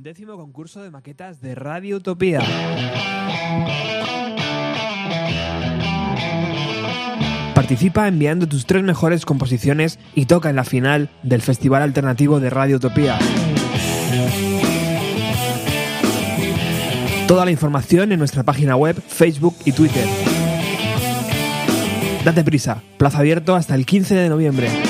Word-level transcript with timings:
Undécimo 0.00 0.38
concurso 0.38 0.82
de 0.82 0.90
maquetas 0.90 1.42
de 1.42 1.54
Radio 1.54 1.98
Utopía. 1.98 2.40
Participa 7.54 8.08
enviando 8.08 8.48
tus 8.48 8.64
tres 8.64 8.82
mejores 8.82 9.26
composiciones 9.26 9.98
y 10.14 10.24
toca 10.24 10.48
en 10.48 10.56
la 10.56 10.64
final 10.64 11.10
del 11.22 11.42
Festival 11.42 11.82
Alternativo 11.82 12.40
de 12.40 12.48
Radio 12.48 12.76
Utopía. 12.76 13.18
Toda 17.28 17.44
la 17.44 17.50
información 17.50 18.10
en 18.10 18.20
nuestra 18.20 18.42
página 18.42 18.76
web, 18.76 18.98
Facebook 19.06 19.56
y 19.66 19.72
Twitter. 19.72 20.06
Date 22.24 22.42
prisa, 22.42 22.82
plazo 22.96 23.18
abierto 23.18 23.54
hasta 23.54 23.74
el 23.74 23.84
15 23.84 24.14
de 24.14 24.28
noviembre. 24.30 24.89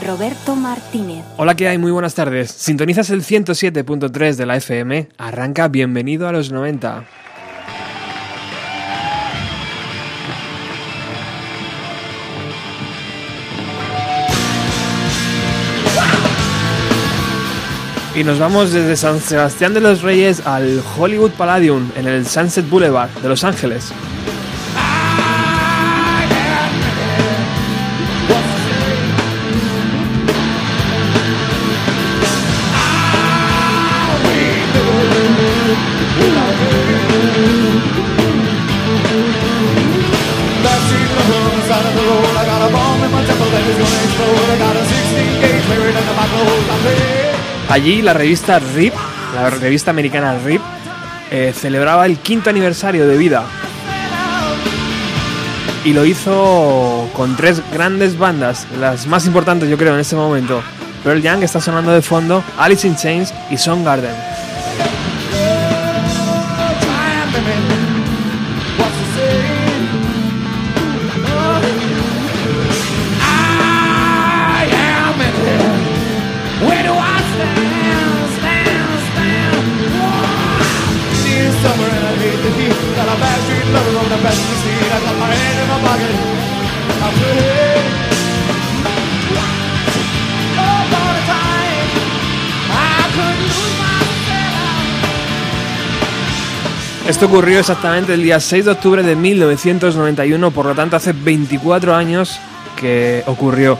Roberto 0.00 0.56
Martínez. 0.56 1.24
Hola, 1.36 1.54
¿qué 1.54 1.68
hay? 1.68 1.78
Muy 1.78 1.90
buenas 1.92 2.14
tardes. 2.14 2.50
Sintonizas 2.50 3.10
el 3.10 3.22
107.3 3.22 4.36
de 4.36 4.46
la 4.46 4.56
FM. 4.56 5.08
Arranca 5.18 5.68
Bienvenido 5.68 6.28
a 6.28 6.32
los 6.32 6.52
90. 6.52 7.04
Y 18.16 18.24
nos 18.24 18.38
vamos 18.38 18.72
desde 18.72 18.96
San 18.96 19.20
Sebastián 19.20 19.72
de 19.72 19.80
los 19.80 20.02
Reyes 20.02 20.44
al 20.44 20.82
Hollywood 20.98 21.30
Palladium 21.30 21.90
en 21.96 22.06
el 22.06 22.26
Sunset 22.26 22.68
Boulevard 22.68 23.10
de 23.22 23.28
Los 23.28 23.44
Ángeles. 23.44 23.92
Allí 47.70 48.02
la 48.02 48.12
revista 48.12 48.58
RIP, 48.58 48.92
la 49.32 49.48
revista 49.48 49.92
americana 49.92 50.36
RIP, 50.44 50.60
eh, 51.30 51.52
celebraba 51.56 52.04
el 52.04 52.18
quinto 52.18 52.50
aniversario 52.50 53.06
de 53.06 53.16
vida. 53.16 53.44
Y 55.84 55.92
lo 55.92 56.04
hizo 56.04 57.08
con 57.14 57.36
tres 57.36 57.62
grandes 57.72 58.18
bandas, 58.18 58.66
las 58.80 59.06
más 59.06 59.24
importantes 59.24 59.70
yo 59.70 59.78
creo 59.78 59.94
en 59.94 60.00
este 60.00 60.16
momento. 60.16 60.64
Pearl 61.04 61.22
que 61.22 61.44
está 61.44 61.60
sonando 61.60 61.92
de 61.92 62.02
fondo, 62.02 62.42
Alice 62.58 62.86
in 62.86 62.96
Chains 62.96 63.32
y 63.50 63.56
Soundgarden. 63.56 64.39
Esto 97.20 97.34
ocurrió 97.34 97.58
exactamente 97.58 98.14
el 98.14 98.22
día 98.22 98.40
6 98.40 98.64
de 98.64 98.70
octubre 98.70 99.02
de 99.02 99.14
1991, 99.14 100.50
por 100.52 100.64
lo 100.64 100.74
tanto 100.74 100.96
hace 100.96 101.12
24 101.12 101.94
años 101.94 102.40
que 102.78 103.22
ocurrió. 103.26 103.78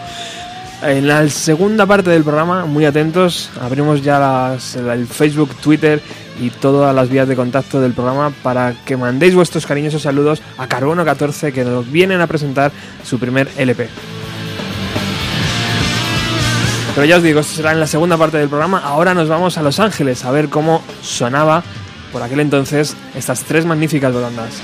En 0.82 1.08
la 1.08 1.26
segunda 1.30 1.86
parte 1.86 2.10
del 2.10 2.22
programa, 2.22 2.66
muy 2.66 2.84
atentos, 2.84 3.48
abrimos 3.58 4.02
ya 4.02 4.58
el 4.76 5.06
Facebook, 5.06 5.54
Twitter 5.54 6.02
y 6.38 6.50
todas 6.50 6.94
las 6.94 7.08
vías 7.08 7.26
de 7.28 7.34
contacto 7.34 7.80
del 7.80 7.94
programa 7.94 8.30
para 8.42 8.74
que 8.84 8.98
mandéis 8.98 9.34
vuestros 9.34 9.64
cariñosos 9.64 10.02
saludos 10.02 10.42
a 10.58 10.66
Carbono 10.66 11.02
14 11.02 11.50
que 11.50 11.64
nos 11.64 11.90
vienen 11.90 12.20
a 12.20 12.26
presentar 12.26 12.70
su 13.02 13.18
primer 13.18 13.48
LP. 13.56 13.88
Pero 16.94 17.06
ya 17.06 17.16
os 17.16 17.22
digo, 17.22 17.40
esto 17.40 17.54
será 17.54 17.72
en 17.72 17.80
la 17.80 17.86
segunda 17.86 18.18
parte 18.18 18.36
del 18.36 18.50
programa. 18.50 18.80
Ahora 18.84 19.14
nos 19.14 19.30
vamos 19.30 19.56
a 19.56 19.62
Los 19.62 19.80
Ángeles 19.80 20.26
a 20.26 20.30
ver 20.30 20.50
cómo 20.50 20.82
sonaba 21.00 21.62
por 22.12 22.22
aquel 22.22 22.40
entonces 22.40 22.96
estas 23.14 23.44
tres 23.44 23.66
magníficas 23.66 24.12
bandas. 24.22 24.60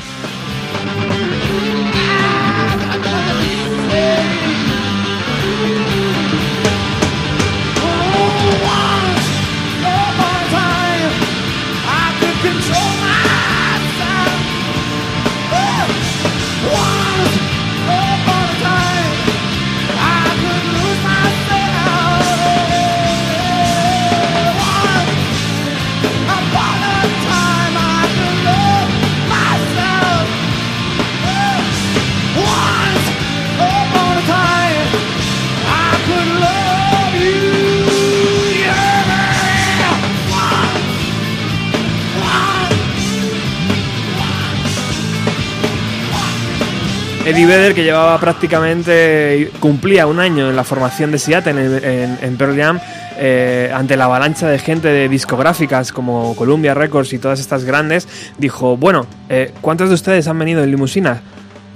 Eddie 47.26 47.44
Vedder, 47.46 47.74
que 47.74 47.82
llevaba 47.82 48.18
prácticamente, 48.20 49.50
cumplía 49.58 50.06
un 50.06 50.20
año 50.20 50.48
en 50.48 50.54
la 50.54 50.62
formación 50.62 51.10
de 51.10 51.18
Seattle 51.18 51.50
en, 51.82 52.18
en- 52.22 52.36
Pearl 52.36 52.56
Jam, 52.56 52.78
eh, 53.18 53.68
ante 53.74 53.96
la 53.96 54.04
avalancha 54.04 54.46
de 54.48 54.58
gente 54.60 54.86
de 54.88 55.08
discográficas 55.08 55.90
como 55.90 56.36
Columbia 56.36 56.72
Records 56.74 57.12
y 57.12 57.18
todas 57.18 57.40
estas 57.40 57.64
grandes, 57.64 58.06
dijo, 58.38 58.76
bueno, 58.76 59.06
eh, 59.28 59.52
¿cuántos 59.60 59.88
de 59.88 59.96
ustedes 59.96 60.28
han 60.28 60.38
venido 60.38 60.62
en 60.62 60.70
limusina? 60.70 61.20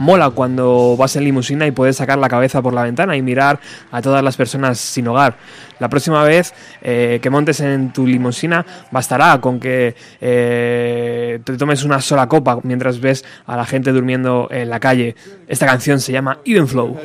Mola 0.00 0.30
cuando 0.30 0.96
vas 0.96 1.14
en 1.16 1.24
limusina 1.24 1.66
y 1.66 1.72
puedes 1.72 1.96
sacar 1.96 2.18
la 2.18 2.28
cabeza 2.28 2.62
por 2.62 2.72
la 2.72 2.84
ventana 2.84 3.18
y 3.18 3.22
mirar 3.22 3.60
a 3.92 4.00
todas 4.00 4.24
las 4.24 4.34
personas 4.34 4.78
sin 4.78 5.06
hogar. 5.08 5.36
La 5.78 5.90
próxima 5.90 6.24
vez 6.24 6.54
eh, 6.80 7.18
que 7.22 7.28
montes 7.28 7.60
en 7.60 7.92
tu 7.92 8.06
limusina 8.06 8.64
bastará 8.90 9.38
con 9.42 9.60
que 9.60 9.94
eh, 10.22 11.40
te 11.44 11.56
tomes 11.58 11.84
una 11.84 12.00
sola 12.00 12.26
copa 12.28 12.60
mientras 12.62 12.98
ves 12.98 13.26
a 13.44 13.58
la 13.58 13.66
gente 13.66 13.92
durmiendo 13.92 14.48
en 14.50 14.70
la 14.70 14.80
calle. 14.80 15.16
Esta 15.46 15.66
canción 15.66 16.00
se 16.00 16.12
llama 16.12 16.38
Even 16.46 16.66
Flow. 16.66 16.96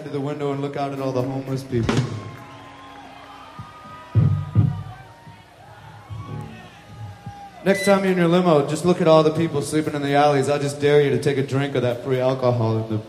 Next 7.66 7.84
time 7.84 8.04
you're 8.04 8.12
in 8.12 8.20
your 8.20 8.28
limo, 8.28 8.68
just 8.68 8.86
look 8.86 9.02
at 9.02 9.08
all 9.08 9.24
the 9.24 9.32
people 9.32 9.60
sleeping 9.64 9.96
in 9.96 10.04
the 10.04 10.14
alleys. 10.14 10.50
I 10.50 10.60
just 10.60 10.80
dare 10.80 11.02
you 11.02 11.10
to 11.10 11.20
take 11.20 11.40
a 11.40 11.44
drink 11.44 11.74
of 11.74 11.82
that 11.82 12.04
free 12.04 12.20
alcohol 12.20 12.78
in 12.78 13.02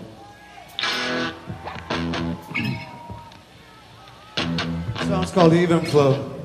the. 4.35 5.05
Song's 5.05 5.31
called 5.31 5.53
Even 5.53 5.85
Flow. 5.85 6.36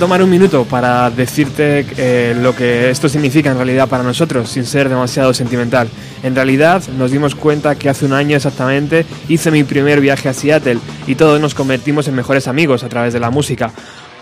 Tomar 0.00 0.22
un 0.22 0.30
minuto 0.30 0.64
para 0.64 1.10
decirte 1.10 1.84
eh, 1.98 2.34
lo 2.34 2.56
que 2.56 2.88
esto 2.90 3.06
significa 3.06 3.50
en 3.50 3.56
realidad 3.56 3.86
para 3.86 4.02
nosotros, 4.02 4.48
sin 4.48 4.64
ser 4.64 4.88
demasiado 4.88 5.34
sentimental. 5.34 5.90
En 6.22 6.34
realidad 6.34 6.82
nos 6.96 7.10
dimos 7.10 7.34
cuenta 7.34 7.74
que 7.74 7.90
hace 7.90 8.06
un 8.06 8.14
año 8.14 8.34
exactamente 8.34 9.04
hice 9.28 9.50
mi 9.50 9.62
primer 9.62 10.00
viaje 10.00 10.30
a 10.30 10.32
Seattle 10.32 10.78
y 11.06 11.16
todos 11.16 11.38
nos 11.38 11.54
convertimos 11.54 12.08
en 12.08 12.14
mejores 12.14 12.48
amigos 12.48 12.82
a 12.82 12.88
través 12.88 13.12
de 13.12 13.20
la 13.20 13.30
música, 13.30 13.72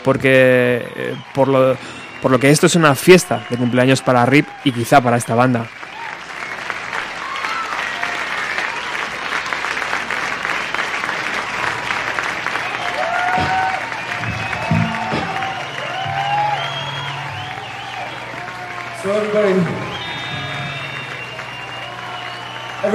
porque 0.03 0.83
eh, 0.97 1.15
por, 1.33 1.47
lo, 1.47 1.77
por 2.21 2.33
lo 2.33 2.41
que 2.41 2.51
esto 2.51 2.67
es 2.67 2.75
una 2.75 2.97
fiesta 2.97 3.47
de 3.49 3.57
cumpleaños 3.57 4.03
para 4.03 4.27
Rip 4.27 4.49
y 4.65 4.73
quizá 4.73 5.01
para 5.01 5.17
esta 5.17 5.37
banda. 5.37 5.71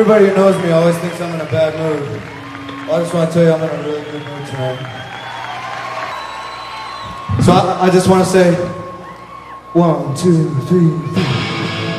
Everybody 0.03 0.27
who 0.27 0.35
knows 0.35 0.61
me 0.61 0.69
always 0.69 0.97
thinks 0.97 1.15
I'm 1.21 1.33
in 1.33 1.39
a 1.39 1.47
bad 1.47 1.71
mood. 1.79 2.03
I 2.91 2.99
just 2.99 3.13
want 3.13 3.31
to 3.31 3.33
tell 3.33 3.45
you 3.47 3.53
I'm 3.55 3.63
in 3.63 3.71
a 3.71 3.83
really 3.87 4.03
good 4.11 4.19
mood 4.19 4.43
tonight. 4.51 4.83
So 7.39 7.53
I, 7.55 7.87
I 7.87 7.89
just 7.89 8.11
want 8.11 8.19
to 8.27 8.29
say, 8.29 8.51
one, 9.71 10.11
two, 10.11 10.51
three. 10.67 10.91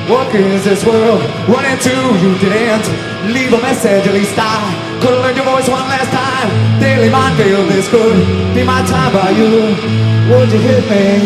What 0.05 0.29
is 0.37 0.65
this 0.69 0.85
world? 0.85 1.25
One 1.49 1.65
and 1.65 1.81
two, 1.81 1.97
you 2.21 2.37
didn't 2.45 2.85
leave 3.33 3.57
a 3.57 3.61
message. 3.65 4.05
At 4.05 4.13
least 4.13 4.37
I 4.37 4.53
could 5.01 5.17
have 5.17 5.25
learned 5.25 5.41
your 5.41 5.49
voice 5.49 5.65
one 5.65 5.89
last 5.89 6.13
time. 6.13 6.53
Daily 6.85 7.09
mind 7.09 7.41
feel 7.41 7.65
this 7.73 7.89
could 7.89 8.21
be 8.53 8.69
my 8.69 8.85
time 8.85 9.17
by 9.17 9.33
you. 9.33 9.73
Would 10.29 10.53
you 10.53 10.61
hit 10.61 10.85
me? 10.93 11.25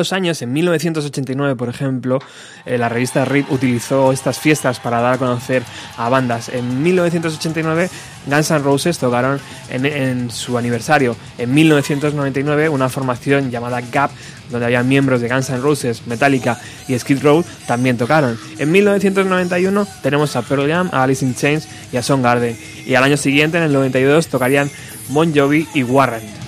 Los 0.00 0.12
años, 0.12 0.40
en 0.42 0.52
1989, 0.52 1.56
por 1.56 1.68
ejemplo, 1.68 2.18
eh, 2.64 2.78
la 2.78 2.88
revista 2.88 3.24
RIP 3.24 3.50
utilizó 3.52 4.12
estas 4.12 4.38
fiestas 4.38 4.80
para 4.80 5.00
dar 5.00 5.14
a 5.14 5.18
conocer 5.18 5.62
a 5.96 6.08
bandas. 6.08 6.48
En 6.48 6.82
1989, 6.82 7.90
Guns 8.26 8.50
N' 8.50 8.58
Roses 8.60 8.98
tocaron 8.98 9.38
en, 9.68 10.30
su 10.30 10.56
aniversario. 10.58 11.16
En 11.38 11.52
1999, 11.54 12.68
una 12.68 12.88
formación 12.88 13.50
llamada 13.50 13.80
Gap, 13.80 14.10
donde 14.50 14.66
había 14.66 14.82
miembros 14.82 15.20
de 15.20 15.28
Guns 15.28 15.50
N' 15.50 15.60
Roses, 15.60 16.06
Metallica 16.06 16.58
y 16.88 16.98
Skid 16.98 17.22
Row, 17.22 17.44
también 17.66 17.98
tocaron. 17.98 18.38
En 18.58 18.72
1991 18.72 19.86
tenemos 20.02 20.34
a 20.34 20.42
Pearl 20.42 20.66
Jam, 20.68 20.88
a 20.92 21.02
Alice 21.02 21.24
in 21.24 21.34
Chains 21.34 21.68
y 21.92 21.98
a 21.98 22.02
Soundgarden. 22.02 22.58
Y 22.86 22.94
al 22.94 23.04
año 23.04 23.16
siguiente, 23.16 23.58
en 23.58 23.64
el 23.64 23.72
92, 23.72 24.28
tocarían 24.28 24.70
Bon 25.08 25.32
Jovi 25.34 25.68
y 25.74 25.82
Warrant. 25.82 26.39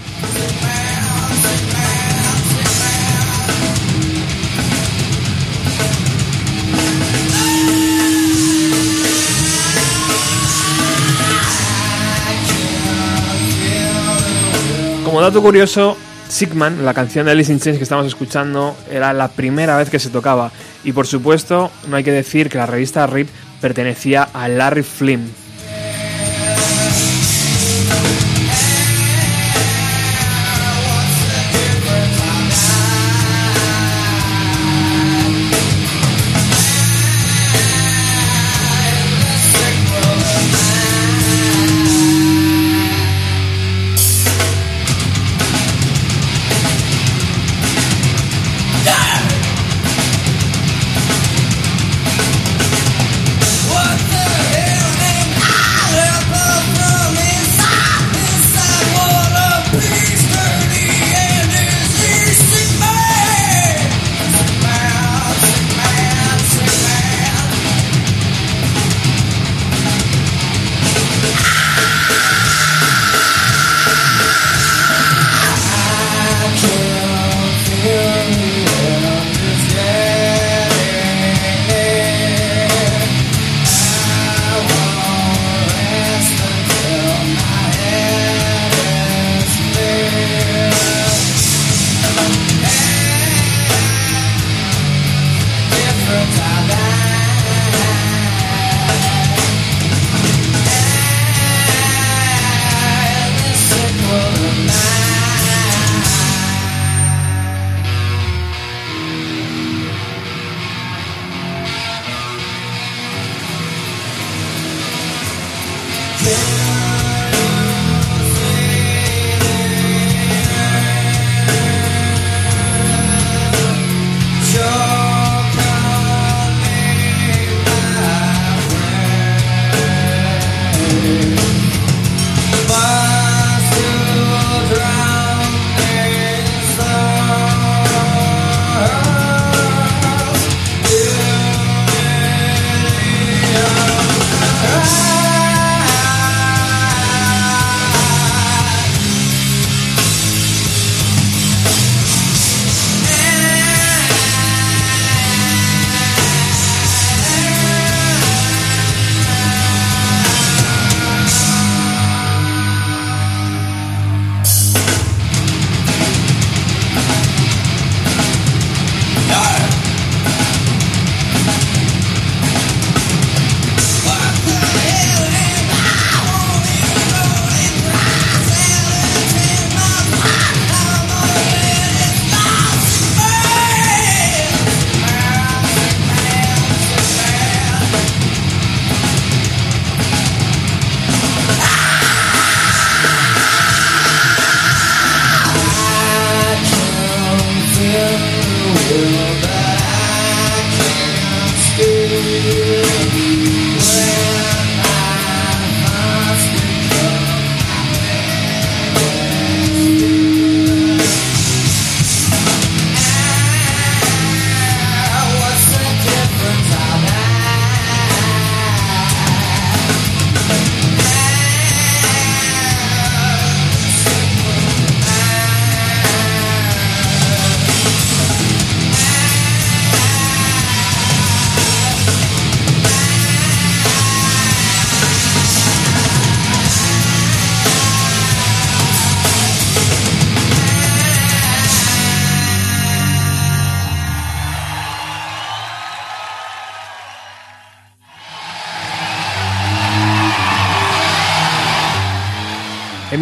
Dato 15.20 15.42
curioso, 15.42 15.96
Sigman, 16.28 16.84
la 16.86 16.94
canción 16.94 17.26
de 17.26 17.32
Alice 17.32 17.52
in 17.52 17.60
que 17.60 17.70
estamos 17.70 18.06
escuchando, 18.06 18.74
era 18.90 19.12
la 19.12 19.28
primera 19.28 19.76
vez 19.76 19.90
que 19.90 19.98
se 19.98 20.08
tocaba. 20.08 20.50
Y 20.84 20.92
por 20.92 21.06
supuesto, 21.06 21.70
no 21.88 21.96
hay 21.96 22.04
que 22.04 22.12
decir 22.12 22.48
que 22.48 22.56
la 22.56 22.64
revista 22.64 23.06
RIP 23.06 23.28
pertenecía 23.60 24.22
a 24.22 24.48
Larry 24.48 24.82
Flynn. 24.82 25.41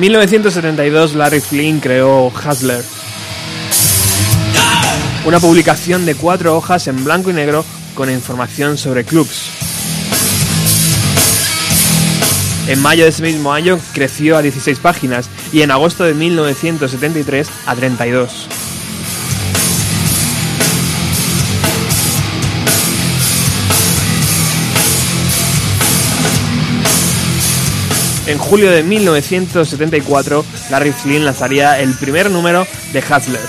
En 0.00 0.04
1972 0.04 1.14
Larry 1.14 1.40
Flynn 1.40 1.78
creó 1.78 2.28
Hustler, 2.28 2.82
una 5.26 5.38
publicación 5.38 6.06
de 6.06 6.14
cuatro 6.14 6.56
hojas 6.56 6.86
en 6.86 7.04
blanco 7.04 7.28
y 7.28 7.34
negro 7.34 7.66
con 7.94 8.10
información 8.10 8.78
sobre 8.78 9.04
clubs. 9.04 9.50
En 12.66 12.80
mayo 12.80 13.04
de 13.04 13.10
ese 13.10 13.22
mismo 13.22 13.52
año 13.52 13.78
creció 13.92 14.38
a 14.38 14.42
16 14.42 14.78
páginas 14.78 15.28
y 15.52 15.60
en 15.60 15.70
agosto 15.70 16.04
de 16.04 16.14
1973 16.14 17.50
a 17.66 17.76
32. 17.76 18.59
En 28.30 28.38
julio 28.38 28.70
de 28.70 28.84
1974, 28.84 30.44
Larry 30.70 30.92
Flynn 30.92 31.24
lanzaría 31.24 31.80
el 31.80 31.94
primer 31.94 32.30
número 32.30 32.64
de 32.92 33.00
Hustler. 33.00 33.40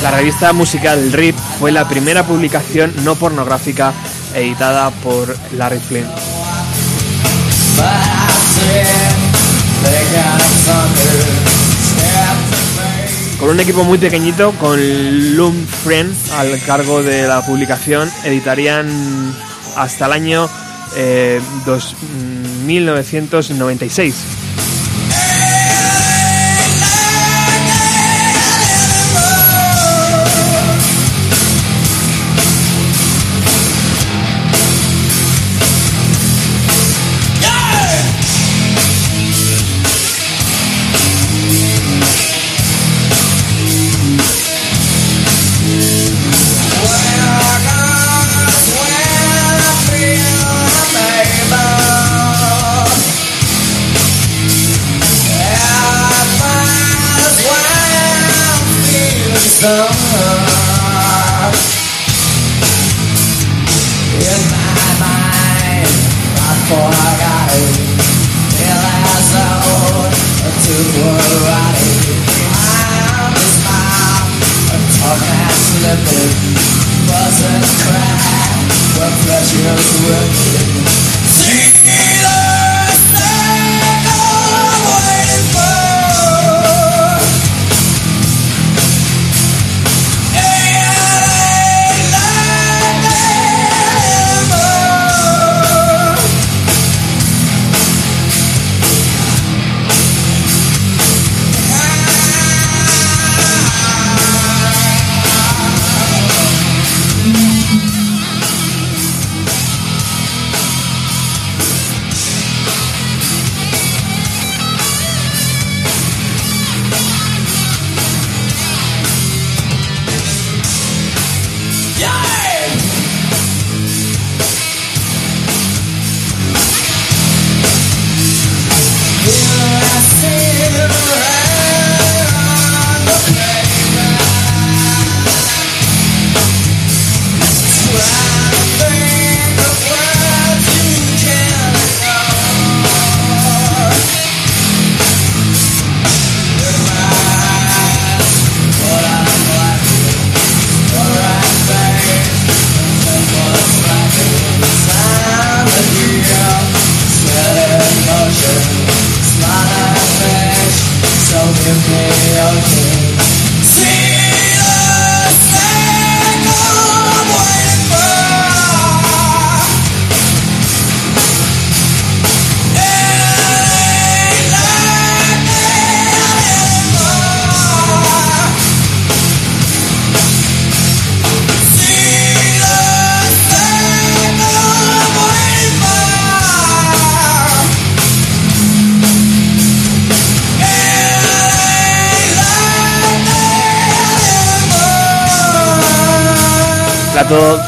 La 0.00 0.12
revista 0.12 0.52
musical 0.52 1.12
RIP 1.12 1.34
fue 1.58 1.72
la 1.72 1.88
primera 1.88 2.24
publicación 2.24 2.94
no 3.02 3.16
pornográfica 3.16 3.92
editada 4.32 4.90
por 4.90 5.36
Larry 5.56 5.80
Flynn. 5.80 6.06
Con 13.42 13.50
un 13.50 13.58
equipo 13.58 13.82
muy 13.82 13.98
pequeñito, 13.98 14.52
con 14.52 14.78
Loom 15.34 15.66
Friend 15.82 16.14
al 16.38 16.62
cargo 16.64 17.02
de 17.02 17.26
la 17.26 17.44
publicación, 17.44 18.08
editarían 18.24 19.34
hasta 19.74 20.06
el 20.06 20.12
año 20.12 20.48
eh, 20.94 21.40
dos- 21.66 21.96
mm, 22.62 22.66
1996. 22.66 24.14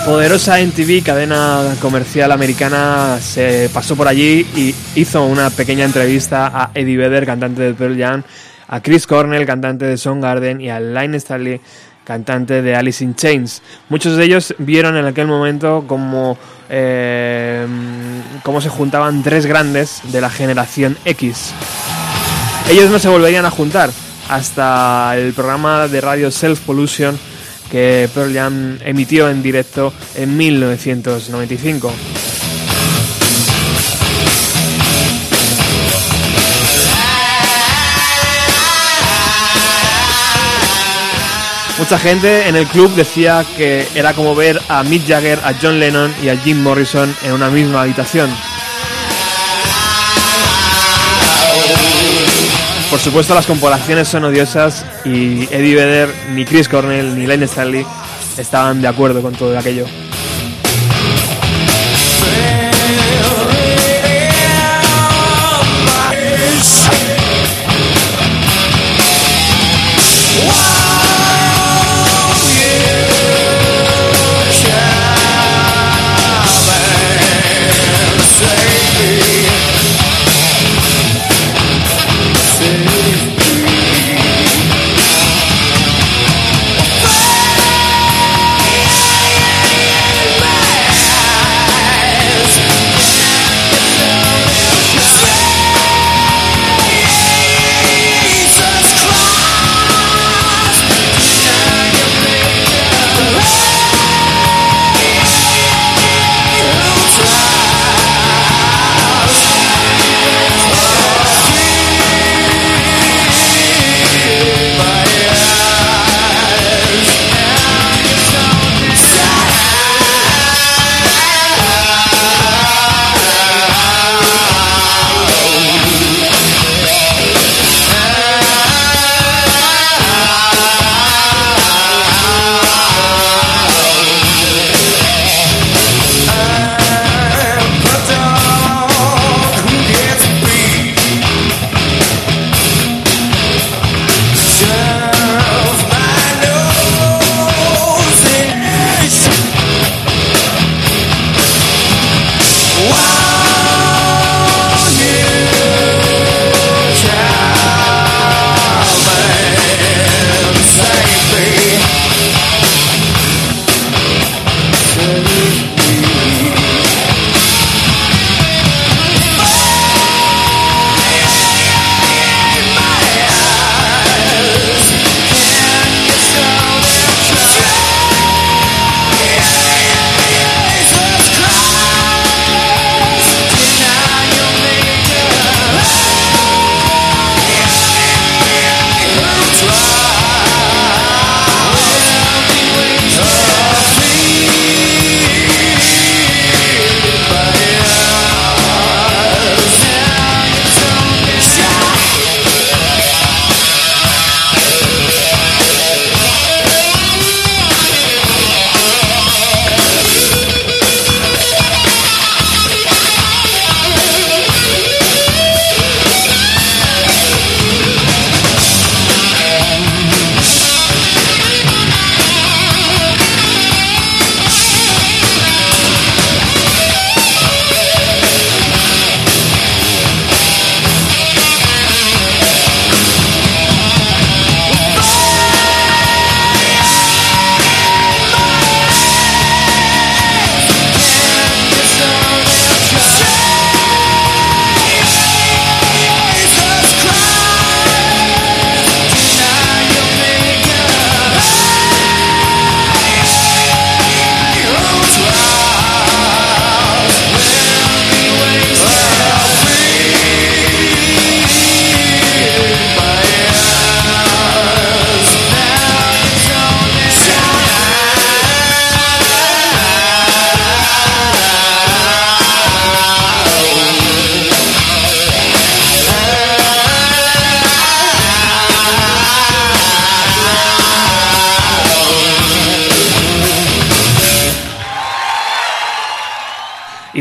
Poderosa 0.05 0.61
NTV, 0.61 1.03
cadena 1.03 1.77
comercial 1.81 2.31
americana, 2.33 3.19
se 3.21 3.71
pasó 3.73 3.97
por 3.97 4.07
allí 4.07 4.47
y 4.55 4.75
hizo 4.95 5.25
una 5.25 5.49
pequeña 5.49 5.87
entrevista 5.87 6.49
a 6.49 6.71
Eddie 6.75 6.99
Vedder, 6.99 7.25
cantante 7.25 7.63
de 7.63 7.73
Pearl 7.73 7.99
Jam, 7.99 8.23
a 8.69 8.81
Chris 8.83 9.07
Cornell, 9.07 9.47
cantante 9.47 9.87
de 9.87 9.97
Soundgarden, 9.97 10.61
y 10.61 10.69
a 10.69 10.81
Line 10.81 11.17
Stanley, 11.17 11.61
cantante 12.05 12.61
de 12.61 12.77
Alice 12.77 13.03
in 13.03 13.15
Chains. 13.15 13.63
Muchos 13.89 14.19
de 14.19 14.25
ellos 14.25 14.55
vieron 14.59 14.99
en 14.99 15.07
aquel 15.07 15.27
momento 15.29 15.85
como 15.87 16.37
eh, 16.69 17.67
cómo 18.43 18.61
se 18.61 18.69
juntaban 18.69 19.23
tres 19.23 19.47
grandes 19.47 20.03
de 20.13 20.21
la 20.21 20.29
generación 20.29 20.99
X. 21.07 21.55
Ellos 22.69 22.91
no 22.91 22.99
se 22.99 23.09
volverían 23.09 23.47
a 23.47 23.51
juntar 23.51 23.91
hasta 24.29 25.17
el 25.17 25.33
programa 25.33 25.89
de 25.89 26.03
radio 26.03 26.31
Self 26.31 26.61
Pollution 26.61 27.19
que 27.71 28.09
Pearl 28.13 28.33
Jam 28.33 28.79
emitió 28.85 29.29
en 29.29 29.43
directo 29.43 29.93
en 30.15 30.37
1995. 30.37 31.93
Mucha 41.79 41.99
gente 41.99 42.49
en 42.49 42.55
el 42.55 42.67
club 42.69 42.95
decía 42.95 43.45
que 43.57 43.87
era 43.95 44.15
como 44.15 44.35
ver 44.35 44.61
a 44.69 44.85
Mick 44.85 45.07
Jagger, 45.07 45.41
a 45.45 45.55
John 45.61 45.81
Lennon 45.81 46.15
y 46.23 46.29
a 46.29 46.37
Jim 46.37 46.63
Morrison 46.63 47.15
en 47.25 47.33
una 47.33 47.51
misma 47.51 47.83
habitación. 47.83 48.31
Por 52.95 53.01
supuesto 53.01 53.35
las 53.35 53.45
comparaciones 53.45 54.07
son 54.07 54.23
odiosas 54.23 54.87
y 55.05 55.49
Eddie 55.53 55.75
Vedder, 55.75 56.15
ni 56.33 56.45
Chris 56.45 56.69
Cornell, 56.69 57.19
ni 57.19 57.27
Len 57.27 57.43
Stanley 57.43 57.85
estaban 58.39 58.81
de 58.81 58.87
acuerdo 58.87 59.21
con 59.21 59.35
todo 59.35 59.59
aquello. 59.59 59.85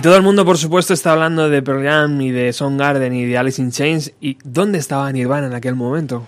Todo 0.03 0.17
el 0.17 0.21
mundo, 0.21 0.43
por 0.43 0.57
supuesto, 0.57 0.93
está 0.93 1.13
hablando 1.13 1.49
de 1.49 1.61
Pearl 1.61 1.81
Jam 1.81 2.19
y 2.19 2.31
de 2.31 2.51
Soundgarden 2.51 3.13
y 3.13 3.23
de 3.23 3.37
Alice 3.37 3.61
in 3.61 3.71
Chains. 3.71 4.11
¿Y 4.19 4.37
dónde 4.43 4.77
estaba 4.77 5.09
Nirvana 5.13 5.47
en 5.47 5.53
aquel 5.53 5.75
momento? 5.75 6.27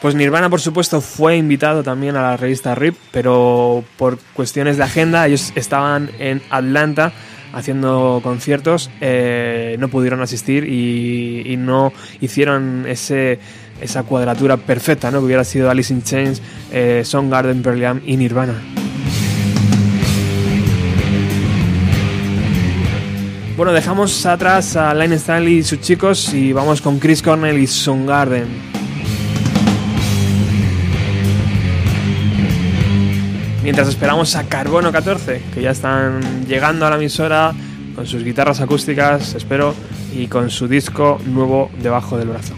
Pues 0.00 0.14
Nirvana, 0.14 0.48
por 0.48 0.62
supuesto, 0.62 1.02
fue 1.02 1.36
invitado 1.36 1.82
también 1.82 2.16
a 2.16 2.22
la 2.22 2.38
revista 2.38 2.74
RIP, 2.74 2.96
pero 3.12 3.84
por 3.98 4.18
cuestiones 4.32 4.78
de 4.78 4.84
agenda, 4.84 5.26
ellos 5.26 5.52
estaban 5.54 6.10
en 6.18 6.40
Atlanta 6.48 7.12
haciendo 7.52 8.20
conciertos, 8.22 8.90
eh, 9.02 9.76
no 9.78 9.88
pudieron 9.88 10.22
asistir 10.22 10.64
y, 10.64 11.42
y 11.44 11.58
no 11.58 11.92
hicieron 12.22 12.86
ese, 12.88 13.38
esa 13.80 14.02
cuadratura 14.02 14.56
perfecta, 14.56 15.10
¿no? 15.10 15.18
Que 15.20 15.26
hubiera 15.26 15.44
sido 15.44 15.70
Alice 15.70 15.92
in 15.92 16.02
Chains, 16.02 16.40
eh, 16.72 17.02
Soundgarden, 17.04 17.62
Pearl 17.62 18.02
y 18.04 18.16
Nirvana. 18.16 18.54
Bueno, 23.56 23.72
dejamos 23.72 24.26
atrás 24.26 24.74
a 24.74 24.92
Line 24.94 25.14
Stanley 25.14 25.58
y 25.58 25.62
sus 25.62 25.80
chicos 25.80 26.34
y 26.34 26.52
vamos 26.52 26.80
con 26.80 26.98
Chris 26.98 27.22
Cornell 27.22 27.56
y 27.58 27.68
Soundgarden. 27.68 28.48
Mientras 33.62 33.88
esperamos 33.88 34.34
a 34.34 34.44
Carbono 34.44 34.90
14, 34.90 35.40
que 35.54 35.62
ya 35.62 35.70
están 35.70 36.44
llegando 36.46 36.84
a 36.84 36.90
la 36.90 36.96
emisora 36.96 37.52
con 37.94 38.06
sus 38.06 38.24
guitarras 38.24 38.60
acústicas, 38.60 39.34
espero, 39.34 39.74
y 40.12 40.26
con 40.26 40.50
su 40.50 40.66
disco 40.66 41.18
nuevo 41.24 41.70
debajo 41.80 42.18
del 42.18 42.28
brazo. 42.28 42.54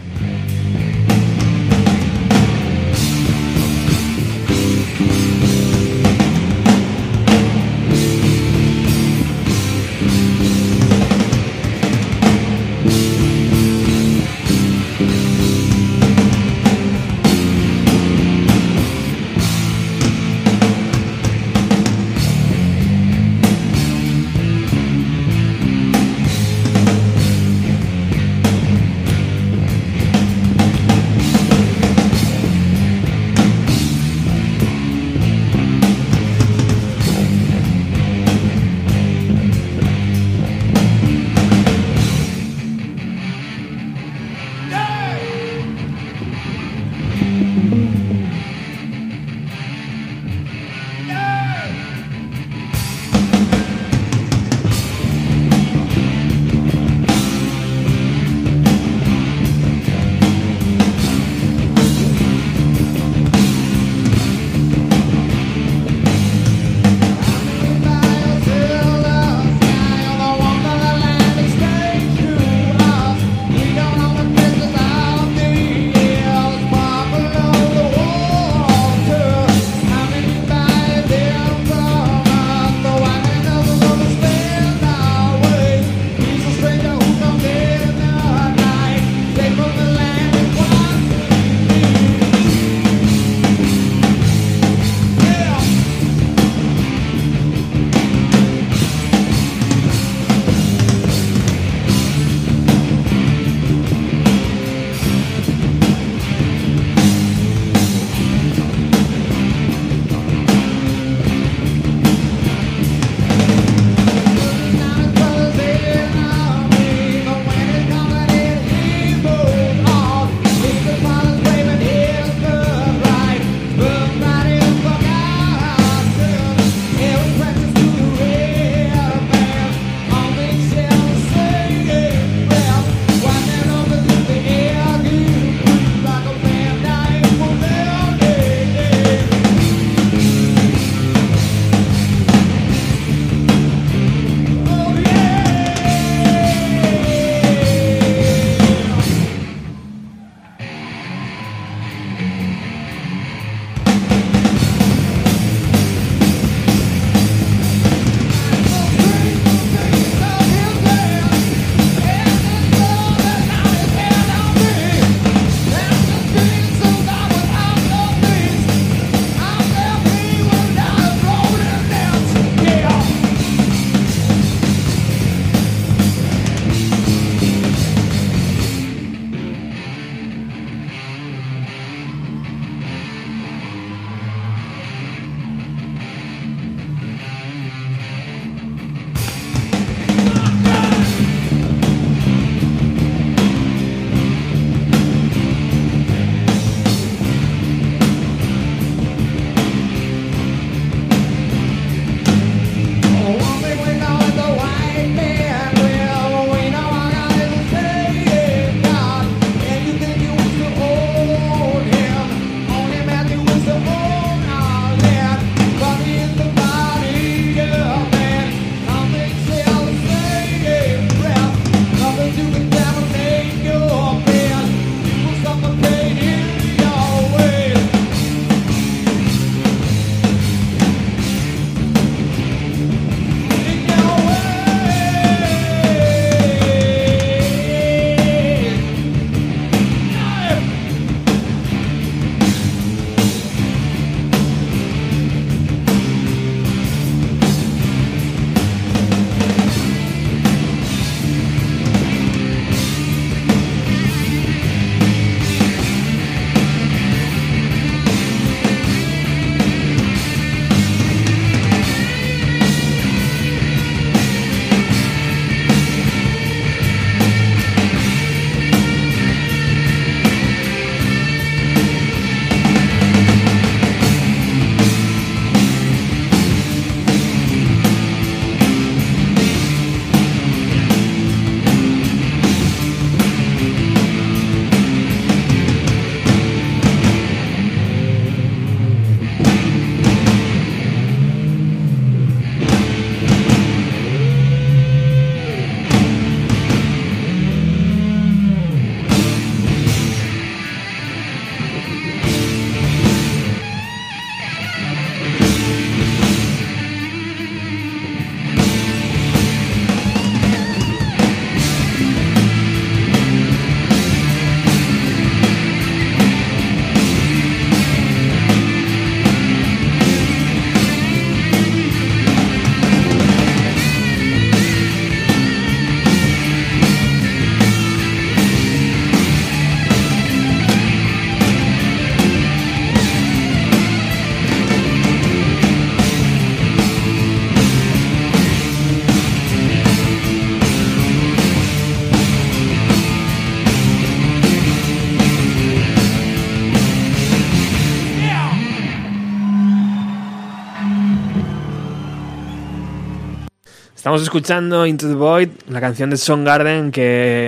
Estamos 354.06 354.22
escuchando 354.22 354.86
Into 354.86 355.08
the 355.08 355.14
Void, 355.14 355.48
la 355.68 355.80
canción 355.80 356.10
de 356.10 356.16
Soundgarden 356.16 356.92
que 356.92 357.02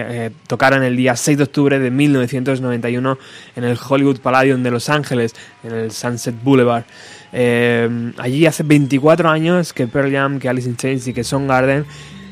eh, 0.05 0.31
tocaron 0.49 0.83
el 0.83 0.97
día 0.97 1.15
6 1.15 1.39
de 1.39 1.45
octubre 1.45 1.79
de 1.79 1.89
1991 1.89 3.17
en 3.55 3.63
el 3.63 3.79
Hollywood 3.79 4.19
Palladium 4.19 4.65
de 4.65 4.73
Los 4.73 4.89
Ángeles, 4.89 5.37
en 5.63 5.73
el 5.73 5.93
Sunset 5.93 6.35
Boulevard. 6.43 6.83
Eh, 7.33 8.13
allí 8.19 8.45
hace 8.45 8.65
24 8.65 9.31
años 9.31 9.73
que 9.73 9.87
Pearl 9.87 10.11
Jam, 10.11 10.41
que 10.41 10.49
Alice 10.49 10.69
in 10.69 10.77
Chains 10.77 11.07
y 11.07 11.15
que 11.15 11.23
Soundgarden 11.23 11.87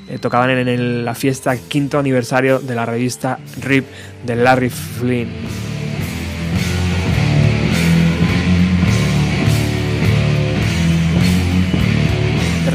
eh, 0.08 0.18
tocaban 0.18 0.50
en 0.50 1.04
la 1.04 1.14
fiesta 1.14 1.56
quinto 1.56 2.00
aniversario 2.00 2.58
de 2.58 2.74
la 2.74 2.84
revista 2.84 3.38
RIP 3.62 3.84
de 4.26 4.34
Larry 4.34 4.70
Flynn. 4.70 5.75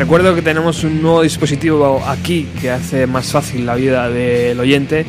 Recuerdo 0.02 0.34
que 0.34 0.42
tenemos 0.42 0.84
un 0.84 1.00
nuevo 1.00 1.22
dispositivo 1.22 2.04
aquí 2.08 2.50
que 2.60 2.72
hace 2.72 3.06
más 3.06 3.32
fácil 3.32 3.68
la 3.68 3.76
vida 3.76 4.10
del 4.10 4.60
oyente 4.60 5.06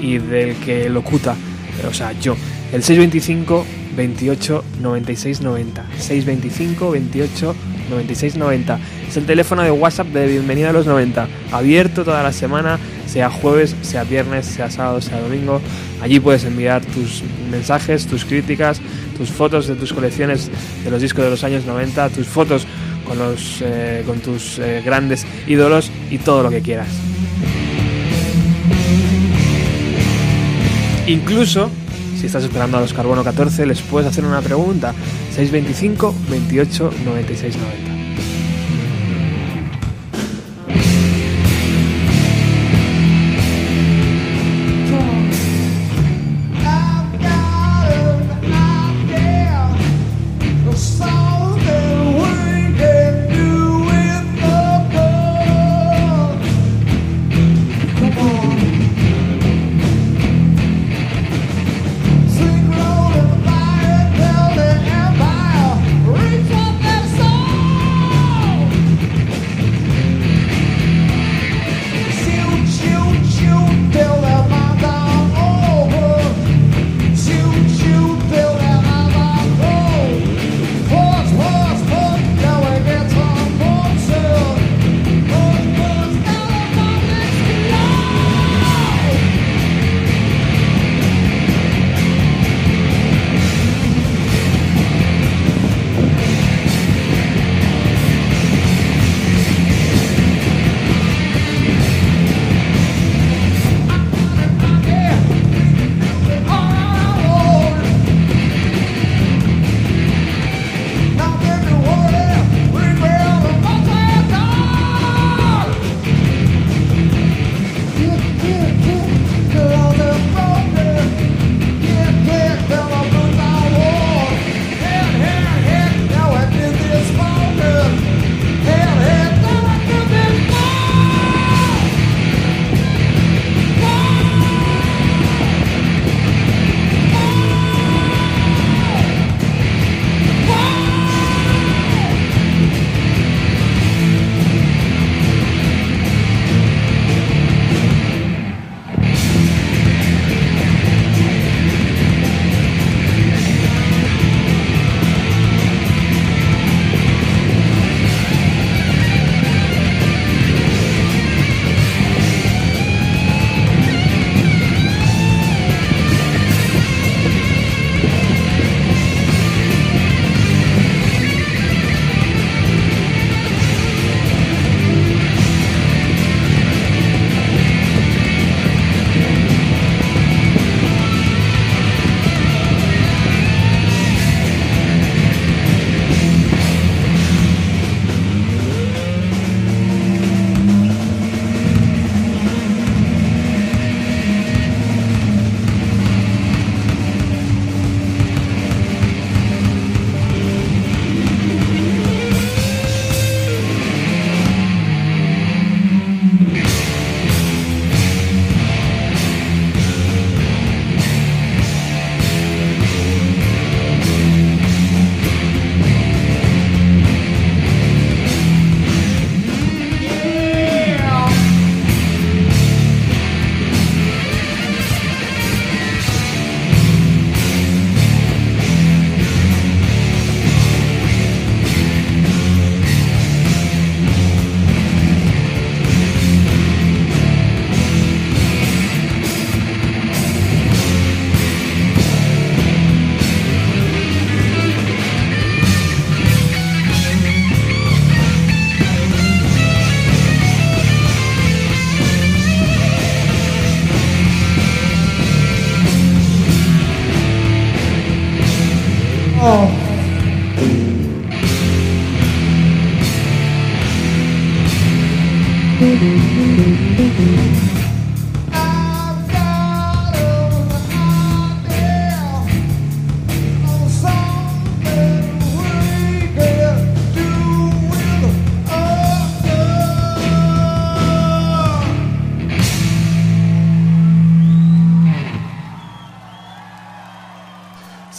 y 0.00 0.16
del 0.16 0.56
que 0.56 0.88
locuta, 0.88 1.36
o 1.86 1.92
sea, 1.92 2.12
yo. 2.12 2.36
El 2.72 2.82
625 2.82 3.66
28 3.94 4.64
96 4.80 5.42
90. 5.42 5.84
625 5.98 6.90
28 6.90 7.54
96 7.90 8.36
90. 8.36 8.80
Es 9.10 9.16
el 9.18 9.26
teléfono 9.26 9.62
de 9.62 9.72
WhatsApp 9.72 10.06
de 10.06 10.26
Bienvenida 10.26 10.70
a 10.70 10.72
los 10.72 10.86
90. 10.86 11.28
Abierto 11.52 12.02
toda 12.02 12.22
la 12.22 12.32
semana, 12.32 12.78
sea 13.06 13.28
jueves, 13.28 13.76
sea 13.82 14.04
viernes, 14.04 14.46
sea 14.46 14.70
sábado, 14.70 15.02
sea 15.02 15.20
domingo. 15.20 15.60
Allí 16.00 16.18
puedes 16.18 16.44
enviar 16.44 16.82
tus 16.82 17.22
mensajes, 17.50 18.06
tus 18.06 18.24
críticas, 18.24 18.80
tus 19.18 19.28
fotos 19.28 19.66
de 19.66 19.74
tus 19.74 19.92
colecciones 19.92 20.50
de 20.82 20.90
los 20.90 21.02
discos 21.02 21.24
de 21.24 21.30
los 21.30 21.44
años 21.44 21.66
90, 21.66 22.08
tus 22.08 22.26
fotos 22.26 22.66
con, 23.10 23.18
los, 23.18 23.58
eh, 23.60 24.04
con 24.06 24.20
tus 24.20 24.60
eh, 24.60 24.82
grandes 24.84 25.26
ídolos 25.48 25.90
y 26.12 26.18
todo 26.18 26.44
lo 26.44 26.50
que 26.50 26.62
quieras. 26.62 26.86
Incluso, 31.08 31.70
si 32.16 32.26
estás 32.26 32.44
esperando 32.44 32.78
a 32.78 32.80
los 32.80 32.94
Carbono 32.94 33.24
14, 33.24 33.66
les 33.66 33.80
puedes 33.82 34.08
hacer 34.08 34.24
una 34.24 34.40
pregunta. 34.40 34.94
625 35.34 36.14
28 36.30 36.92
96 37.04 37.56
90. 37.56 37.89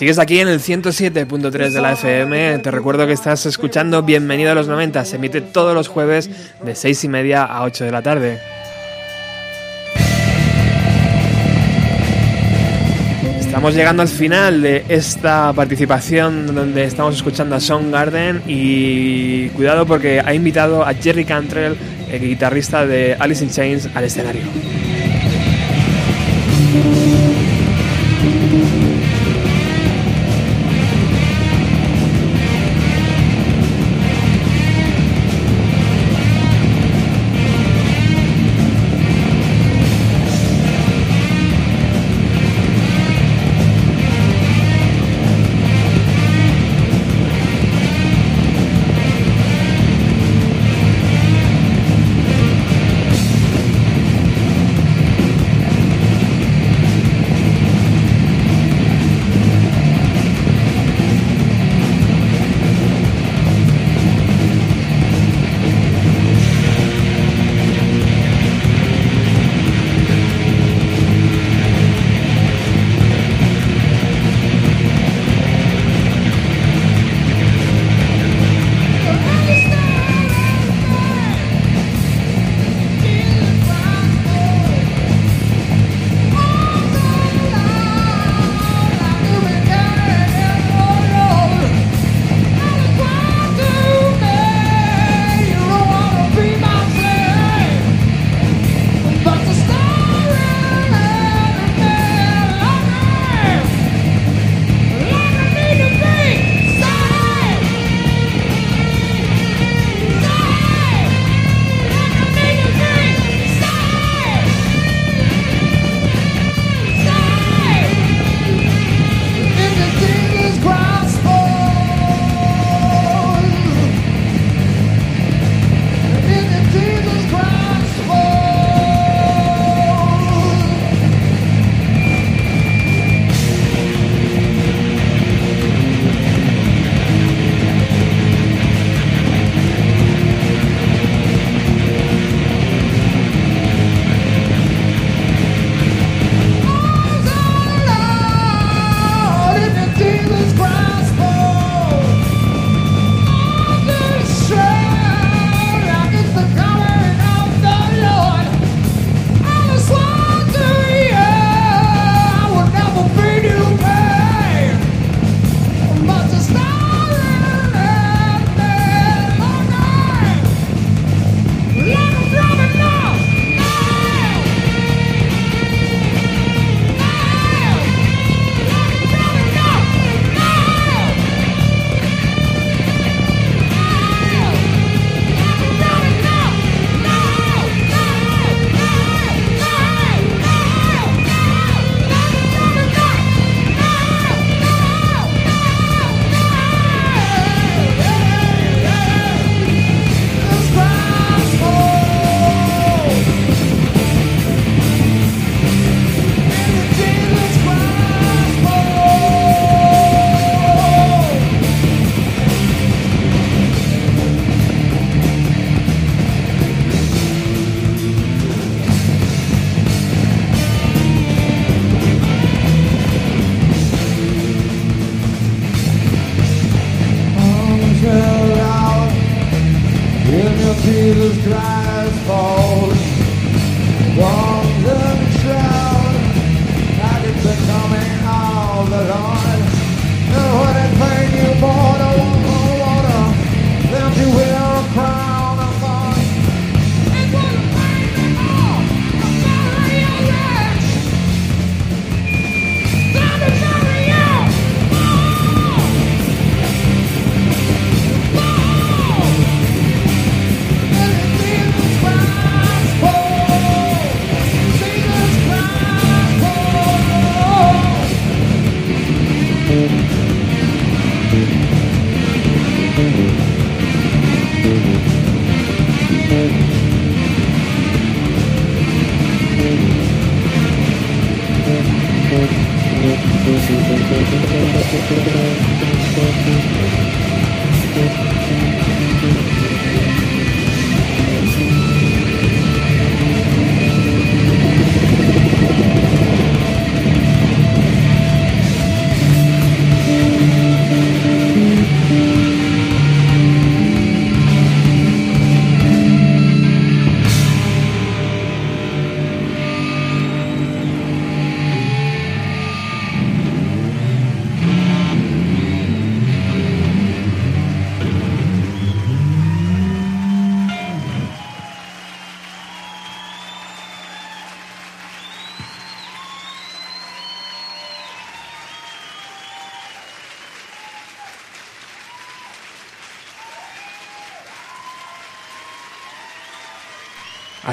Sigues 0.01 0.17
aquí 0.17 0.39
en 0.39 0.47
el 0.47 0.59
107.3 0.59 1.69
de 1.69 1.79
la 1.79 1.91
FM. 1.91 2.57
Te 2.57 2.71
recuerdo 2.71 3.05
que 3.05 3.13
estás 3.13 3.45
escuchando 3.45 4.01
Bienvenido 4.01 4.51
a 4.51 4.55
los 4.55 4.67
90. 4.67 5.05
Se 5.05 5.17
emite 5.17 5.41
todos 5.41 5.75
los 5.75 5.89
jueves 5.89 6.27
de 6.65 6.73
6 6.73 7.03
y 7.03 7.07
media 7.07 7.43
a 7.43 7.61
8 7.61 7.85
de 7.85 7.91
la 7.91 8.01
tarde. 8.01 8.39
Estamos 13.41 13.75
llegando 13.75 14.01
al 14.01 14.07
final 14.07 14.63
de 14.63 14.85
esta 14.89 15.53
participación 15.53 16.47
donde 16.47 16.83
estamos 16.83 17.17
escuchando 17.17 17.55
a 17.55 17.59
Soundgarden 17.59 18.41
y 18.47 19.49
cuidado 19.49 19.85
porque 19.85 20.19
ha 20.19 20.33
invitado 20.33 20.83
a 20.83 20.95
Jerry 20.95 21.25
Cantrell, 21.25 21.77
el 22.11 22.21
guitarrista 22.21 22.87
de 22.87 23.15
Alice 23.19 23.43
in 23.43 23.51
Chains, 23.51 23.87
al 23.93 24.05
escenario. 24.05 24.41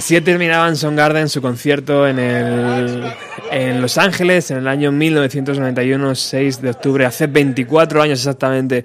Así 0.08 0.18
terminaban 0.22 0.74
Soundgarden 0.74 1.28
su 1.28 1.42
concierto 1.42 2.08
en, 2.08 2.18
el, 2.18 3.04
en 3.50 3.82
Los 3.82 3.98
Ángeles 3.98 4.50
en 4.50 4.56
el 4.56 4.66
año 4.66 4.90
1991, 4.90 6.14
6 6.14 6.62
de 6.62 6.70
octubre, 6.70 7.04
hace 7.04 7.26
24 7.26 8.00
años 8.00 8.20
exactamente. 8.20 8.84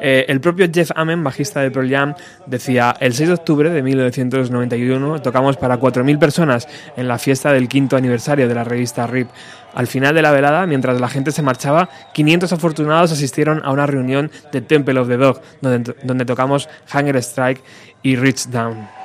Eh, 0.00 0.24
el 0.28 0.40
propio 0.40 0.66
Jeff 0.72 0.90
Amen, 0.94 1.22
bajista 1.22 1.60
de 1.60 1.70
Pearl 1.70 1.90
Jam, 1.90 2.14
decía, 2.46 2.96
el 3.00 3.12
6 3.12 3.28
de 3.28 3.34
octubre 3.34 3.68
de 3.68 3.82
1991 3.82 5.20
tocamos 5.20 5.58
para 5.58 5.78
4.000 5.78 6.18
personas 6.18 6.66
en 6.96 7.06
la 7.06 7.18
fiesta 7.18 7.52
del 7.52 7.68
quinto 7.68 7.98
aniversario 7.98 8.48
de 8.48 8.54
la 8.54 8.64
revista 8.64 9.06
RIP. 9.06 9.28
Al 9.74 9.86
final 9.86 10.14
de 10.14 10.22
la 10.22 10.30
velada, 10.30 10.66
mientras 10.66 10.98
la 10.98 11.08
gente 11.10 11.32
se 11.32 11.42
marchaba, 11.42 11.90
500 12.14 12.50
afortunados 12.50 13.12
asistieron 13.12 13.60
a 13.62 13.72
una 13.72 13.84
reunión 13.84 14.30
de 14.50 14.62
Temple 14.62 15.00
of 15.00 15.08
the 15.08 15.18
Dog, 15.18 15.42
donde, 15.60 15.94
donde 16.02 16.24
tocamos 16.24 16.70
Hunger 16.94 17.16
Strike 17.16 17.62
y 18.02 18.16
Reach 18.16 18.46
Down. 18.46 19.01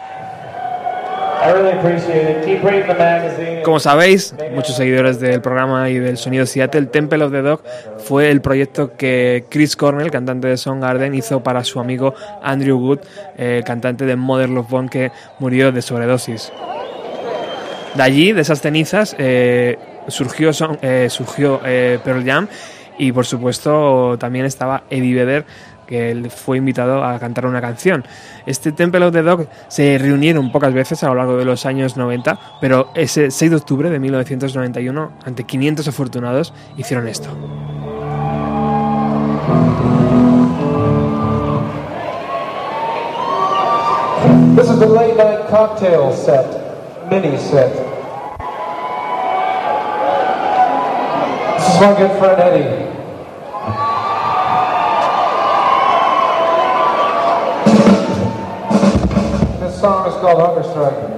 Como 3.64 3.80
sabéis, 3.80 4.34
muchos 4.54 4.76
seguidores 4.76 5.20
del 5.20 5.42
programa 5.42 5.90
y 5.90 6.00
del 6.00 6.18
sonido 6.18 6.46
Seattle, 6.46 6.88
Temple 6.88 7.24
of 7.24 7.32
the 7.32 7.42
Dog 7.42 7.62
fue 8.00 8.30
el 8.32 8.42
proyecto 8.42 8.96
que 8.96 9.46
Chris 9.50 9.76
Cornell, 9.76 10.10
cantante 10.12 10.48
de 10.48 10.58
Soundgarden, 10.58 11.14
hizo 11.16 11.42
para 11.44 11.64
su 11.64 11.80
amigo 11.80 12.14
Andrew 12.42 12.78
Wood, 12.80 13.00
eh, 13.38 13.62
cantante 13.66 14.06
de 14.06 14.16
Mother 14.16 14.50
Love 14.50 14.70
Bone, 14.70 14.90
que 14.90 15.12
murió 15.40 15.72
de 15.72 15.82
sobredosis. 15.82 16.52
De 17.96 18.04
allí, 18.04 18.32
de 18.32 18.42
esas 18.42 18.62
cenizas, 18.62 19.16
eh, 19.18 19.78
surgió, 20.08 20.54
Son- 20.54 20.78
eh, 20.82 21.08
surgió 21.10 21.60
eh, 21.66 22.00
Pearl 22.04 22.24
Jam 22.26 22.48
y, 22.98 23.12
por 23.12 23.26
supuesto, 23.26 24.18
también 24.20 24.46
estaba 24.46 24.84
Eddie 24.90 25.16
Vedder, 25.16 25.46
que 25.88 26.12
él 26.12 26.30
fue 26.30 26.58
invitado 26.58 27.04
a 27.04 27.18
cantar 27.18 27.46
una 27.46 27.62
canción. 27.62 28.06
Este 28.46 28.72
Temple 28.72 29.06
of 29.06 29.14
the 29.14 29.24
Dog 29.24 29.48
se 29.70 29.98
reunieron 29.98 30.52
pocas 30.52 30.74
veces 30.74 31.04
a 31.04 31.08
lo 31.08 31.16
largo 31.16 31.38
de 31.38 31.46
los 31.46 31.66
años 31.66 31.98
90, 31.98 32.38
pero 32.62 32.90
ese 32.94 33.32
6 33.32 33.52
de 33.52 33.58
octubre 33.58 33.90
de 33.90 34.00
1991, 34.00 35.12
ante 35.26 35.44
500 35.46 35.88
afortunados, 35.88 36.54
hicieron 36.78 37.08
esto. 37.08 37.30
This 44.56 44.70
is 44.70 44.80
the 44.80 44.88
late 44.88 45.16
night 45.16 45.48
cocktail 45.50 46.12
set, 46.12 47.10
mini 47.10 47.38
set. 47.38 47.72
This 51.58 51.76
is 51.76 51.80
my 51.80 51.96
good 51.96 52.18
friend 52.20 52.42
Eddie. 52.42 52.97
Song 59.88 60.06
is 60.06 60.16
called 60.16 60.42
Hunger 60.42 60.64
Strike. 60.64 61.18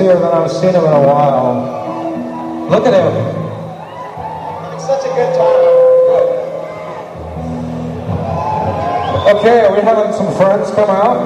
Sexier 0.00 0.20
than 0.20 0.32
I've 0.32 0.50
seen 0.50 0.74
him 0.74 0.84
in 0.84 0.92
a 0.92 1.00
while. 1.00 2.68
Look 2.70 2.86
at 2.86 2.94
him. 2.94 3.12
Having 4.62 4.80
such 4.80 5.04
a 5.04 5.08
good 5.14 5.34
time. 5.36 5.60
Okay, 9.36 9.60
are 9.60 9.72
we 9.74 9.80
having 9.82 10.12
some 10.14 10.34
friends 10.36 10.70
come 10.72 10.90
out? 10.90 11.20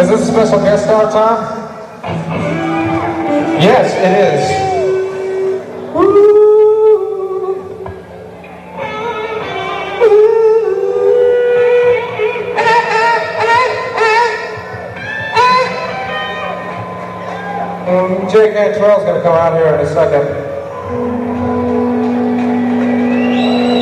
Is 0.00 0.08
this 0.08 0.28
a 0.28 0.32
special 0.32 0.58
guest 0.60 0.84
star 0.84 1.10
time? 1.10 1.42
Yes, 3.60 3.92
it 4.06 4.12
is. 4.24 4.29
Come 18.60 19.34
out 19.34 19.54
here 19.54 19.74
in 19.74 19.80
a 19.80 19.86
second. 19.86 20.24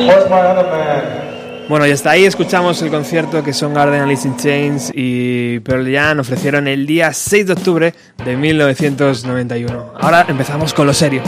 Where's 0.07 0.29
my 0.29 0.39
other 0.39 0.63
man? 0.69 1.67
Bueno, 1.67 1.85
y 1.85 1.91
hasta 1.91 2.11
ahí 2.11 2.25
escuchamos 2.25 2.81
el 2.81 2.89
concierto 2.89 3.43
que 3.43 3.53
son 3.53 3.73
Garden 3.73 4.01
Alice 4.01 4.27
in 4.27 4.37
Chains 4.37 4.91
y 4.95 5.59
Pearl 5.59 5.85
Jam 5.93 6.19
ofrecieron 6.19 6.67
el 6.67 6.87
día 6.87 7.13
6 7.13 7.45
de 7.45 7.53
octubre 7.53 7.93
de 8.25 8.35
1991. 8.37 9.93
Ahora 9.99 10.25
empezamos 10.27 10.73
con 10.73 10.87
lo 10.87 10.93
serio. 10.93 11.21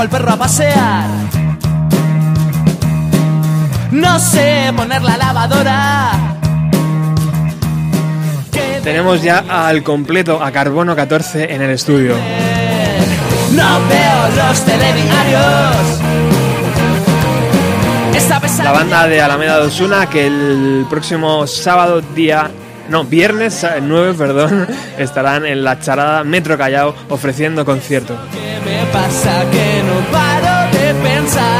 Saco 0.00 0.02
al 0.02 0.08
perro 0.08 0.32
a 0.32 0.36
pasear. 0.36 1.10
No 3.90 4.18
sé 4.18 4.72
poner 4.76 5.02
la 5.02 5.16
lavadora. 5.16 6.12
¿Qué 8.52 8.80
Tenemos 8.82 9.22
ya 9.22 9.44
al 9.48 9.82
completo 9.82 10.42
a 10.42 10.50
Carbono 10.52 10.96
14 10.96 11.54
en 11.54 11.62
el 11.62 11.70
estudio. 11.70 12.14
No 13.52 13.80
veo 13.88 14.28
los 14.36 14.64
La 18.58 18.72
banda 18.72 19.06
de 19.06 19.20
Alameda 19.20 19.58
de 19.58 19.66
Osuna 19.66 20.08
que 20.08 20.26
el 20.26 20.86
próximo 20.88 21.46
sábado 21.46 22.00
día... 22.00 22.50
No, 22.88 23.04
viernes 23.04 23.62
eh, 23.62 23.80
9, 23.80 24.14
perdón, 24.14 24.66
estarán 24.98 25.46
en 25.46 25.62
la 25.62 25.78
charada 25.78 26.24
Metro 26.24 26.58
Callao 26.58 26.92
ofreciendo 27.08 27.64
concierto. 27.64 28.18
¿Qué 28.70 28.76
me 28.76 28.86
pasa 28.92 29.50
que 29.50 29.82
no 29.82 30.12
paro 30.12 30.70
de 30.70 30.94
pensar 30.94 31.59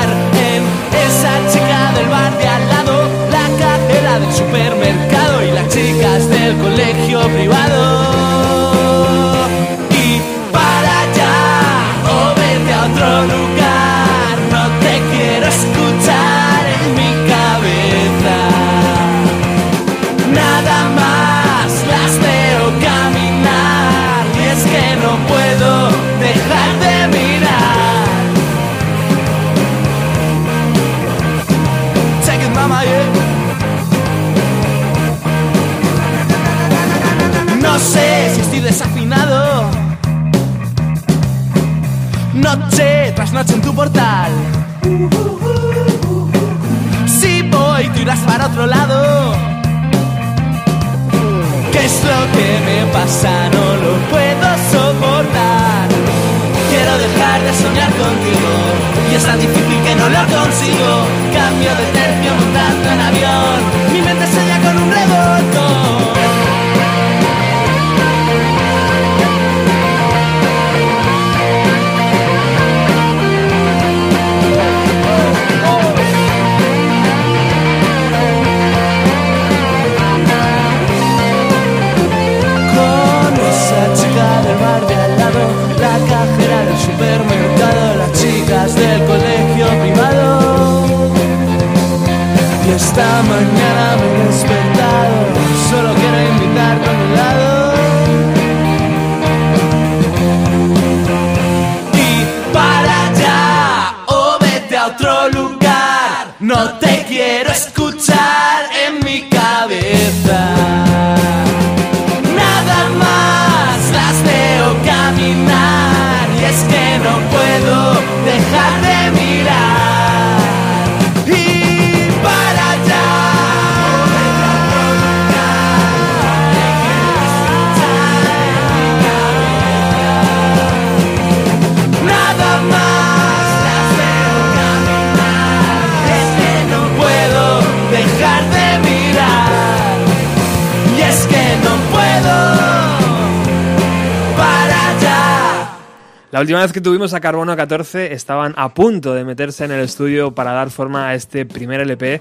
última 146.51 146.63
vez 146.63 146.73
que 146.73 146.81
tuvimos 146.81 147.15
a 147.15 147.21
Carbono 147.21 147.55
14 147.55 148.13
estaban 148.13 148.55
a 148.57 148.75
punto 148.75 149.15
de 149.15 149.25
meterse 149.25 149.65
en 149.65 149.71
el 149.71 149.83
estudio 149.83 150.33
para 150.35 150.51
dar 150.51 150.71
forma 150.71 151.07
a 151.07 151.15
este 151.15 151.47
primer 151.47 151.81
LP 151.81 152.21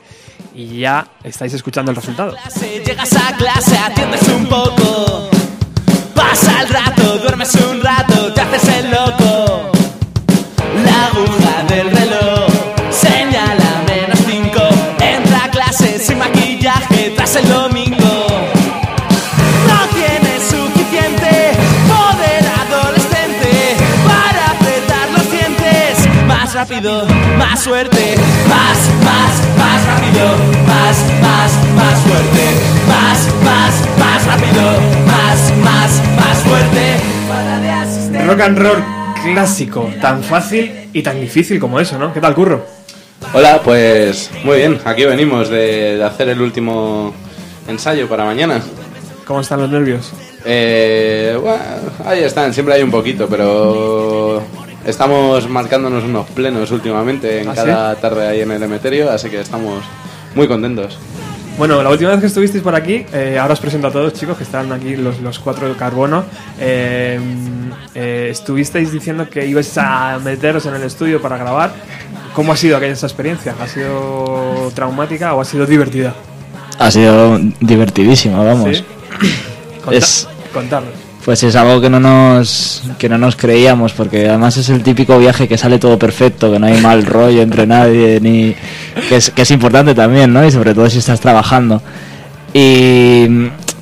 y 0.54 0.82
ya 0.82 1.08
estáis 1.24 1.52
escuchando 1.56 1.90
el 1.90 1.96
resultado. 1.96 2.36
llegas 2.86 3.12
a 3.16 3.36
clase, 3.36 3.76
atiendes 3.76 4.28
un 4.28 4.46
poco. 4.46 5.32
Pasa 6.14 6.62
el 6.62 6.70
rato, 6.70 7.18
duermes 7.18 7.56
un 7.56 7.82
rato, 7.82 8.32
te 8.32 8.42
haces 8.42 8.68
el 8.78 8.92
loco. 8.92 9.49
Rápido, 26.60 27.06
más 27.38 27.64
suerte, 27.64 28.16
más, 28.50 28.78
más, 29.06 29.58
más 29.58 29.86
rápido, 29.88 30.26
más, 30.68 30.98
más, 31.22 31.52
más 31.74 32.00
fuerte, 32.02 32.44
más, 32.86 33.28
más, 33.46 33.98
más 33.98 34.26
rápido, 34.26 34.64
más, 35.08 35.54
más, 35.64 36.02
más 36.18 36.38
fuerte. 36.40 36.98
Para 37.30 37.60
de 37.60 37.70
asistente. 37.70 38.26
Rock 38.26 38.42
and 38.42 38.58
roll 38.58 38.84
clásico, 39.24 39.90
tan 40.02 40.22
fácil 40.22 40.90
y 40.92 41.02
tan 41.02 41.22
difícil 41.22 41.62
como 41.62 41.80
eso, 41.80 41.98
¿no? 41.98 42.14
¿Qué 42.14 42.20
tal, 42.20 42.36
Curro? 42.36 42.66
Hola, 43.34 43.62
pues 43.64 44.30
muy 44.44 44.58
bien, 44.58 44.82
aquí 44.84 45.06
venimos 45.06 45.48
de, 45.48 45.96
de 45.96 46.04
hacer 46.04 46.28
el 46.28 46.42
último 46.42 47.14
ensayo 47.70 48.10
para 48.10 48.26
mañana. 48.26 48.62
¿Cómo 49.26 49.40
están 49.40 49.62
los 49.62 49.70
nervios? 49.70 50.12
Eh, 50.44 51.38
bueno, 51.42 51.60
ahí 52.06 52.22
están, 52.22 52.54
siempre 52.54 52.76
hay 52.76 52.82
un 52.82 52.92
poquito, 52.92 53.28
pero 53.30 54.44
estamos 54.90 55.48
marcándonos 55.50 56.04
unos 56.04 56.28
plenos 56.30 56.72
últimamente 56.72 57.42
en 57.42 57.50
¿Ah, 57.50 57.54
cada 57.56 57.96
tarde 57.96 58.28
ahí 58.28 58.42
en 58.42 58.52
el 58.52 58.62
Emeterio, 58.64 59.10
así 59.12 59.30
que 59.30 59.40
estamos 59.42 59.84
muy 60.36 60.48
contentos. 60.48 60.98
Bueno, 61.58 61.84
la 61.84 61.90
última 61.90 62.12
vez 62.12 62.22
que 62.22 62.28
estuvisteis 62.28 62.64
por 62.64 62.74
aquí, 62.74 63.06
eh, 63.12 63.38
ahora 63.40 63.54
os 63.54 63.60
presento 63.60 63.88
a 63.88 63.92
todos 63.92 64.14
chicos 64.14 64.38
que 64.38 64.44
están 64.44 64.72
aquí, 64.72 64.96
los, 64.96 65.20
los 65.20 65.40
cuatro 65.40 65.68
de 65.68 65.76
carbono. 65.76 66.24
eh, 66.60 67.20
eh, 67.96 68.28
estuvisteis 68.32 68.92
diciendo 68.92 69.30
que 69.30 69.46
ibais 69.46 69.78
a 69.78 70.20
meteros 70.24 70.66
en 70.68 70.76
el 70.76 70.84
estudio 70.84 71.22
para 71.22 71.38
grabar. 71.38 71.74
¿Cómo 72.34 72.54
ha 72.54 72.56
sido 72.56 72.78
aquella 72.78 72.94
esa 72.94 73.08
experiencia? 73.08 73.56
¿Ha 73.62 73.68
sido 73.68 74.72
traumática 74.74 75.34
o 75.34 75.42
ha 75.42 75.46
sido 75.46 75.66
divertida? 75.66 76.14
Ha 76.78 76.90
sido 76.92 77.38
divertidísimo, 77.60 78.46
vamos. 78.46 78.78
¿Sí? 78.78 78.84
Conta- 79.84 79.98
Es- 79.98 80.28
Contarnos. 80.54 80.94
Pues 81.26 81.44
es 81.44 81.56
algo 81.56 81.82
que 81.82 81.90
no 81.90 82.00
nos 82.00 82.82
que 82.98 83.10
no 83.10 83.18
nos 83.18 83.36
creíamos 83.36 83.94
porque 83.94 84.30
además 84.30 84.58
es 84.58 84.70
el 84.70 84.84
típico 84.84 85.20
viaje 85.20 85.48
que 85.48 85.58
sale 85.58 85.78
todo 85.78 86.00
perfecto, 86.00 86.52
que 86.52 86.60
no 86.60 86.68
hay 86.68 86.82
mal 86.82 87.06
rollo 87.06 87.42
entre 87.42 87.68
nadie 87.68 88.20
ni 88.22 88.56
que 89.10 89.18
es, 89.18 89.30
que 89.30 89.42
es 89.42 89.52
importante 89.52 89.94
también, 89.94 90.32
¿no? 90.32 90.46
Y 90.46 90.52
sobre 90.52 90.74
todo 90.74 90.90
si 90.90 91.00
estás 91.00 91.20
trabajando. 91.20 91.82
Y 92.54 93.28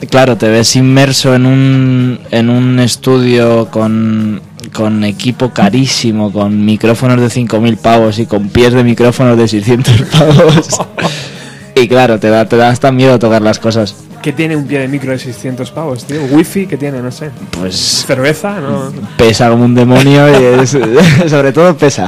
claro, 0.09 0.35
te 0.35 0.49
ves 0.49 0.75
inmerso 0.75 1.35
en 1.35 1.45
un 1.45 2.19
en 2.31 2.49
un 2.49 2.79
estudio 2.79 3.67
con 3.69 4.41
con 4.73 5.03
equipo 5.03 5.51
carísimo, 5.51 6.31
con 6.31 6.65
micrófonos 6.65 7.21
de 7.21 7.29
5000 7.29 7.77
pavos 7.77 8.19
y 8.19 8.25
con 8.25 8.49
pies 8.49 8.73
de 8.73 8.83
micrófonos 8.83 9.38
de 9.38 9.47
600 9.47 10.01
pavos. 10.11 10.67
y 11.82 11.88
claro, 11.88 12.19
te 12.19 12.30
da 12.30 12.45
te 12.47 12.57
da 12.57 12.69
hasta 12.69 12.91
miedo 12.91 13.17
tocar 13.19 13.41
las 13.41 13.59
cosas. 13.59 13.95
¿Qué 14.21 14.34
tiene 14.34 14.55
un 14.55 14.65
pie 14.65 14.80
de 14.80 14.88
micro 14.88 15.11
de 15.11 15.19
600 15.19 15.71
pavos, 15.71 16.03
tío? 16.05 16.21
¿Wifi? 16.32 16.65
¿Qué 16.67 16.75
tiene? 16.78 17.01
No 17.01 17.11
sé. 17.11 17.30
Pues 17.51 17.75
¿Cerveza? 18.05 18.59
No, 18.59 18.91
pesa 19.17 19.49
como 19.49 19.65
un 19.65 19.75
demonio 19.75 20.28
y 20.30 20.61
es- 20.61 20.78
sobre 21.30 21.51
todo 21.53 21.75
pesa. 21.78 22.07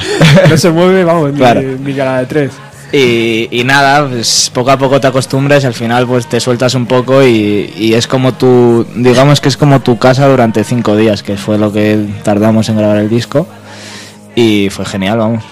no 0.49 0.57
se 0.57 0.69
mueve, 0.71 1.03
vamos, 1.03 1.31
ni, 1.31 1.37
Claro. 1.37 1.61
ni 1.61 1.93
cara 1.93 2.19
de 2.19 2.25
tres. 2.25 2.51
Y, 2.91 3.47
y 3.51 3.63
nada, 3.63 4.07
pues 4.09 4.49
poco 4.51 4.71
a 4.71 4.77
poco 4.77 4.99
te 4.99 5.05
acostumbras 5.05 5.63
y 5.63 5.67
al 5.67 5.75
final 5.75 6.07
pues 6.07 6.25
te 6.27 6.39
sueltas 6.39 6.73
un 6.73 6.87
poco 6.87 7.23
y, 7.23 7.71
y 7.77 7.93
es 7.93 8.07
como 8.07 8.33
tu, 8.33 8.83
digamos 8.95 9.39
que 9.39 9.49
es 9.49 9.57
como 9.57 9.79
tu 9.81 9.99
casa 9.99 10.27
durante 10.27 10.63
cinco 10.63 10.95
días, 10.97 11.21
que 11.21 11.37
fue 11.37 11.59
lo 11.59 11.71
que 11.71 12.03
tardamos 12.23 12.67
en 12.69 12.77
grabar 12.77 12.97
el 12.97 13.07
disco 13.09 13.45
y 14.35 14.69
fue 14.71 14.85
genial, 14.85 15.19
vamos. 15.19 15.43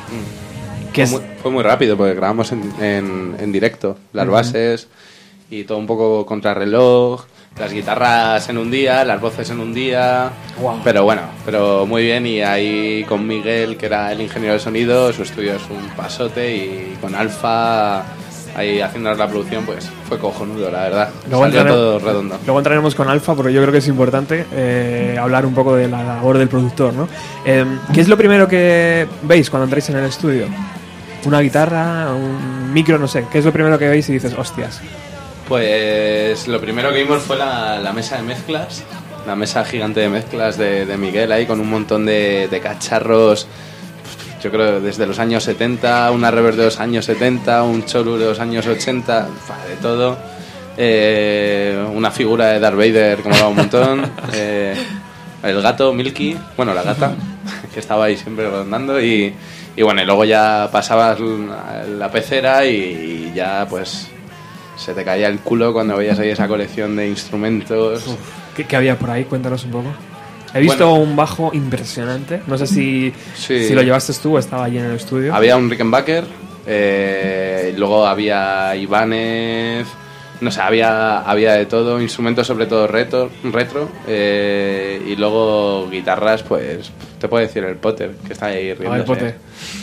¿Qué 0.97 1.05
Fue 1.07 1.17
es? 1.19 1.23
muy, 1.27 1.35
fue 1.41 1.51
muy 1.51 1.63
rápido 1.63 1.95
porque 1.95 2.13
grabamos 2.15 2.51
en, 2.51 2.73
en- 2.81 3.35
en 3.39 3.51
directo 3.51 3.97
las 4.13 4.27
bases 4.27 4.87
y 5.49 5.63
todo 5.63 5.77
un 5.77 5.85
poco 5.87 6.25
contrarreloj, 6.25 7.23
las 7.59 7.71
guitarras 7.71 8.49
en 8.49 8.57
un 8.57 8.69
día, 8.69 9.03
las 9.05 9.21
voces 9.21 9.49
en 9.49 9.59
un 9.59 9.73
día. 9.73 10.29
Guau. 10.59 10.79
Pero 10.83 11.03
bueno, 11.05 11.21
pero 11.45 11.85
muy 11.85 12.03
bien 12.03 12.25
y 12.27 12.41
ahí 12.41 13.03
con 13.07 13.25
Miguel, 13.25 13.77
que 13.77 13.85
era 13.85 14.11
el 14.11 14.21
ingeniero 14.21 14.53
de 14.55 14.59
sonido, 14.59 15.11
su 15.13 15.23
estudio 15.23 15.53
es 15.55 15.61
un 15.69 15.87
pasote 15.95 16.55
y 16.55 16.97
con 17.01 17.13
Alfa 17.15 18.03
ahí 18.55 18.81
haciéndonos 18.81 19.19
la 19.19 19.27
producción, 19.27 19.65
pues 19.65 19.87
fue 20.09 20.17
cojonudo, 20.17 20.71
la 20.71 20.81
verdad. 20.83 21.09
Luego 21.29 21.43
Salió 21.45 21.65
todo 21.65 21.99
redondo. 21.99 22.37
Luego 22.45 22.59
entraremos 22.59 22.95
con 22.95 23.07
Alfa, 23.07 23.35
porque 23.35 23.53
yo 23.53 23.61
creo 23.61 23.71
que 23.71 23.77
es 23.79 23.87
importante 23.87 24.45
eh, 24.51 25.15
hablar 25.19 25.45
un 25.45 25.53
poco 25.53 25.75
de 25.75 25.87
la 25.87 26.03
labor 26.03 26.39
del 26.39 26.47
productor, 26.47 26.91
¿no? 26.93 27.07
Eh, 27.45 27.63
¿Qué 27.93 28.01
es 28.01 28.07
lo 28.07 28.17
primero 28.17 28.47
que 28.47 29.07
veis 29.23 29.49
cuando 29.51 29.65
entráis 29.65 29.87
en 29.89 29.97
el 29.97 30.05
estudio? 30.05 30.47
¿Una 31.25 31.41
guitarra? 31.41 32.13
¿Un 32.13 32.71
micro? 32.73 32.97
No 32.97 33.07
sé. 33.07 33.25
¿Qué 33.31 33.39
es 33.39 33.45
lo 33.45 33.51
primero 33.51 33.77
que 33.77 33.87
veis 33.87 34.07
y 34.09 34.13
dices, 34.13 34.33
hostias? 34.37 34.81
Pues 35.47 36.47
lo 36.47 36.59
primero 36.59 36.91
que 36.91 37.03
vimos 37.03 37.21
fue 37.23 37.37
la, 37.37 37.79
la 37.79 37.93
mesa 37.93 38.17
de 38.17 38.23
mezclas, 38.23 38.83
la 39.25 39.35
mesa 39.35 39.63
gigante 39.63 40.01
de 40.01 40.09
mezclas 40.09 40.57
de, 40.57 40.85
de 40.85 40.97
Miguel 40.97 41.31
ahí 41.31 41.45
con 41.45 41.59
un 41.61 41.69
montón 41.69 42.05
de, 42.05 42.49
de 42.49 42.59
cacharros, 42.59 43.47
yo 44.41 44.51
creo 44.51 44.79
desde 44.79 45.07
los 45.07 45.19
años 45.19 45.43
70, 45.43 46.11
una 46.11 46.29
reverb 46.29 46.55
de 46.55 46.65
los 46.65 46.79
años 46.79 47.05
70, 47.05 47.63
un 47.63 47.85
cholu 47.85 48.17
de 48.17 48.25
los 48.25 48.39
años 48.39 48.67
80, 48.67 49.27
fa, 49.45 49.57
de 49.67 49.75
todo. 49.77 50.17
Eh, 50.77 51.83
una 51.91 52.11
figura 52.11 52.47
de 52.47 52.59
Darth 52.59 52.77
Vader 52.77 53.17
que 53.17 53.29
molaba 53.29 53.49
un 53.49 53.55
montón. 53.55 54.11
eh, 54.33 54.75
el 55.43 55.61
gato 55.61 55.91
Milky, 55.91 56.37
bueno, 56.55 56.73
la 56.73 56.83
gata, 56.83 57.15
que 57.73 57.79
estaba 57.79 58.05
ahí 58.05 58.15
siempre 58.15 58.47
rondando 58.49 59.01
y, 59.01 59.33
y 59.77 59.81
bueno, 59.83 60.01
y 60.01 60.05
luego 60.05 60.25
ya 60.25 60.67
pasabas 60.71 61.19
la 61.21 62.11
pecera 62.11 62.65
y, 62.65 63.29
y 63.29 63.31
ya 63.33 63.65
pues 63.69 64.09
se 64.75 64.93
te 64.93 65.05
caía 65.05 65.27
el 65.29 65.39
culo 65.39 65.71
cuando 65.71 65.95
veías 65.95 66.19
ahí 66.19 66.29
esa 66.29 66.47
colección 66.49 66.95
de 66.97 67.07
instrumentos. 67.07 68.03
¿Qué, 68.55 68.65
qué 68.65 68.75
había 68.75 68.97
por 68.99 69.09
ahí? 69.11 69.23
Cuéntanos 69.23 69.63
un 69.63 69.71
poco. 69.71 69.89
He 70.53 70.59
visto 70.61 70.89
Bueno. 70.89 71.03
un 71.03 71.15
bajo 71.15 71.51
impresionante. 71.53 72.41
No 72.47 72.57
sé 72.57 72.67
si, 72.67 73.13
Sí. 73.35 73.67
si 73.67 73.73
lo 73.73 73.81
llevaste 73.83 74.13
tú 74.21 74.35
o 74.35 74.39
estaba 74.39 74.65
allí 74.65 74.77
en 74.79 74.85
el 74.85 74.95
estudio. 74.95 75.33
Había 75.35 75.55
un 75.57 75.69
Rickenbacker, 75.69 76.23
eh, 76.65 77.73
luego 77.77 78.05
había 78.05 78.75
Ibanez, 78.75 79.87
no 80.41 80.51
sé, 80.51 80.61
había, 80.61 81.21
había 81.21 81.53
de 81.53 81.65
todo, 81.65 81.99
instrumentos 82.01 82.45
sobre 82.47 82.65
todo 82.67 82.87
retro, 82.87 83.29
retro 83.43 83.89
eh, 84.07 85.01
y 85.07 85.15
luego 85.15 85.89
guitarras, 85.89 86.43
pues 86.43 86.91
te 87.19 87.27
puedo 87.27 87.45
decir 87.45 87.63
el 87.63 87.75
Potter, 87.77 88.15
que 88.25 88.33
está 88.33 88.47
ahí 88.47 88.65
A 88.71 88.75
ver, 88.75 88.79
riéndose. 88.79 89.03
Pote. 89.05 89.35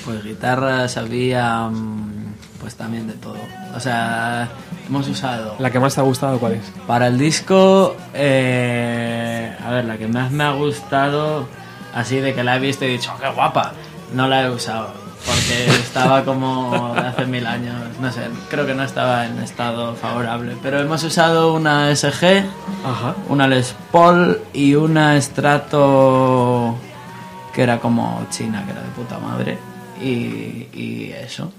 Pues 0.04 0.22
guitarras 0.24 0.96
había 0.96 1.68
mm, 1.68 2.34
pues 2.60 2.76
también 2.76 3.06
de 3.08 3.14
todo. 3.14 3.36
O 3.74 3.80
sea, 3.80 4.48
hemos 4.86 5.08
usado 5.08 5.56
¿La 5.58 5.70
que 5.70 5.80
más 5.80 5.94
te 5.96 6.00
ha 6.00 6.04
gustado 6.04 6.38
cuál 6.38 6.52
es? 6.54 6.72
para 6.86 7.08
el 7.08 7.18
disco, 7.18 7.96
eh, 8.14 9.52
a 9.64 9.70
ver, 9.70 9.84
la 9.86 9.96
que 9.98 10.06
más 10.06 10.30
me 10.30 10.44
ha 10.44 10.52
gustado, 10.52 11.48
así 11.94 12.20
de 12.20 12.34
que 12.34 12.44
la 12.44 12.56
he 12.56 12.60
visto 12.60 12.84
y 12.84 12.88
he 12.88 12.90
dicho, 12.92 13.12
"Oh, 13.16 13.20
qué 13.20 13.28
guapa, 13.30 13.72
no 14.12 14.28
la 14.28 14.44
he 14.44 14.50
usado. 14.50 14.92
Porque 15.26 15.66
estaba 15.80 16.22
como 16.24 16.92
de 16.94 17.00
hace 17.00 17.24
mil 17.26 17.46
años, 17.46 17.74
no 18.00 18.12
sé, 18.12 18.20
creo 18.50 18.66
que 18.66 18.74
no 18.74 18.82
estaba 18.84 19.26
en 19.26 19.38
estado 19.38 19.94
favorable. 19.94 20.54
Pero 20.62 20.80
hemos 20.80 21.02
usado 21.02 21.54
una 21.54 21.94
SG, 21.94 22.44
Ajá. 22.84 23.14
una 23.28 23.46
Les 23.48 23.74
Paul 23.90 24.38
y 24.52 24.74
una 24.74 25.18
Strato 25.20 26.76
que 27.54 27.62
era 27.62 27.78
como 27.78 28.26
china, 28.30 28.64
que 28.64 28.72
era 28.72 28.82
de 28.82 28.88
puta 28.88 29.18
madre. 29.18 29.58
Y, 30.02 30.68
y 30.74 31.12
eso. 31.16 31.50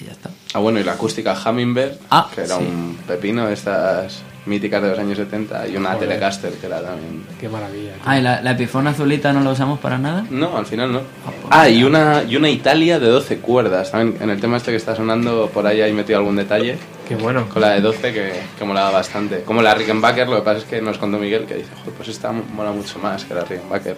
Y 0.00 0.04
ya 0.06 0.12
está. 0.12 0.30
Ah, 0.52 0.58
bueno, 0.58 0.78
y 0.80 0.84
la 0.84 0.92
acústica 0.92 1.34
Hummingbird, 1.46 1.92
Ah, 2.10 2.28
que 2.34 2.42
era 2.42 2.58
sí. 2.58 2.64
un 2.64 2.98
pepino 3.06 3.46
de 3.46 3.54
estas 3.54 4.20
míticas 4.46 4.82
de 4.82 4.88
los 4.90 4.98
años 4.98 5.16
70, 5.18 5.68
y 5.68 5.76
una 5.76 5.92
Joder. 5.92 6.08
Telecaster, 6.08 6.52
que 6.54 6.66
era 6.66 6.80
también... 6.82 7.24
Qué 7.40 7.48
maravilla. 7.48 7.92
tío. 7.94 8.02
Ah, 8.04 8.18
¿y 8.18 8.22
la, 8.22 8.42
la 8.42 8.50
Epiphone 8.52 8.88
azulita 8.88 9.32
no 9.32 9.40
la 9.40 9.50
usamos 9.50 9.78
para 9.78 9.98
nada? 9.98 10.24
No, 10.30 10.56
al 10.58 10.66
final 10.66 10.92
no. 10.92 11.00
pues 11.24 11.36
Ah, 11.50 11.68
y 11.68 11.84
una, 11.84 12.24
y 12.24 12.34
una 12.36 12.50
Italia 12.50 12.98
de 12.98 13.06
12 13.08 13.38
cuerdas. 13.38 13.90
También 13.92 14.20
en 14.22 14.30
el 14.30 14.40
tema 14.40 14.56
este 14.56 14.70
que 14.72 14.76
está 14.76 14.96
sonando, 14.96 15.48
por 15.52 15.66
ahí 15.66 15.80
hay 15.80 15.92
metido 15.92 16.18
algún 16.18 16.36
detalle. 16.36 16.76
Qué 17.08 17.14
bueno. 17.16 17.48
Con 17.48 17.62
la 17.62 17.70
de 17.70 17.80
12 17.80 18.12
que, 18.12 18.32
que 18.58 18.64
molaba 18.64 18.90
bastante. 18.90 19.42
Como 19.42 19.62
la 19.62 19.74
Rickenbacker, 19.74 20.28
lo 20.28 20.36
que 20.36 20.42
pasa 20.42 20.58
es 20.58 20.64
que 20.64 20.80
nos 20.82 20.98
contó 20.98 21.18
Miguel 21.18 21.44
que 21.46 21.54
dice, 21.56 21.70
"Joder, 21.80 21.92
pues 21.94 22.08
esta 22.08 22.32
mola 22.32 22.72
mucho 22.72 22.98
más 22.98 23.24
que 23.24 23.34
la 23.34 23.44
Rickenbacker. 23.44 23.96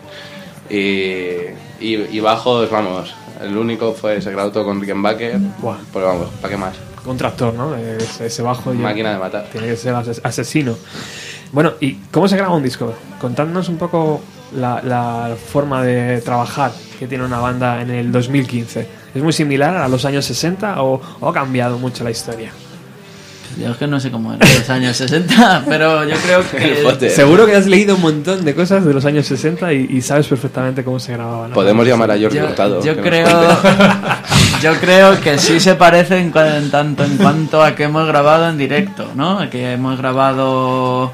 Y, 0.70 0.76
y, 1.80 1.95
y 2.11 2.20
bajos, 2.20 2.70
vamos, 2.70 3.14
el 3.42 3.57
único 3.57 3.92
fue 3.92 4.16
ese 4.16 4.30
grado 4.30 4.51
todo 4.51 4.64
con 4.64 4.80
Rickenbacker. 4.80 5.38
Buah. 5.59 5.76
Pues 5.92 6.05
vamos, 6.05 6.28
¿para 6.40 6.53
qué 6.55 6.59
más? 6.59 6.74
Un 7.07 7.16
tractor, 7.16 7.52
¿no? 7.55 7.74
Ese, 7.76 8.26
ese 8.26 8.42
bajo. 8.42 8.72
ya- 8.72 8.78
Máquina 8.80 9.12
de 9.12 9.18
matar. 9.18 9.46
Tiene 9.52 9.66
que 9.68 9.76
ser 9.76 9.94
ases- 9.94 10.20
asesino. 10.22 10.76
Bueno, 11.52 11.72
¿y 11.80 11.94
cómo 12.11 12.26
se 12.28 12.36
graba 12.36 12.55
un 12.55 12.62
disco? 12.62 12.94
Contadnos 13.20 13.68
un 13.68 13.76
poco 13.76 14.22
la, 14.57 14.80
la 14.82 15.36
forma 15.52 15.82
de 15.82 16.20
trabajar 16.22 16.72
que 16.98 17.07
tiene 17.07 17.24
una 17.24 17.38
banda 17.38 17.82
en 17.82 17.90
el 17.90 18.11
2015. 18.11 18.88
¿Es 19.14 19.22
muy 19.22 19.32
similar 19.32 19.76
a 19.76 19.86
los 19.88 20.05
años 20.05 20.24
60 20.24 20.82
o, 20.82 21.00
o 21.20 21.28
ha 21.28 21.32
cambiado 21.32 21.78
mucho 21.78 22.02
la 22.05 22.11
historia? 22.11 22.50
Yo 23.57 23.70
es 23.70 23.76
que 23.76 23.86
no 23.86 24.00
sé 24.00 24.11
cómo 24.11 24.34
era 24.34 24.44
en 24.44 24.59
los 24.59 24.68
años 24.70 24.96
60, 24.96 25.64
pero 25.68 26.02
yo 26.02 26.16
creo 26.16 26.42
que... 26.98 27.09
Seguro 27.11 27.46
que 27.46 27.55
has 27.55 27.66
leído 27.66 27.94
un 27.94 28.00
montón 28.02 28.44
de 28.44 28.52
cosas 28.52 28.84
de 28.84 28.92
los 28.92 29.05
años 29.05 29.26
60 29.26 29.72
y, 29.74 29.86
y 29.90 30.02
sabes 30.02 30.26
perfectamente 30.26 30.82
cómo 30.82 30.98
se 30.98 31.12
grababa. 31.12 31.46
¿no? 31.46 31.55
Podemos 31.55 31.86
llamar 31.86 32.11
a 32.11 32.14
Jordi 32.18 32.36
Yo, 32.38 32.44
Hurtado. 32.46 32.82
yo 32.82 32.96
creo. 32.96 33.28
yo 34.62 34.74
creo 34.80 35.20
que 35.20 35.38
sí 35.38 35.61
se 35.61 35.74
parece 35.74 36.18
en, 36.18 36.32
tanto 36.70 37.05
en 37.05 37.16
cuanto 37.16 37.62
a 37.62 37.74
que 37.74 37.84
hemos 37.84 38.07
grabado 38.07 38.48
en 38.48 38.59
directo, 38.59 39.11
¿no? 39.14 39.48
Que 39.50 39.72
hemos 39.72 39.98
grabado 39.98 41.12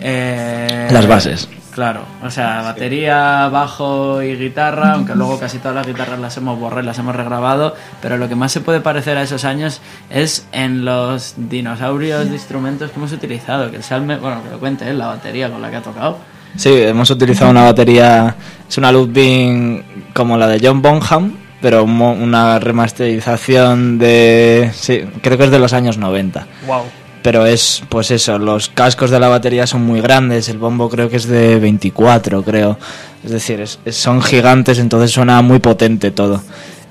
eh, 0.00 0.88
Las 0.90 1.06
bases. 1.06 1.48
Claro, 1.70 2.02
o 2.24 2.30
sea, 2.30 2.62
batería, 2.62 3.48
bajo 3.48 4.22
y 4.22 4.34
guitarra, 4.36 4.94
aunque 4.94 5.14
luego 5.14 5.38
casi 5.38 5.58
todas 5.58 5.76
las 5.76 5.86
guitarras 5.86 6.18
las 6.18 6.36
hemos 6.36 6.58
borrado 6.58 6.82
y 6.82 6.86
las 6.86 6.98
hemos 6.98 7.14
regrabado, 7.14 7.76
pero 8.02 8.16
lo 8.16 8.28
que 8.28 8.34
más 8.34 8.50
se 8.50 8.60
puede 8.60 8.80
parecer 8.80 9.16
a 9.16 9.22
esos 9.22 9.44
años 9.44 9.80
es 10.10 10.46
en 10.50 10.84
los 10.84 11.34
dinosaurios 11.36 12.28
de 12.28 12.34
instrumentos 12.34 12.90
que 12.90 12.96
hemos 12.96 13.12
utilizado, 13.12 13.70
que 13.70 13.76
el 13.76 13.82
Salme, 13.84 14.16
bueno, 14.16 14.42
que 14.42 14.50
lo 14.50 14.58
cuente 14.58 14.90
él, 14.90 14.98
la 14.98 15.06
batería 15.06 15.48
con 15.48 15.62
la 15.62 15.70
que 15.70 15.76
ha 15.76 15.82
tocado. 15.82 16.18
Sí, 16.56 16.70
hemos 16.82 17.08
utilizado 17.08 17.52
una 17.52 17.62
batería, 17.62 18.34
es 18.68 18.76
una 18.76 18.90
Ludwig 18.90 20.12
como 20.12 20.36
la 20.36 20.48
de 20.48 20.60
John 20.60 20.82
Bonham, 20.82 21.36
pero 21.60 21.84
una 21.84 22.58
remasterización 22.58 23.98
de, 23.98 24.70
sí, 24.74 25.02
creo 25.22 25.36
que 25.38 25.44
es 25.44 25.50
de 25.50 25.58
los 25.58 25.72
años 25.72 25.98
90. 25.98 26.46
Wow. 26.66 26.82
Pero 27.22 27.44
es, 27.44 27.82
pues 27.90 28.10
eso, 28.10 28.38
los 28.38 28.70
cascos 28.70 29.10
de 29.10 29.20
la 29.20 29.28
batería 29.28 29.66
son 29.66 29.84
muy 29.84 30.00
grandes, 30.00 30.48
el 30.48 30.56
bombo 30.56 30.88
creo 30.88 31.10
que 31.10 31.16
es 31.16 31.26
de 31.26 31.58
24, 31.58 32.42
creo. 32.42 32.78
Es 33.22 33.30
decir, 33.30 33.60
es- 33.60 33.78
son 33.90 34.22
gigantes, 34.22 34.78
entonces 34.78 35.10
suena 35.10 35.42
muy 35.42 35.58
potente 35.58 36.10
todo. 36.10 36.42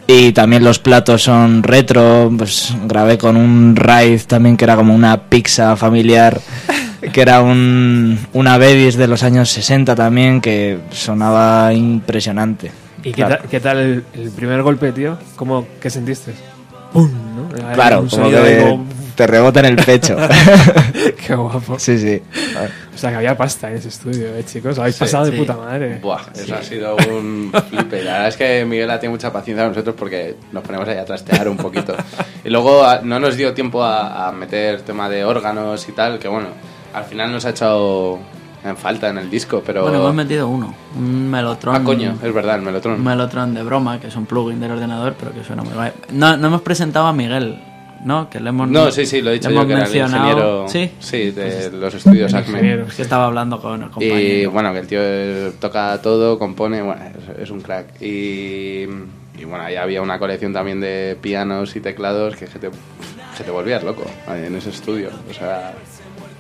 Y 0.06 0.32
también 0.32 0.64
los 0.64 0.78
platos 0.80 1.24
son 1.24 1.62
retro, 1.64 2.32
pues 2.38 2.74
grabé 2.86 3.18
con 3.18 3.38
un 3.38 3.76
Raid 3.76 4.22
también 4.28 4.58
que 4.58 4.66
era 4.66 4.76
como 4.76 4.94
una 4.94 5.18
pizza 5.30 5.76
familiar, 5.76 6.40
que 7.14 7.22
era 7.22 7.42
un, 7.42 8.20
una 8.34 8.58
Bedis 8.60 8.98
de 8.98 9.08
los 9.08 9.24
años 9.24 9.50
60 9.50 9.96
también, 9.96 10.42
que 10.42 10.78
sonaba 10.92 11.74
impresionante. 11.74 12.72
¿Y 13.04 13.12
qué, 13.12 13.14
Claro. 13.14 13.38
tal, 13.38 13.48
qué 13.50 13.60
tal 13.60 13.78
el, 13.78 14.04
el 14.14 14.32
primer 14.32 14.62
golpe, 14.62 14.92
tío? 14.92 15.18
¿Cómo, 15.36 15.66
¿Qué 15.82 15.90
sentiste? 15.90 16.34
¡Pum! 16.94 17.10
¿no? 17.36 17.74
Claro, 17.74 18.02
un 18.02 18.10
como 18.10 18.30
que 18.30 18.58
como- 18.62 18.86
te 19.16 19.28
rebota 19.28 19.60
en 19.60 19.66
el 19.66 19.76
pecho. 19.76 20.16
Qué 21.28 21.36
guapo. 21.36 21.78
sí, 21.78 21.98
sí. 22.00 22.22
O 22.96 22.98
sea, 22.98 23.10
que 23.12 23.18
había 23.18 23.36
pasta 23.38 23.70
en 23.70 23.76
ese 23.78 23.90
estudio, 23.90 24.34
¿eh, 24.36 24.44
chicos? 24.46 24.80
Habéis 24.80 24.96
Sí, 24.96 25.00
pasado 25.02 25.26
de 25.26 25.32
sí. 25.32 25.38
puta 25.38 25.56
madre. 25.58 26.00
Buah, 26.02 26.22
eso 26.34 26.56
ha 26.56 26.64
sido 26.64 26.96
un 27.12 27.52
flipe. 27.70 28.02
La 28.04 28.14
verdad 28.14 28.28
es 28.30 28.38
que 28.38 28.66
Miguel 28.66 28.90
ha 28.90 28.98
tenido 29.00 29.12
mucha 29.12 29.32
paciencia 29.32 29.64
con 29.66 29.74
nosotros 29.74 29.96
porque 30.00 30.36
nos 30.54 30.64
ponemos 30.64 30.88
ahí 30.88 30.98
a 30.98 31.06
trastear 31.06 31.48
un 31.50 31.58
poquito. 31.58 31.96
Y 32.46 32.50
luego 32.50 32.86
a- 32.86 33.02
no 33.02 33.20
nos 33.20 33.36
dio 33.36 33.54
tiempo 33.54 33.84
a, 33.84 34.30
a 34.30 34.32
meter 34.32 34.82
tema 34.84 35.10
de 35.10 35.26
órganos 35.26 35.88
y 35.90 35.92
tal, 35.92 36.18
que 36.18 36.30
bueno, 36.30 36.48
al 36.94 37.04
final 37.04 37.30
nos 37.34 37.44
ha 37.44 37.50
echado 37.50 38.18
en 38.64 38.76
falta 38.78 39.10
en 39.10 39.18
el 39.18 39.30
disco, 39.30 39.64
pero... 39.66 39.84
Bueno, 39.84 39.98
hemos 40.00 40.14
metido 40.14 40.48
uno, 40.48 40.74
un 40.98 41.30
Melotron. 41.30 41.76
Ah, 41.76 41.84
coño, 41.84 42.16
es 42.24 42.34
verdad, 42.34 42.56
el 42.58 42.62
Melotron. 42.62 42.96
Un 42.96 43.04
Melotron 43.04 43.54
de 43.54 43.64
broma, 43.64 44.00
que 44.00 44.08
es 44.08 44.16
un 44.16 44.26
plugin 44.26 44.60
del 44.60 44.72
ordenador, 44.72 45.16
pero 45.20 45.34
que 45.34 45.44
suena 45.44 45.64
muy 45.64 45.74
guay. 45.74 45.92
No, 46.12 46.36
no 46.38 46.48
hemos 46.48 46.62
presentado 46.62 47.08
a 47.08 47.14
Miguel, 47.14 47.60
¿no? 48.04 48.30
Que 48.30 48.40
le 48.40 48.50
hemos 48.50 48.70
No, 48.70 48.92
sí, 48.92 49.06
sí, 49.06 49.22
lo 49.22 49.30
he 49.30 49.34
dicho 49.34 49.50
yo, 49.50 49.66
que 49.66 49.74
era 49.74 49.86
el 49.86 49.96
ingeniero 49.96 50.66
Sí, 50.68 51.32
de 51.32 51.72
los 51.72 51.94
estudios 51.94 52.34
Acme. 52.34 52.82
es 52.88 52.94
que 52.96 53.02
estaba 53.02 53.26
hablando 53.26 53.62
con 53.62 53.82
el 53.84 53.90
compañero. 53.90 54.18
Y 54.20 54.46
bueno, 54.48 54.74
que 54.74 54.80
el 54.80 54.88
tío 54.88 55.00
eh, 55.02 55.52
toca 55.60 56.02
todo, 56.02 56.38
compone, 56.38 56.82
bueno, 56.82 57.02
es, 57.38 57.44
es 57.44 57.50
un 57.52 57.62
crack. 57.62 58.02
Y, 58.02 58.84
y 59.38 59.46
bueno, 59.46 59.64
ahí 59.64 59.76
había 59.78 60.02
una 60.02 60.20
colección 60.20 60.52
también 60.52 60.82
de 60.82 61.18
pianos 61.22 61.76
y 61.76 61.80
teclados 61.82 62.36
que, 62.36 62.46
que 62.46 62.60
te, 62.60 62.70
que 63.38 63.44
te 63.44 63.52
volvías 63.52 63.84
loco 63.84 64.04
en 64.28 64.54
ese 64.56 64.70
estudio. 64.70 65.10
O 65.30 65.34
sea, 65.34 65.74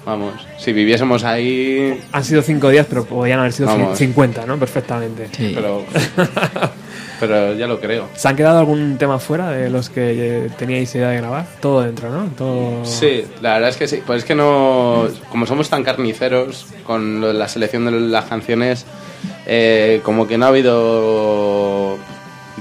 vamos, 0.06 0.34
si 0.58 0.74
viviésemos 0.74 1.24
ahí, 1.24 2.00
Han 2.12 2.24
sido 2.24 2.41
cinco 2.41 2.70
días, 2.70 2.86
pero 2.89 3.06
podían 3.06 3.39
haber 3.39 3.54
sido 3.54 3.68
Vamos. 3.68 3.97
50, 3.97 4.45
¿no? 4.45 4.58
Perfectamente. 4.58 5.28
Sí. 5.36 5.52
pero, 5.56 5.84
pero 7.20 7.54
ya 7.54 7.68
lo 7.68 7.80
creo. 7.80 8.08
¿Se 8.16 8.28
han 8.28 8.36
quedado 8.36 8.60
algún 8.60 8.97
tema 8.97 9.20
fuera 9.20 9.50
de 9.52 9.70
los 9.70 9.89
que 9.89 10.45
eh, 10.45 10.50
teníais 10.58 10.93
idea 10.95 11.10
de 11.10 11.18
grabar? 11.18 11.45
Todo 11.62 11.82
dentro, 11.82 12.10
¿no? 12.10 12.26
Todo... 12.38 12.86
Sí, 12.86 13.26
la 13.41 13.54
verdad 13.56 13.70
es 13.70 13.78
que 13.78 13.88
sí. 13.88 14.02
Pues 14.06 14.20
es 14.20 14.26
que 14.26 14.36
no. 14.36 15.08
Como 15.30 15.45
somos 15.45 15.70
tan 15.70 15.84
carniceros 15.84 16.68
con 16.86 17.38
la 17.38 17.47
selección 17.47 17.86
de 17.86 17.91
las 17.91 18.26
canciones, 18.26 18.86
eh, 19.45 20.02
como 20.04 20.28
que 20.28 20.38
no 20.38 20.45
ha 20.45 20.50
habido 20.50 21.97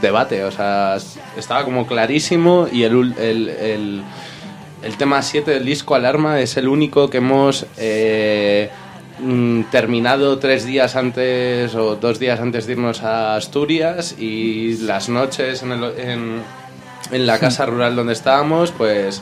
debate. 0.03 0.45
O 0.45 0.51
sea, 0.51 0.97
estaba 1.37 1.65
como 1.65 1.87
clarísimo 1.87 2.67
y 2.71 2.83
el, 2.83 2.95
ul- 2.95 3.19
el, 3.19 3.49
el, 3.49 4.03
el 4.83 4.97
tema 4.97 5.23
7 5.23 5.51
del 5.51 5.65
disco 5.65 5.95
Alarma 5.95 6.41
es 6.41 6.57
el 6.57 6.69
único 6.69 7.09
que 7.11 7.19
hemos. 7.19 7.67
eh, 7.77 8.71
mm, 9.21 9.63
terminado 9.73 10.39
tres 10.39 10.65
días 10.65 10.95
antes 10.95 11.75
o 11.75 11.97
dos 11.97 12.19
días 12.21 12.39
antes 12.41 12.67
de 12.67 12.75
irnos 12.75 13.03
a 13.03 13.35
Asturias 13.35 14.15
y 14.19 14.77
las 14.83 15.09
noches 15.09 15.63
en, 15.65 15.73
el, 15.73 15.85
en, 15.99 16.43
en 17.11 17.27
la 17.27 17.39
casa 17.41 17.67
rural 17.67 17.97
donde 17.97 18.13
estábamos, 18.13 18.71
pues 18.71 19.21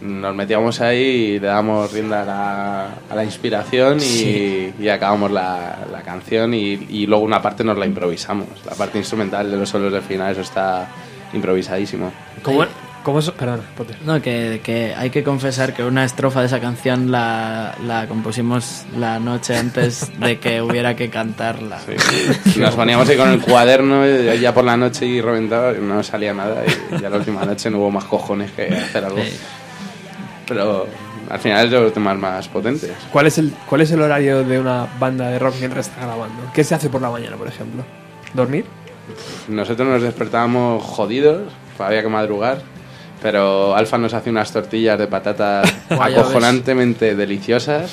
nos 0.00 0.34
metíamos 0.34 0.80
ahí 0.80 0.98
y 1.36 1.38
le 1.38 1.46
damos 1.46 1.92
rienda 1.92 2.22
a 2.22 2.24
la, 2.24 2.86
a 3.08 3.14
la 3.14 3.24
inspiración 3.24 3.98
y, 4.00 4.72
y 4.78 4.88
acabamos 4.88 5.30
la, 5.30 5.78
la 5.92 6.02
canción 6.02 6.52
y, 6.52 6.72
y 6.90 7.06
luego 7.06 7.24
una 7.24 7.40
parte 7.40 7.62
nos 7.64 7.78
la 7.78 7.86
improvisamos. 7.86 8.48
La 8.66 8.74
parte 8.74 8.98
instrumental 8.98 9.48
de 9.50 9.56
los 9.56 9.68
solos 9.68 9.92
del 9.92 10.02
final, 10.02 10.32
eso 10.32 10.42
está 10.42 10.88
improvisadísimo. 11.32 12.12
¿Cómo, 12.42 12.64
cómo 13.06 13.22
so- 13.22 13.34
Perdona, 13.34 13.62
Potter. 13.76 13.96
No, 14.04 14.20
que, 14.20 14.60
que 14.64 14.92
hay 14.96 15.10
que 15.10 15.22
confesar 15.22 15.72
que 15.72 15.84
una 15.84 16.04
estrofa 16.04 16.40
de 16.40 16.46
esa 16.46 16.58
canción 16.58 17.12
la, 17.12 17.76
la 17.86 18.08
compusimos 18.08 18.84
la 18.98 19.20
noche 19.20 19.56
antes 19.56 20.10
de 20.18 20.40
que 20.40 20.60
hubiera 20.66 20.96
que 20.96 21.08
cantarla. 21.08 21.78
Sí. 21.78 22.58
Nos 22.60 22.74
poníamos 22.74 23.08
ahí 23.08 23.16
con 23.16 23.28
el 23.30 23.40
cuaderno 23.40 24.04
y 24.04 24.40
ya 24.40 24.52
por 24.52 24.64
la 24.64 24.76
noche 24.76 25.06
y 25.06 25.20
reventaba, 25.20 25.70
y 25.72 25.80
no 25.80 26.02
salía 26.02 26.34
nada 26.34 26.64
y 26.66 27.00
ya 27.00 27.08
la 27.08 27.18
última 27.18 27.44
noche 27.44 27.70
no 27.70 27.78
hubo 27.78 27.92
más 27.92 28.04
cojones 28.06 28.50
que 28.50 28.66
hacer 28.74 29.04
algo. 29.04 29.18
Sí. 29.22 29.36
Pero 30.48 30.88
al 31.30 31.38
final 31.38 31.64
es 31.66 31.70
de 31.70 31.80
los 31.80 31.92
temas 31.92 32.18
más 32.18 32.48
potentes. 32.48 32.90
¿Cuál 33.12 33.28
es, 33.28 33.38
el, 33.38 33.52
¿Cuál 33.68 33.82
es 33.82 33.90
el 33.92 34.00
horario 34.02 34.42
de 34.42 34.58
una 34.58 34.88
banda 34.98 35.28
de 35.28 35.38
rock 35.38 35.54
mientras 35.60 35.86
está 35.88 36.04
grabando? 36.06 36.50
¿Qué 36.52 36.64
se 36.64 36.74
hace 36.74 36.88
por 36.88 37.00
la 37.00 37.10
mañana, 37.10 37.36
por 37.36 37.46
ejemplo? 37.46 37.84
¿Dormir? 38.34 38.64
Nosotros 39.46 39.86
nos 39.86 40.02
despertábamos 40.02 40.82
jodidos, 40.82 41.52
había 41.78 42.02
que 42.02 42.08
madrugar, 42.08 42.62
pero 43.22 43.74
Alfa 43.74 43.98
nos 43.98 44.14
hace 44.14 44.30
unas 44.30 44.52
tortillas 44.52 44.98
de 44.98 45.06
patatas 45.06 45.72
acojonantemente 45.90 47.14
deliciosas, 47.14 47.92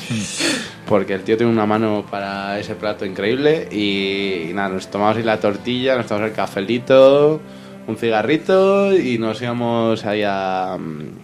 porque 0.87 1.13
el 1.13 1.23
tío 1.23 1.37
tiene 1.37 1.51
una 1.51 1.65
mano 1.65 2.05
para 2.09 2.59
ese 2.59 2.75
plato 2.75 3.05
increíble 3.05 3.67
y, 3.71 4.53
nada, 4.53 4.69
nos 4.69 4.87
tomamos 4.87 5.17
ahí 5.17 5.23
la 5.23 5.39
tortilla, 5.39 5.95
nos 5.95 6.07
tomamos 6.07 6.29
el 6.29 6.35
cafelito, 6.35 7.41
un 7.87 7.97
cigarrito 7.97 8.95
y 8.95 9.17
nos 9.17 9.41
íbamos 9.41 10.05
ahí 10.05 10.23
a, 10.25 10.77
mm, 10.79 11.22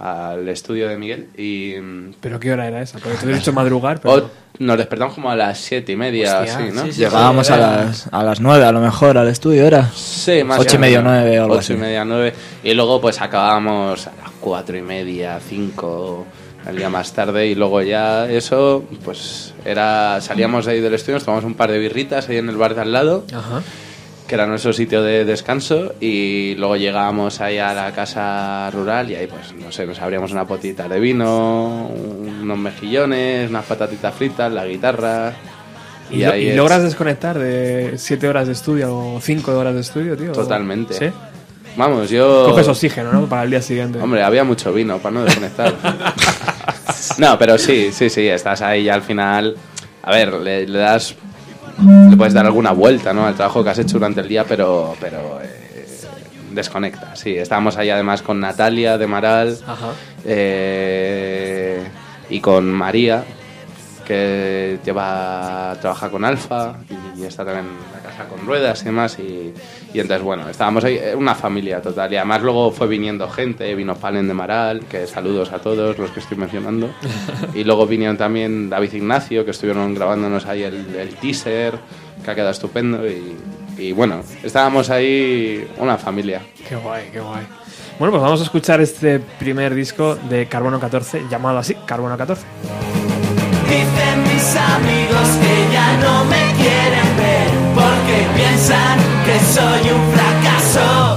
al 0.00 0.48
estudio 0.48 0.88
de 0.88 0.96
Miguel 0.96 1.28
y... 1.36 1.74
¿Pero 2.20 2.40
qué 2.40 2.52
hora 2.52 2.66
era 2.66 2.80
esa? 2.80 2.98
Porque 2.98 3.18
te 3.18 3.30
he 3.30 3.34
dicho 3.36 3.52
madrugar, 3.52 4.00
pero... 4.00 4.14
o- 4.14 4.30
nos 4.58 4.76
despertamos 4.76 5.14
como 5.14 5.30
a 5.30 5.36
las 5.36 5.58
siete 5.58 5.92
y 5.92 5.96
media, 5.96 6.40
Hostia, 6.40 6.56
así, 6.58 6.74
¿no? 6.74 6.82
sí, 6.84 6.92
sí, 6.92 6.98
Llegábamos 7.00 7.46
sí, 7.46 7.52
a 7.52 7.56
las, 7.56 8.08
a 8.12 8.22
las 8.22 8.40
9 8.40 8.64
a 8.64 8.72
lo 8.72 8.80
mejor 8.80 9.16
al 9.16 9.28
estudio, 9.28 9.64
¿era? 9.66 9.90
Sí, 9.94 10.42
más 10.44 10.58
Ocho 10.60 10.76
y 10.76 10.78
media, 10.80 11.00
nueve 11.00 11.38
o 11.38 11.42
algo 11.44 11.54
Ocho 11.54 11.60
así. 11.60 11.72
y 11.74 11.76
media, 11.76 12.04
nueve. 12.04 12.34
Y 12.62 12.74
luego 12.74 13.00
pues 13.00 13.20
acabábamos 13.22 14.06
a 14.06 14.12
las 14.22 14.30
cuatro 14.40 14.76
y 14.76 14.82
media, 14.82 15.38
cinco, 15.46 16.26
el 16.68 16.76
día 16.76 16.90
más 16.90 17.12
tarde. 17.14 17.46
Y 17.46 17.54
luego 17.54 17.80
ya 17.80 18.28
eso, 18.28 18.84
pues 19.04 19.54
era... 19.64 20.20
Salíamos 20.20 20.66
de 20.66 20.72
ahí 20.72 20.80
del 20.80 20.92
estudio, 20.94 21.14
nos 21.16 21.24
tomamos 21.24 21.44
un 21.46 21.54
par 21.54 21.70
de 21.70 21.78
birritas 21.78 22.28
ahí 22.28 22.36
en 22.36 22.48
el 22.50 22.56
bar 22.56 22.74
de 22.74 22.82
al 22.82 22.92
lado, 22.92 23.24
Ajá. 23.32 23.62
Que 24.30 24.36
era 24.36 24.46
nuestro 24.46 24.72
sitio 24.72 25.02
de 25.02 25.24
descanso. 25.24 25.94
Y 26.00 26.54
luego 26.54 26.76
llegábamos 26.76 27.40
ahí 27.40 27.58
a 27.58 27.74
la 27.74 27.90
casa 27.90 28.70
rural 28.70 29.10
y 29.10 29.16
ahí 29.16 29.26
pues, 29.26 29.52
no 29.60 29.72
sé, 29.72 29.84
nos 29.86 29.98
abríamos 30.00 30.30
una 30.30 30.44
potita 30.46 30.88
de 30.88 31.00
vino, 31.00 31.88
unos 31.88 32.56
mejillones, 32.58 33.50
unas 33.50 33.64
patatitas 33.64 34.14
fritas, 34.14 34.52
la 34.52 34.64
guitarra... 34.66 35.32
¿Y, 36.12 36.22
lo- 36.24 36.32
ahí 36.32 36.44
y 36.44 36.48
es- 36.50 36.56
logras 36.56 36.82
desconectar 36.84 37.38
de 37.40 37.94
7 37.96 38.28
horas 38.28 38.46
de 38.46 38.52
estudio 38.52 38.96
o 38.96 39.20
5 39.20 39.50
horas 39.58 39.74
de 39.74 39.80
estudio, 39.80 40.16
tío? 40.16 40.30
Totalmente. 40.30 40.94
¿Sí? 40.94 41.06
Vamos, 41.76 42.08
yo... 42.10 42.44
Coges 42.50 42.68
oxígeno, 42.68 43.12
¿no? 43.12 43.26
Para 43.26 43.42
el 43.42 43.50
día 43.50 43.62
siguiente. 43.62 43.98
Hombre, 44.00 44.22
había 44.22 44.44
mucho 44.44 44.72
vino 44.72 44.98
para 44.98 45.12
no 45.14 45.24
desconectar. 45.24 45.74
no, 47.18 47.36
pero 47.38 47.58
sí, 47.58 47.90
sí, 47.92 48.08
sí, 48.10 48.28
estás 48.28 48.62
ahí 48.62 48.84
ya 48.84 48.94
al 48.94 49.02
final. 49.02 49.56
A 50.02 50.10
ver, 50.12 50.32
le, 50.34 50.66
le 50.68 50.78
das. 50.78 51.14
Le 52.10 52.16
puedes 52.16 52.34
dar 52.34 52.46
alguna 52.46 52.72
vuelta, 52.72 53.12
¿no? 53.12 53.26
Al 53.26 53.34
trabajo 53.34 53.64
que 53.64 53.70
has 53.70 53.78
hecho 53.78 53.94
durante 53.98 54.20
el 54.20 54.28
día, 54.28 54.44
pero. 54.44 54.94
pero 55.00 55.40
eh, 55.42 55.60
desconecta, 56.52 57.16
sí. 57.16 57.36
Estábamos 57.36 57.76
ahí 57.76 57.90
además 57.90 58.22
con 58.22 58.40
Natalia 58.40 58.98
de 58.98 59.06
Maral 59.06 59.58
eh, 60.24 61.82
y 62.28 62.40
con 62.40 62.70
María, 62.70 63.24
que 64.04 64.78
lleva 64.84 65.76
trabaja 65.80 66.10
con 66.10 66.24
Alfa 66.24 66.74
y, 67.16 67.24
está 67.24 67.44
también 67.44 67.66
con 68.28 68.46
ruedas 68.46 68.82
y 68.82 68.84
demás. 68.86 69.18
Y, 69.18 69.52
y 69.92 70.00
entonces, 70.00 70.22
bueno, 70.22 70.48
estábamos 70.48 70.84
ahí, 70.84 70.96
eh, 70.96 71.14
una 71.14 71.34
familia 71.34 71.80
total. 71.80 72.12
Y 72.12 72.16
además 72.16 72.42
luego 72.42 72.70
fue 72.70 72.86
viniendo 72.86 73.28
gente, 73.28 73.74
vino 73.74 73.94
Palen 73.94 74.28
de 74.28 74.34
Maral, 74.34 74.80
que 74.86 75.06
saludos 75.06 75.52
a 75.52 75.58
todos 75.58 75.98
los 75.98 76.10
que 76.10 76.20
estoy 76.20 76.36
mencionando. 76.36 76.90
y 77.54 77.64
luego 77.64 77.86
vinieron 77.86 78.16
también 78.16 78.70
David 78.70 78.92
Ignacio, 78.94 79.44
que 79.44 79.50
estuvieron 79.52 79.94
grabándonos 79.94 80.46
ahí 80.46 80.62
el, 80.62 80.94
el 80.94 81.14
teaser, 81.16 81.78
que 82.24 82.30
ha 82.30 82.34
quedado 82.34 82.50
estupendo. 82.50 83.06
Y, 83.06 83.36
y 83.78 83.92
bueno, 83.92 84.22
estábamos 84.42 84.90
ahí 84.90 85.68
una 85.78 85.96
familia. 85.96 86.42
Qué 86.68 86.76
guay, 86.76 87.08
qué 87.12 87.20
guay. 87.20 87.46
Bueno, 87.98 88.12
pues 88.12 88.22
vamos 88.22 88.40
a 88.40 88.44
escuchar 88.44 88.80
este 88.80 89.18
primer 89.20 89.74
disco 89.74 90.14
de 90.14 90.46
Carbono 90.46 90.80
14, 90.80 91.24
llamado 91.30 91.58
así, 91.58 91.74
Carbono 91.84 92.16
14. 92.16 92.46
Dicen 93.68 94.22
mis 94.22 94.56
amigos 94.56 95.28
que 95.42 95.72
ya 95.72 95.96
no 95.98 96.24
me 96.24 96.52
quieren 96.56 96.99
piensan 98.40 98.98
que 99.26 99.36
soy 99.54 99.90
un 99.96 100.02
fracaso. 100.14 101.16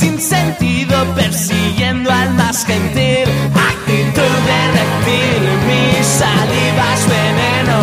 sin 0.00 0.18
sentido 0.18 0.96
persiguiendo 1.14 2.10
al 2.10 2.32
más 2.34 2.64
gentil. 2.64 3.28
Actitud 3.72 4.34
de 4.48 4.60
reptil, 4.78 5.42
mi 5.68 6.02
saliva 6.02 6.88
veneno. 7.14 7.80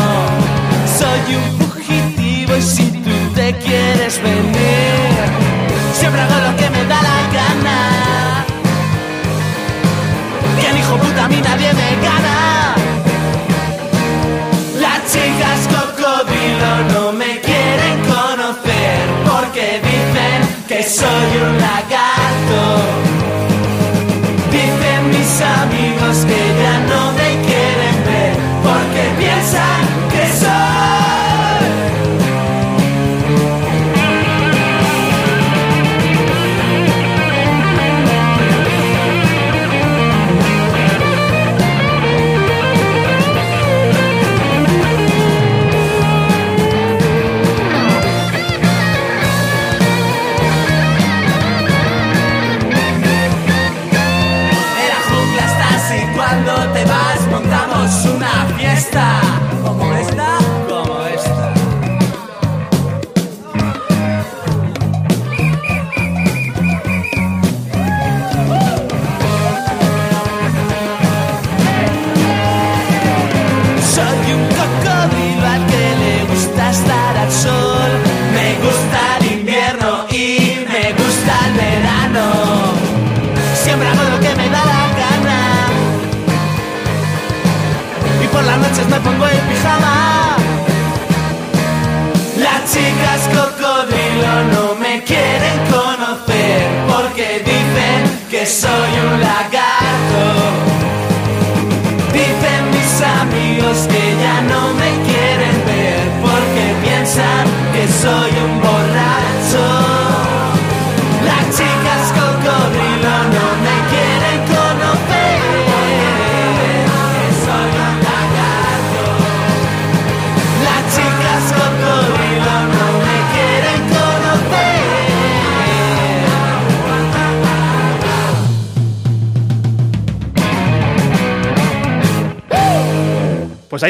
Soy 1.00 1.36
un 1.36 1.48
fugitivo 1.60 2.56
y 2.58 2.62
si 2.62 2.88
tú 3.06 3.16
te 3.36 3.54
quieres 3.58 4.20
venir, 4.24 5.41
siempre 6.02 6.22
hago 6.22 6.38
lo 6.48 6.56
que 6.58 6.68
me 6.76 6.84
da 6.92 7.00
la 7.10 7.20
gana. 7.38 7.78
Bien 10.60 10.76
hijo 10.80 10.96
puta, 10.98 11.26
a 11.26 11.28
mí 11.28 11.40
nadie 11.50 11.72
me 11.82 11.90
gana. 12.08 12.38
Las 14.84 15.00
chicas 15.12 15.60
cocodrilo 15.76 16.72
no 16.94 17.14
me 17.14 17.32
quieren 17.48 17.98
conocer 18.16 19.02
porque 19.30 19.66
dicen 19.90 20.40
que 20.70 20.80
soy 21.00 21.30
un 21.46 21.54
lagarto. 21.66 22.62
Dicen 24.58 25.02
mis 25.16 25.34
amigos 25.62 26.16
que 26.30 26.42
ya 26.64 26.76
no 26.92 27.02
me 27.18 27.21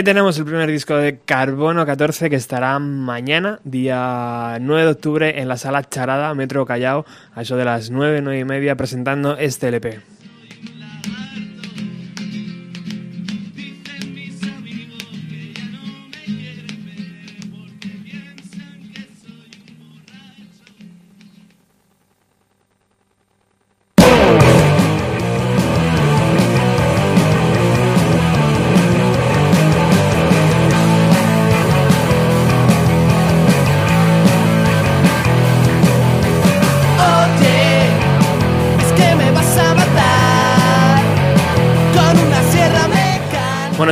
ahí 0.02 0.04
tenemos 0.04 0.36
el 0.40 0.46
primer 0.46 0.72
disco 0.72 0.96
de 0.96 1.20
Carbono 1.20 1.86
14 1.86 2.32
que 2.32 2.36
estará 2.36 2.80
mañana, 2.80 3.60
día 3.64 4.58
9 4.60 4.86
de 4.86 4.90
octubre, 4.90 5.40
en 5.40 5.48
la 5.48 5.58
sala 5.58 5.88
Charada, 5.88 6.34
Metro 6.34 6.66
Callao, 6.66 7.06
a 7.36 7.44
eso 7.44 7.56
de 7.56 7.66
las 7.66 7.92
9, 7.92 8.22
9 8.24 8.40
y 8.40 8.44
media, 8.44 8.76
presentando 8.76 9.38
este 9.38 9.68
LP. 9.68 10.11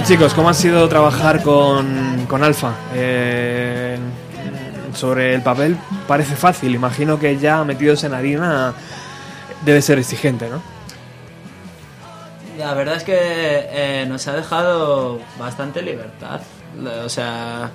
Chicos, 0.09 0.33
¿cómo 0.33 0.49
ha 0.49 0.55
sido 0.55 0.89
trabajar 0.89 1.43
con, 1.43 2.25
con 2.27 2.43
Alfa? 2.43 2.73
Eh, 2.95 3.95
sobre 4.95 5.35
el 5.35 5.43
papel 5.43 5.77
parece 6.07 6.35
fácil, 6.35 6.73
imagino 6.73 7.19
que 7.19 7.37
ya 7.37 7.63
metidos 7.63 8.03
en 8.03 8.15
harina 8.15 8.73
debe 9.63 9.83
ser 9.83 9.99
exigente, 9.99 10.49
¿no? 10.49 10.63
La 12.57 12.73
verdad 12.73 12.95
es 12.95 13.03
que 13.03 13.19
eh, 13.19 14.05
nos 14.09 14.27
ha 14.27 14.33
dejado 14.33 15.19
bastante 15.37 15.83
libertad. 15.83 16.41
O 17.05 17.09
sea, 17.09 17.69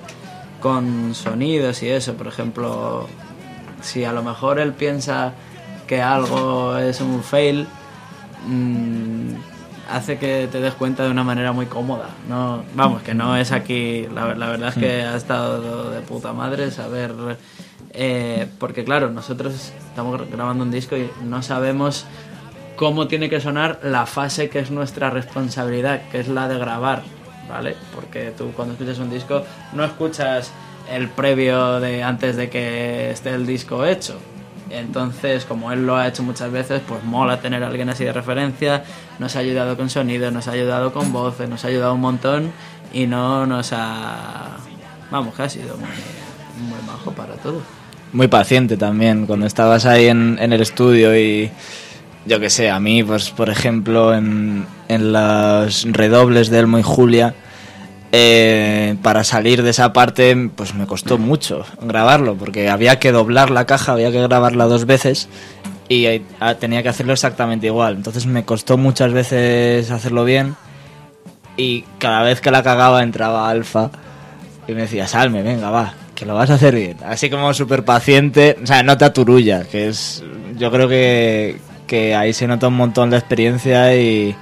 con 0.59 1.15
sonidos 1.15 1.83
y 1.83 1.89
eso, 1.89 2.15
por 2.15 2.27
ejemplo, 2.27 3.07
si 3.81 4.03
a 4.03 4.11
lo 4.11 4.23
mejor 4.23 4.59
él 4.59 4.73
piensa 4.73 5.31
que 5.87 6.01
algo 6.01 6.77
es 6.77 6.99
un 6.99 7.23
fail, 7.23 7.65
mm, 8.45 9.54
hace 9.91 10.17
que 10.17 10.47
te 10.51 10.59
des 10.59 10.73
cuenta 10.73 11.03
de 11.03 11.11
una 11.11 11.23
manera 11.23 11.51
muy 11.51 11.65
cómoda. 11.65 12.09
No, 12.27 12.63
vamos, 12.73 13.01
que 13.03 13.13
no 13.13 13.37
es 13.37 13.51
aquí. 13.51 14.07
La, 14.13 14.35
la 14.35 14.49
verdad 14.49 14.69
es 14.69 14.75
que 14.75 15.01
ha 15.03 15.15
estado 15.15 15.91
de 15.91 16.01
puta 16.01 16.33
madre 16.33 16.71
saber. 16.71 17.13
eh, 17.91 18.47
porque 18.59 18.83
claro, 18.83 19.09
nosotros 19.09 19.71
estamos 19.87 20.29
grabando 20.29 20.63
un 20.63 20.71
disco 20.71 20.97
y 20.97 21.09
no 21.23 21.41
sabemos 21.41 22.05
cómo 22.75 23.07
tiene 23.07 23.29
que 23.29 23.39
sonar 23.39 23.79
la 23.83 24.05
fase 24.05 24.49
que 24.49 24.59
es 24.59 24.71
nuestra 24.71 25.09
responsabilidad, 25.09 26.01
que 26.11 26.19
es 26.19 26.27
la 26.27 26.47
de 26.47 26.57
grabar, 26.57 27.03
¿vale? 27.49 27.75
Porque 27.93 28.33
tú 28.37 28.51
cuando 28.55 28.73
escuchas 28.73 28.99
un 28.99 29.09
disco 29.09 29.43
no 29.73 29.83
escuchas 29.85 30.51
el 30.91 31.09
previo 31.09 31.79
de 31.79 32.03
antes 32.03 32.35
de 32.35 32.49
que 32.49 33.11
esté 33.11 33.29
el 33.31 33.45
disco 33.45 33.85
hecho. 33.85 34.19
Entonces, 34.69 35.45
como 35.45 35.71
él 35.71 35.85
lo 35.85 35.95
ha 35.95 36.07
hecho 36.07 36.23
muchas 36.23 36.51
veces, 36.51 36.81
pues 36.87 37.03
mola 37.03 37.39
tener 37.39 37.63
a 37.63 37.67
alguien 37.67 37.89
así 37.89 38.03
de 38.03 38.13
referencia. 38.13 38.83
Nos 39.19 39.35
ha 39.35 39.39
ayudado 39.39 39.77
con 39.77 39.89
sonido, 39.89 40.31
nos 40.31 40.47
ha 40.47 40.51
ayudado 40.51 40.91
con 40.91 41.13
voces, 41.13 41.47
nos 41.47 41.63
ha 41.65 41.67
ayudado 41.67 41.93
un 41.93 42.01
montón 42.01 42.51
y 42.93 43.07
no 43.07 43.45
nos 43.45 43.71
ha... 43.73 44.57
Vamos, 45.11 45.35
que 45.35 45.43
ha 45.43 45.49
sido 45.49 45.77
muy, 45.77 45.87
muy 46.67 46.81
majo 46.87 47.11
para 47.11 47.33
todo. 47.35 47.61
muy 48.11 48.27
paciente 48.27 48.75
también. 48.75 49.27
Cuando 49.27 49.45
estabas 49.45 49.85
ahí 49.85 50.07
en, 50.07 50.39
el 50.39 50.61
estudio 50.61 51.17
y 51.17 51.51
yo 52.25 52.39
que 52.39 52.49
sé, 52.49 52.71
a 52.71 52.79
mí, 52.79 53.03
pues 53.03 53.29
por 53.29 53.49
ejemplo, 53.49 54.15
en, 54.15 54.65
en 54.87 55.13
los 55.13 55.85
redobles 55.91 56.49
de 56.49 56.59
Elmo 56.59 56.79
y 56.79 56.83
Julia, 56.83 57.35
eh, 58.11 58.95
para 59.01 59.23
salir 59.23 59.63
de 59.63 59.71
esa 59.71 59.93
parte, 59.93 60.49
pues 60.55 60.73
me 60.73 60.85
costó 60.85 61.17
mucho 61.17 61.65
grabarlo, 61.81 62.35
porque 62.35 62.69
había 62.69 62.99
que 62.99 63.11
doblar 63.11 63.49
la 63.49 63.65
caja, 63.65 63.93
había 63.93 64.11
que 64.11 64.21
grabarla 64.21 64.65
dos 64.65 64.85
veces 64.85 65.27
y 65.89 66.05
eh, 66.05 66.21
ah, 66.39 66.55
tenía 66.55 66.83
que 66.83 66.89
hacerlo 66.89 67.13
exactamente 67.13 67.67
igual. 67.67 67.95
Entonces 67.95 68.25
me 68.25 68.45
costó 68.45 68.77
muchas 68.77 69.13
veces 69.13 69.91
hacerlo 69.91 70.23
bien 70.23 70.55
y 71.57 71.83
cada 71.99 72.23
vez 72.23 72.41
que 72.41 72.51
la 72.51 72.63
cagaba 72.63 73.03
entraba 73.03 73.49
Alfa 73.49 73.91
y 74.67 74.73
me 74.73 74.81
decía, 74.81 75.07
Salme, 75.07 75.43
venga, 75.43 75.69
va, 75.69 75.93
que 76.15 76.25
lo 76.25 76.35
vas 76.35 76.49
a 76.49 76.55
hacer 76.55 76.75
bien. 76.75 76.97
Así 77.05 77.29
como 77.29 77.53
súper 77.53 77.85
paciente, 77.85 78.57
o 78.61 78.65
sea, 78.65 78.83
no 78.83 78.97
te 78.97 79.05
aturulla, 79.05 79.63
que 79.63 79.87
es, 79.89 80.23
yo 80.57 80.71
creo 80.71 80.87
que, 80.87 81.57
que 81.87 82.15
ahí 82.15 82.33
se 82.33 82.47
nota 82.47 82.67
un 82.67 82.75
montón 82.75 83.11
la 83.11 83.17
experiencia 83.17 83.95
y, 83.95 84.35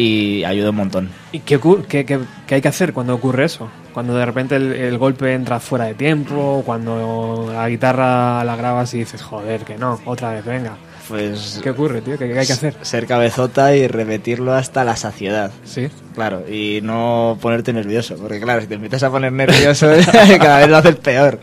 y 0.00 0.44
ayuda 0.44 0.70
un 0.70 0.76
montón. 0.76 1.10
¿Y 1.32 1.40
qué, 1.40 1.60
qué- 1.88 2.04
qué- 2.06 2.20
qué 2.46 2.54
hay 2.54 2.60
que 2.62 2.68
hacer 2.68 2.92
cuando 2.92 3.14
ocurre 3.14 3.44
eso? 3.44 3.68
Cuando 3.92 4.14
de 4.14 4.24
repente 4.24 4.56
el, 4.56 4.72
el 4.72 4.98
golpe 4.98 5.34
entra 5.34 5.58
fuera 5.60 5.84
de 5.86 5.94
tiempo, 5.94 6.62
cuando 6.64 7.50
la 7.52 7.68
guitarra 7.68 8.42
la 8.44 8.56
grabas 8.56 8.94
y 8.94 8.98
dices, 8.98 9.20
joder, 9.22 9.62
que 9.62 9.76
no, 9.76 10.00
otra 10.04 10.32
vez, 10.32 10.44
venga. 10.44 10.76
Pues 11.08 11.58
¿Qué 11.60 11.70
ocurre, 11.70 12.02
tío? 12.02 12.16
¿Qué, 12.16 12.28
qué 12.32 12.38
hay 12.38 12.46
que 12.46 12.52
hacer? 12.52 12.76
ser 12.82 13.04
cabezota 13.06 13.74
y 13.74 13.88
repetirlo 13.88 14.52
hasta 14.54 14.84
la 14.84 14.94
saciedad. 14.94 15.50
Sí. 15.64 15.88
Claro, 16.14 16.44
y 16.48 16.78
no 16.84 17.36
ponerte 17.40 17.72
nervioso, 17.72 18.14
porque 18.16 18.40
claro, 18.40 18.60
si 18.60 18.68
te 18.68 18.74
empiezas 18.74 19.02
a 19.02 19.10
poner 19.10 19.32
nervioso, 19.32 19.88
cada 20.38 20.58
vez 20.60 20.68
lo 20.68 20.76
haces 20.76 20.96
peor. 20.96 21.40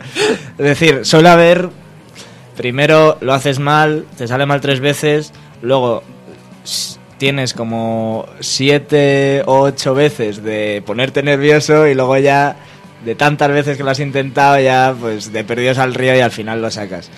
Es 0.56 0.64
decir, 0.64 1.04
suele 1.04 1.28
haber, 1.28 1.68
primero 2.56 3.18
lo 3.20 3.34
haces 3.34 3.58
mal, 3.58 4.06
te 4.16 4.26
sale 4.26 4.46
mal 4.46 4.62
tres 4.62 4.80
veces, 4.80 5.34
luego 5.60 6.02
tienes 7.18 7.52
como 7.52 8.26
siete 8.40 9.42
o 9.46 9.60
ocho 9.60 9.94
veces 9.94 10.42
de 10.42 10.82
ponerte 10.86 11.22
nervioso 11.22 11.86
y 11.86 11.94
luego 11.94 12.16
ya 12.18 12.56
de 13.04 13.14
tantas 13.14 13.50
veces 13.50 13.76
que 13.76 13.84
lo 13.84 13.90
has 13.90 14.00
intentado 14.00 14.58
ya 14.58 14.94
pues 14.98 15.32
de 15.32 15.44
perdidos 15.44 15.78
al 15.78 15.94
río 15.94 16.16
y 16.16 16.20
al 16.20 16.30
final 16.30 16.62
lo 16.62 16.70
sacas. 16.70 17.10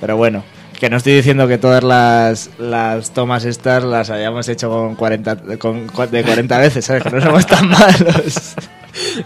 Pero 0.00 0.16
bueno, 0.16 0.44
que 0.78 0.90
no 0.90 0.98
estoy 0.98 1.14
diciendo 1.14 1.48
que 1.48 1.58
todas 1.58 1.82
las, 1.82 2.50
las 2.58 3.12
tomas 3.12 3.44
estas 3.44 3.84
las 3.84 4.10
hayamos 4.10 4.48
hecho 4.48 4.68
con 4.68 4.94
40, 4.94 5.58
con, 5.58 5.86
de 5.86 6.22
40 6.22 6.58
veces, 6.58 6.84
¿sabes? 6.84 7.02
Que 7.02 7.10
no 7.10 7.20
somos 7.20 7.46
tan 7.46 7.68
malos. 7.70 8.54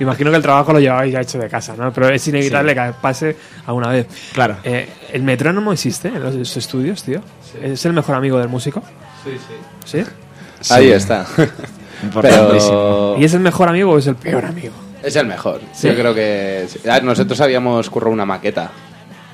Imagino 0.01 0.31
que 0.31 0.37
el 0.37 0.43
trabajo 0.43 0.73
lo 0.73 0.81
llevabais 0.81 1.13
ya 1.13 1.21
hecho 1.21 1.39
de 1.39 1.49
casa, 1.49 1.75
¿no? 1.77 1.93
Pero 1.93 2.09
es 2.09 2.27
inevitable 2.27 2.75
que 2.75 2.93
pase 3.01 3.37
alguna 3.67 3.89
vez. 3.89 4.07
Claro. 4.33 4.57
Eh, 4.65 4.89
¿El 5.13 5.23
metrónomo 5.23 5.73
existe 5.73 6.09
en 6.09 6.23
los 6.23 6.57
estudios, 6.57 7.03
tío? 7.03 7.21
¿Es 7.61 7.85
el 7.85 7.93
mejor 7.93 8.17
amigo 8.17 8.39
del 8.39 8.49
músico? 8.49 8.83
Sí, 9.25 9.37
sí. 9.85 10.03
¿Sí? 10.05 10.73
Ahí 10.75 10.91
está. 10.91 11.27
Pero 12.21 13.17
¿Y 13.19 13.25
es 13.25 13.35
el 13.35 13.41
mejor 13.41 13.69
amigo 13.69 13.93
o 13.93 13.99
es 13.99 14.07
el 14.07 14.17
peor 14.17 14.45
amigo? 14.47 14.75
es 15.03 15.17
el 15.17 15.27
mejor. 15.27 15.61
Sí. 15.73 15.89
Yo 15.89 15.95
creo 15.95 16.15
que 16.15 16.67
sí. 16.69 16.79
Ah, 16.89 17.01
nosotros 17.03 17.41
habíamos 17.41 17.89
currado 17.91 18.13
una 18.13 18.27
maqueta 18.27 18.71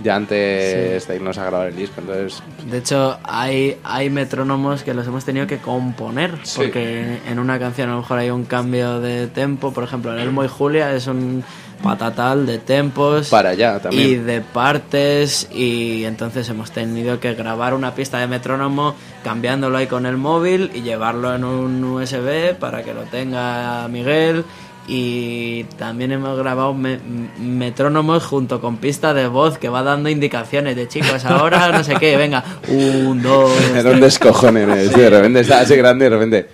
ya 0.02 0.14
antes 0.14 1.08
de 1.08 1.16
irnos 1.16 1.38
a 1.38 1.46
grabar 1.46 1.68
el 1.68 1.76
disco, 1.76 2.02
entonces 2.02 2.42
De 2.70 2.78
hecho, 2.78 3.18
hay, 3.24 3.78
hay 3.82 4.10
metrónomos 4.10 4.82
que 4.82 4.92
los 4.92 5.06
hemos 5.06 5.24
tenido 5.24 5.46
que 5.46 5.56
componer, 5.58 6.32
Sí. 6.42 6.58
porque 6.58 7.18
en 7.26 7.38
una 7.38 7.58
canción 7.58 7.88
a 7.88 7.92
lo 7.94 8.00
mejor 8.00 8.18
hay 8.18 8.28
un 8.30 8.44
cambio 8.44 9.00
de 9.00 9.26
tempo, 9.28 9.72
por 9.72 9.84
ejemplo, 9.84 10.12
en 10.12 10.18
Elmo 10.18 10.44
y 10.44 10.48
Julia 10.48 10.92
es 10.94 11.06
un 11.06 11.42
patatal 11.82 12.46
de 12.46 12.58
tempos 12.58 13.28
para 13.28 13.50
allá 13.50 13.78
también. 13.80 14.08
y 14.08 14.14
de 14.16 14.40
partes 14.40 15.48
y 15.52 16.04
entonces 16.04 16.48
hemos 16.48 16.70
tenido 16.70 17.20
que 17.20 17.34
grabar 17.34 17.74
una 17.74 17.94
pista 17.94 18.18
de 18.18 18.26
metrónomo 18.26 18.94
cambiándolo 19.22 19.76
ahí 19.78 19.86
con 19.86 20.06
el 20.06 20.16
móvil 20.16 20.70
y 20.74 20.82
llevarlo 20.82 21.34
en 21.34 21.44
un 21.44 21.84
USB 21.84 22.54
para 22.58 22.82
que 22.82 22.94
lo 22.94 23.02
tenga 23.02 23.86
Miguel 23.88 24.44
y 24.88 25.64
también 25.78 26.12
hemos 26.12 26.38
grabado 26.38 26.72
me- 26.72 26.98
metrónomos 27.40 28.24
junto 28.24 28.60
con 28.60 28.76
pista 28.76 29.12
de 29.14 29.26
voz 29.26 29.58
que 29.58 29.68
va 29.68 29.82
dando 29.82 30.08
indicaciones 30.08 30.76
de 30.76 30.86
chicos 30.88 31.24
ahora 31.24 31.72
no 31.72 31.82
sé 31.82 31.94
qué 31.96 32.16
venga 32.16 32.44
un 32.68 33.20
dos 33.22 33.50
tres. 33.72 34.00
descojones, 34.00 34.90
tío. 34.94 35.02
De 35.04 35.10
repente 35.10 35.40
estaba 35.40 35.62
así 35.62 35.74
grande 35.76 36.06
y 36.06 36.08
de 36.08 36.14
repente. 36.16 36.48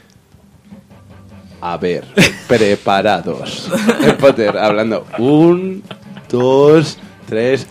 A 1.64 1.76
ver, 1.76 2.04
preparados. 2.48 3.70
El 4.04 4.16
Potter 4.16 4.58
hablando. 4.58 5.06
Un, 5.18 5.84
dos, 6.28 6.98
tres. 7.28 7.66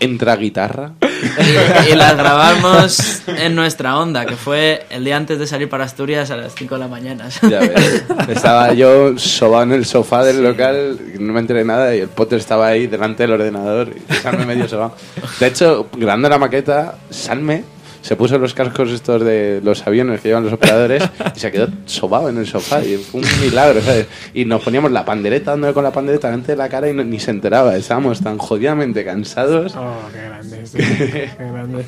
Entra 0.00 0.34
guitarra. 0.34 0.90
y, 1.00 1.92
y 1.92 1.94
las 1.94 2.16
grabamos 2.18 3.22
en 3.28 3.54
nuestra 3.54 3.98
onda 3.98 4.26
que 4.26 4.34
fue 4.34 4.84
el 4.90 5.04
día 5.04 5.16
antes 5.16 5.38
de 5.38 5.46
salir 5.46 5.68
para 5.68 5.84
Asturias 5.84 6.32
a 6.32 6.36
las 6.36 6.54
5 6.56 6.74
de 6.74 6.80
la 6.80 6.88
mañana 6.88 7.28
Ya 7.48 7.60
ves. 7.60 8.04
Estaba 8.28 8.72
yo 8.74 9.16
sobado 9.16 9.62
en 9.62 9.72
el 9.72 9.86
sofá 9.86 10.24
del 10.24 10.42
local, 10.42 10.98
no 11.20 11.32
me 11.32 11.38
enteré 11.38 11.64
nada 11.64 11.94
y 11.94 12.00
el 12.00 12.08
Potter 12.08 12.40
estaba 12.40 12.66
ahí 12.66 12.88
delante 12.88 13.22
del 13.22 13.32
ordenador 13.32 13.90
y 13.90 14.12
Salme 14.12 14.44
medio 14.44 14.68
sobado. 14.68 14.96
De 15.38 15.46
hecho, 15.46 15.88
grabando 15.96 16.28
la 16.28 16.38
maqueta, 16.38 16.96
Salme 17.10 17.75
se 18.06 18.14
puso 18.14 18.38
los 18.38 18.54
cascos 18.54 18.90
estos 18.92 19.24
de 19.24 19.60
los 19.64 19.84
aviones 19.86 20.20
que 20.20 20.28
llevan 20.28 20.44
los 20.44 20.52
operadores 20.52 21.02
y 21.36 21.40
se 21.40 21.50
quedó 21.50 21.66
sobado 21.86 22.28
en 22.28 22.38
el 22.38 22.46
sofá 22.46 22.80
y 22.84 22.96
fue 22.96 23.20
un 23.20 23.26
milagro, 23.40 23.80
¿sabes? 23.80 24.06
Y 24.32 24.44
nos 24.44 24.62
poníamos 24.62 24.92
la 24.92 25.04
pandereta, 25.04 25.50
dándole 25.50 25.74
con 25.74 25.82
la 25.82 25.90
pandereta 25.90 26.28
delante 26.28 26.52
de 26.52 26.56
la 26.56 26.68
cara 26.68 26.88
y 26.88 26.94
no- 26.94 27.02
ni 27.02 27.18
se 27.18 27.32
enteraba. 27.32 27.74
Estábamos 27.76 28.20
tan 28.22 28.38
jodidamente 28.38 29.04
cansados. 29.04 29.74
Oh, 29.76 29.96
qué 30.12 30.22
grandes, 30.22 30.70
tío, 30.72 30.84
qué 30.86 31.30
grandes. 31.38 31.86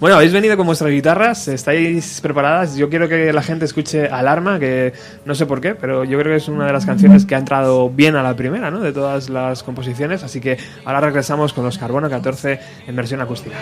Bueno, 0.00 0.16
habéis 0.16 0.32
venido 0.32 0.56
con 0.56 0.66
vuestras 0.66 0.90
guitarras, 0.90 1.46
estáis 1.46 2.20
preparadas. 2.20 2.74
Yo 2.76 2.88
quiero 2.90 3.08
que 3.08 3.32
la 3.32 3.40
gente 3.42 3.66
escuche 3.66 4.08
Alarma, 4.08 4.58
que 4.58 4.92
no 5.24 5.34
sé 5.36 5.46
por 5.46 5.60
qué, 5.60 5.76
pero 5.76 6.02
yo 6.02 6.18
creo 6.18 6.32
que 6.32 6.38
es 6.38 6.48
una 6.48 6.66
de 6.66 6.72
las 6.72 6.84
canciones 6.86 7.24
que 7.24 7.36
ha 7.36 7.38
entrado 7.38 7.88
bien 7.88 8.16
a 8.16 8.22
la 8.24 8.34
primera, 8.34 8.70
¿no? 8.72 8.80
De 8.80 8.92
todas 8.92 9.28
las 9.28 9.62
composiciones. 9.62 10.24
Así 10.24 10.40
que 10.40 10.56
ahora 10.84 11.00
regresamos 11.02 11.52
con 11.52 11.64
los 11.64 11.78
Carbono 11.78 12.10
14 12.10 12.58
en 12.88 12.96
versión 12.96 13.20
acústica. 13.20 13.54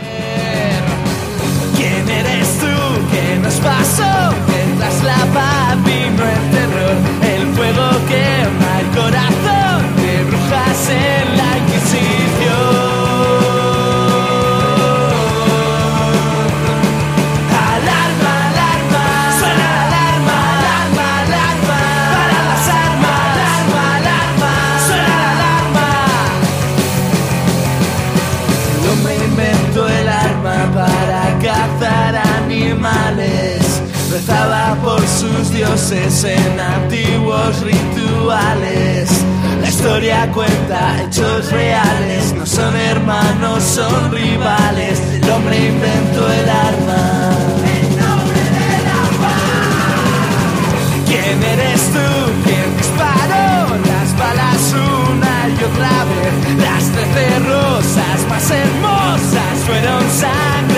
¿Quién 2.10 2.26
eres 2.26 2.58
tú? 2.58 2.66
¿Qué 3.12 3.38
nos 3.38 3.54
pasó? 3.54 4.34
Tendrás 4.46 5.02
la 5.04 5.24
paz, 5.32 5.76
vino 5.84 6.22
el 6.24 6.50
terror, 6.50 6.96
el 7.22 7.46
fuego 7.54 7.88
quema 8.08 8.80
el 8.80 8.86
corazón 8.98 9.96
de 9.96 10.24
brujas 10.24 10.88
dioses 35.70 36.24
en 36.24 36.60
antiguos 36.60 37.60
rituales. 37.62 39.08
La 39.60 39.68
historia 39.68 40.30
cuenta 40.32 41.02
hechos 41.02 41.50
reales. 41.52 42.34
No 42.34 42.44
son 42.44 42.74
hermanos, 42.76 43.62
son 43.62 44.10
rivales. 44.10 45.00
El 45.12 45.30
hombre 45.30 45.56
inventó 45.68 46.32
el 46.32 46.48
arma. 46.48 47.30
¿Quién 51.06 51.42
eres 51.42 51.82
tú? 51.92 52.08
¿Quién 52.44 52.76
disparó 52.76 53.76
las 53.90 54.18
balas 54.18 54.74
una 54.74 55.48
y 55.48 55.64
otra 55.64 56.04
vez? 56.08 56.56
Las 56.64 56.84
trece 56.92 57.38
rosas 57.40 58.28
más 58.28 58.50
hermosas 58.50 59.54
fueron 59.66 60.02
sangre 60.10 60.69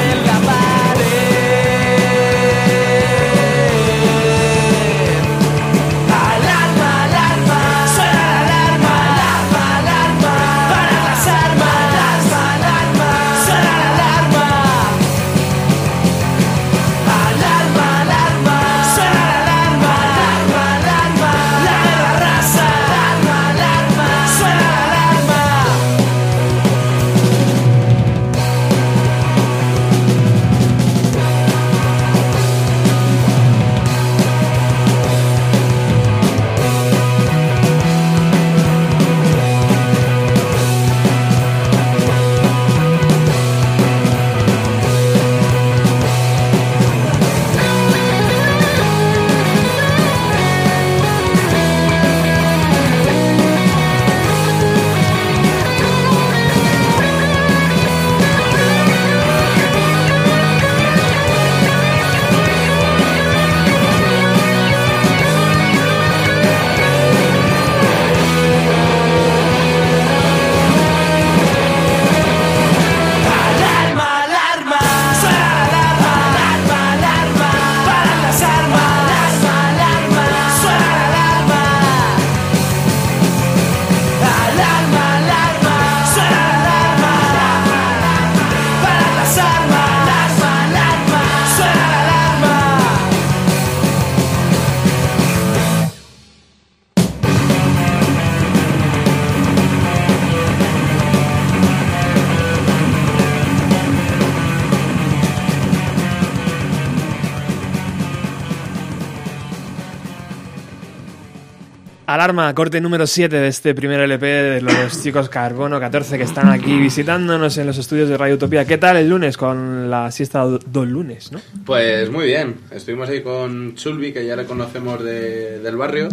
Alarma, 112.23 112.55
corte 112.55 112.81
número 112.81 113.05
7 113.05 113.35
de 113.35 113.49
este 113.49 113.75
primer 113.75 113.99
LP 113.99 114.25
de 114.25 114.61
los 114.61 115.03
chicos 115.03 115.29
Carbono 115.29 115.81
14 115.81 116.17
que 116.19 116.23
están 116.23 116.51
aquí 116.51 116.79
visitándonos 116.79 117.59
en 117.59 117.67
los 117.67 117.79
estudios 117.79 118.09
de 118.09 118.17
Radio 118.17 118.37
Utopía. 118.37 118.65
¿Qué 118.65 118.79
tal 118.79 118.97
el 118.97 119.09
lunes 119.09 119.37
con 119.37 119.91
la 119.91 120.09
siesta 120.13 120.39
do- 120.45 120.61
dos 120.65 120.87
lunes, 120.87 121.33
no? 121.33 121.41
Pues 121.67 122.11
muy 122.11 122.27
bien, 122.27 122.59
estuvimos 122.71 123.09
ahí 123.09 123.23
con 123.23 123.75
Chulbi, 123.75 124.13
que 124.13 124.25
ya 124.25 124.37
le 124.37 124.45
conocemos 124.45 125.03
de- 125.03 125.59
del 125.59 125.75
barrio, 125.77 126.11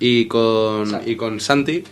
y 0.00 0.24
con, 0.26 1.00
y 1.06 1.14
con 1.14 1.38
Santi. 1.38 1.84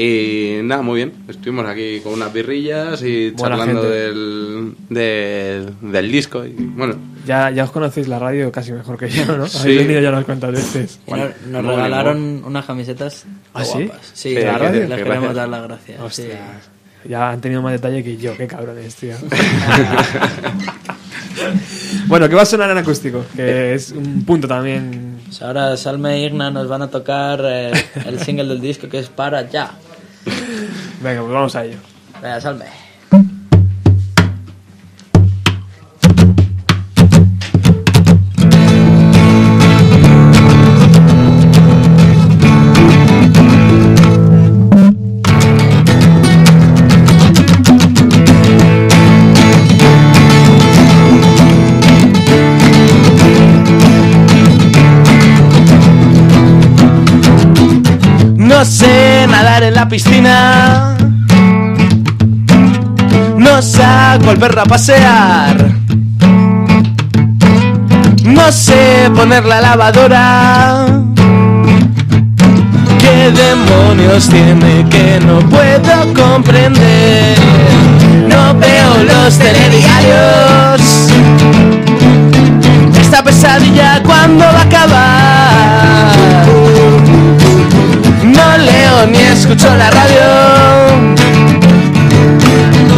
Y 0.00 0.60
nada, 0.62 0.80
muy 0.82 0.98
bien. 0.98 1.12
Estuvimos 1.26 1.66
aquí 1.66 1.98
con 2.04 2.12
unas 2.12 2.32
birrillas 2.32 3.02
y 3.02 3.30
Buena 3.30 3.56
charlando 3.56 3.82
del, 3.82 4.74
del, 4.88 5.74
del 5.82 6.12
disco. 6.12 6.44
Y 6.44 6.52
bueno, 6.52 6.94
Ya, 7.26 7.50
ya 7.50 7.64
os 7.64 7.72
conocéis 7.72 8.06
la 8.06 8.20
radio 8.20 8.52
casi 8.52 8.70
mejor 8.70 8.96
que 8.96 9.08
yo, 9.10 9.36
¿no? 9.36 9.48
Sí. 9.48 9.58
Habéis 9.58 9.78
venido 9.80 10.00
ya 10.00 10.10
unas 10.10 10.24
cuantas 10.24 10.52
veces. 10.52 11.00
Y 11.04 11.10
nos, 11.10 11.30
nos 11.48 11.64
muy 11.64 11.74
regalaron 11.74 12.44
unas 12.44 12.64
camisetas 12.64 13.24
¿Ah, 13.52 13.64
sí? 13.64 13.86
guapas. 13.86 14.10
Sí, 14.14 14.36
Sí, 14.36 14.40
radio. 14.40 14.70
les 14.86 14.98
queremos 14.98 15.04
gracias. 15.08 15.34
dar 15.34 15.48
las 15.48 15.62
gracias. 15.64 16.00
Hostia. 16.00 16.24
sí. 17.02 17.08
Ya 17.08 17.30
han 17.30 17.40
tenido 17.40 17.62
más 17.62 17.72
detalle 17.72 18.04
que 18.04 18.16
yo, 18.18 18.36
qué 18.36 18.46
cabrones, 18.46 18.94
tío. 18.96 19.14
bueno, 22.06 22.28
¿qué 22.28 22.34
va 22.34 22.42
a 22.42 22.46
sonar 22.46 22.70
en 22.70 22.78
acústico? 22.78 23.24
Que 23.34 23.74
es 23.74 23.90
un 23.92 24.24
punto 24.24 24.48
también. 24.48 25.18
Pues 25.26 25.42
ahora 25.42 25.76
Salme 25.76 26.14
e 26.16 26.26
Igna 26.26 26.50
nos 26.50 26.68
van 26.68 26.82
a 26.82 26.90
tocar 26.90 27.40
eh, 27.44 27.72
el 28.06 28.18
single 28.20 28.46
del 28.48 28.60
disco 28.60 28.88
que 28.88 28.98
es 28.98 29.08
Para 29.08 29.48
Ya. 29.50 29.72
Venga, 31.00 31.20
pues 31.20 31.32
vamos 31.32 31.54
a 31.54 31.64
ello. 31.64 31.78
Venga, 32.20 32.40
Salme. 32.40 32.64
No 58.36 58.64
sé 58.64 58.97
la 59.78 59.88
piscina. 59.88 60.96
No 63.36 63.62
saco 63.62 64.32
el 64.32 64.38
perro 64.38 64.62
a 64.62 64.64
pasear. 64.64 65.56
No 68.24 68.50
sé 68.50 69.08
poner 69.14 69.44
la 69.44 69.60
lavadora. 69.60 70.86
¿Qué 72.98 73.30
demonios 73.30 74.28
tiene 74.28 74.84
que 74.90 75.20
no 75.24 75.38
puedo 75.48 76.12
comprender? 76.12 77.38
No 78.28 78.54
veo 78.58 78.90
los 79.12 79.38
telediarios. 79.38 80.80
Esta 83.00 83.22
pesadilla 83.22 84.02
cuando 84.02 84.44
va 84.44 84.58
a 84.58 84.62
acabar. 84.62 86.08
Ni 89.06 89.18
escucho 89.18 89.68
la 89.76 89.90
radio. 89.90 90.20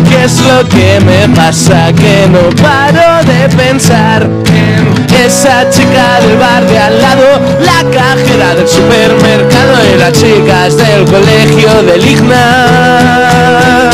¿Qué 0.08 0.24
es 0.24 0.40
lo 0.40 0.66
que 0.66 0.98
me 1.00 1.28
pasa? 1.36 1.92
Que 1.92 2.26
no 2.26 2.48
paro 2.62 3.22
de 3.24 3.48
pensar 3.54 4.22
en 4.22 5.06
esa 5.26 5.68
chica 5.68 6.20
del 6.22 6.38
bar 6.38 6.66
de 6.66 6.78
al 6.78 7.02
lado, 7.02 7.40
la 7.60 7.84
cajera 7.90 8.54
del 8.54 8.66
supermercado 8.66 9.84
y 9.92 9.98
las 9.98 10.12
chicas 10.12 10.78
del 10.78 11.04
colegio 11.04 11.82
del 11.82 12.08
Igna. 12.08 13.90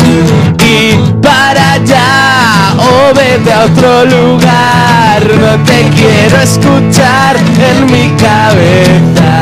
Y 0.63 0.93
para 1.21 1.73
allá 1.73 2.73
o 2.79 3.13
vete 3.13 3.51
a 3.51 3.65
otro 3.65 4.05
lugar, 4.05 5.23
no 5.41 5.61
te 5.65 5.89
quiero 5.89 6.41
escuchar 6.41 7.35
en 7.35 7.85
mi 7.91 8.09
cabeza 8.15 9.36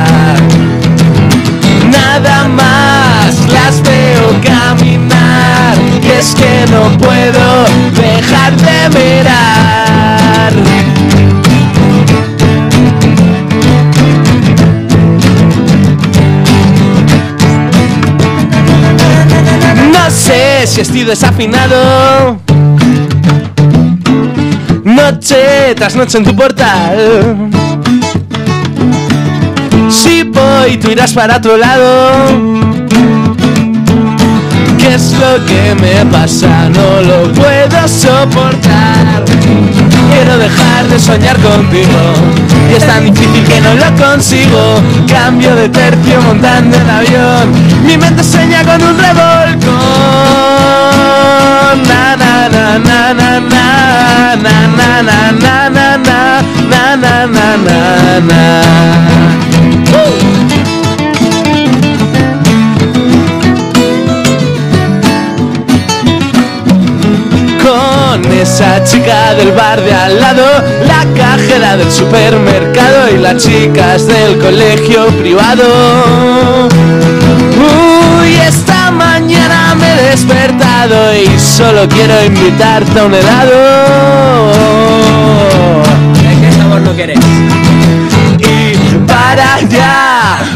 las 3.75 3.81
veo 3.83 4.41
caminar 4.43 5.75
y 6.01 6.07
es 6.07 6.35
que 6.35 6.65
no 6.71 6.97
puedo 6.97 7.65
dejar 7.93 8.55
de 8.55 8.89
mirar. 8.99 10.53
No 19.91 20.09
sé 20.11 20.67
si 20.67 20.81
estoy 20.81 21.03
desafinado. 21.03 22.39
Noche 24.83 25.73
tras 25.75 25.95
noche 25.95 26.17
en 26.19 26.23
tu 26.23 26.35
portal. 26.35 27.49
Si 29.89 30.23
voy, 30.23 30.77
tú 30.77 30.91
irás 30.91 31.13
para 31.13 31.37
otro 31.37 31.57
lado. 31.57 32.64
¿Qué 34.95 35.01
es 35.01 35.11
lo 35.11 35.45
que 35.45 35.75
me 35.75 36.05
pasa? 36.09 36.69
No 36.69 37.01
lo 37.01 37.29
puedo 37.33 37.85
soportar. 37.85 39.25
Quiero 40.09 40.37
dejar 40.37 40.87
de 40.87 40.97
soñar 40.97 41.37
contigo. 41.41 41.99
Y 42.71 42.75
es 42.75 42.87
tan 42.87 43.03
difícil 43.03 43.43
que 43.43 43.59
no 43.59 43.73
lo 43.73 43.93
consigo. 44.01 44.81
Cambio 45.05 45.53
de 45.53 45.67
tercio 45.67 46.21
montando 46.21 46.77
el 46.77 46.89
avión. 46.89 47.51
Mi 47.85 47.97
mente 47.97 48.23
sueña 48.23 48.63
con 48.63 48.81
un 48.81 48.97
revolcón. 48.97 49.73
Na 51.89 52.15
na 52.15 52.47
na 52.47 52.79
na 52.79 53.13
na 53.13 53.39
na 53.51 54.35
na 54.45 54.67
na 54.71 55.01
na 55.01 55.31
na 55.33 55.69
na 55.69 55.97
na 55.97 56.41
na 56.71 56.95
na 56.95 57.27
na 57.27 57.57
na 58.21 58.55
esa 68.41 68.83
chica 68.83 69.33
del 69.35 69.51
bar 69.51 69.81
de 69.81 69.93
al 69.93 70.19
lado, 70.19 70.43
la 70.85 71.05
cajera 71.15 71.77
del 71.77 71.91
supermercado 71.91 73.09
y 73.13 73.17
las 73.17 73.37
chicas 73.43 74.07
del 74.07 74.37
colegio 74.39 75.07
privado. 75.19 76.67
Uy, 78.21 78.35
esta 78.47 78.91
mañana 78.91 79.75
me 79.75 79.93
he 79.93 80.09
despertado 80.11 81.15
y 81.15 81.39
solo 81.39 81.87
quiero 81.87 82.23
invitarte 82.23 82.99
a 82.99 83.05
un 83.05 83.13
helado. 83.13 84.64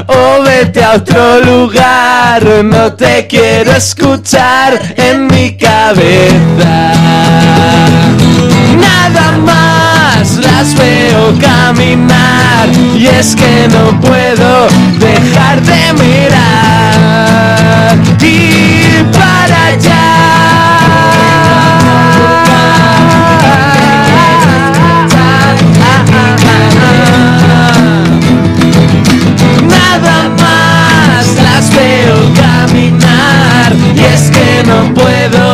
O 0.08 0.44
vete 0.44 0.84
a 0.84 0.96
otro 0.96 1.40
lugar. 1.42 2.44
No 2.64 2.94
te 2.94 3.28
quiero 3.28 3.72
escuchar 3.72 4.80
en 4.98 5.28
mi 5.28 5.56
cabeza. 5.56 6.92
Nada 8.78 9.38
más 9.38 10.38
las 10.38 10.74
veo 10.76 11.38
caminar 11.40 12.68
y 12.96 13.08
es 13.08 13.36
que 13.36 13.68
no 13.70 14.00
puedo 14.02 14.68
dejar 15.00 15.62
de 15.62 15.94
mirar. 15.94 17.98
Y 18.22 19.04
para 19.14 19.68
allá. 19.68 20.09
Y 34.00 34.04
es 34.14 34.32
que 34.32 34.64
no 34.68 34.94
puedo 34.94 35.49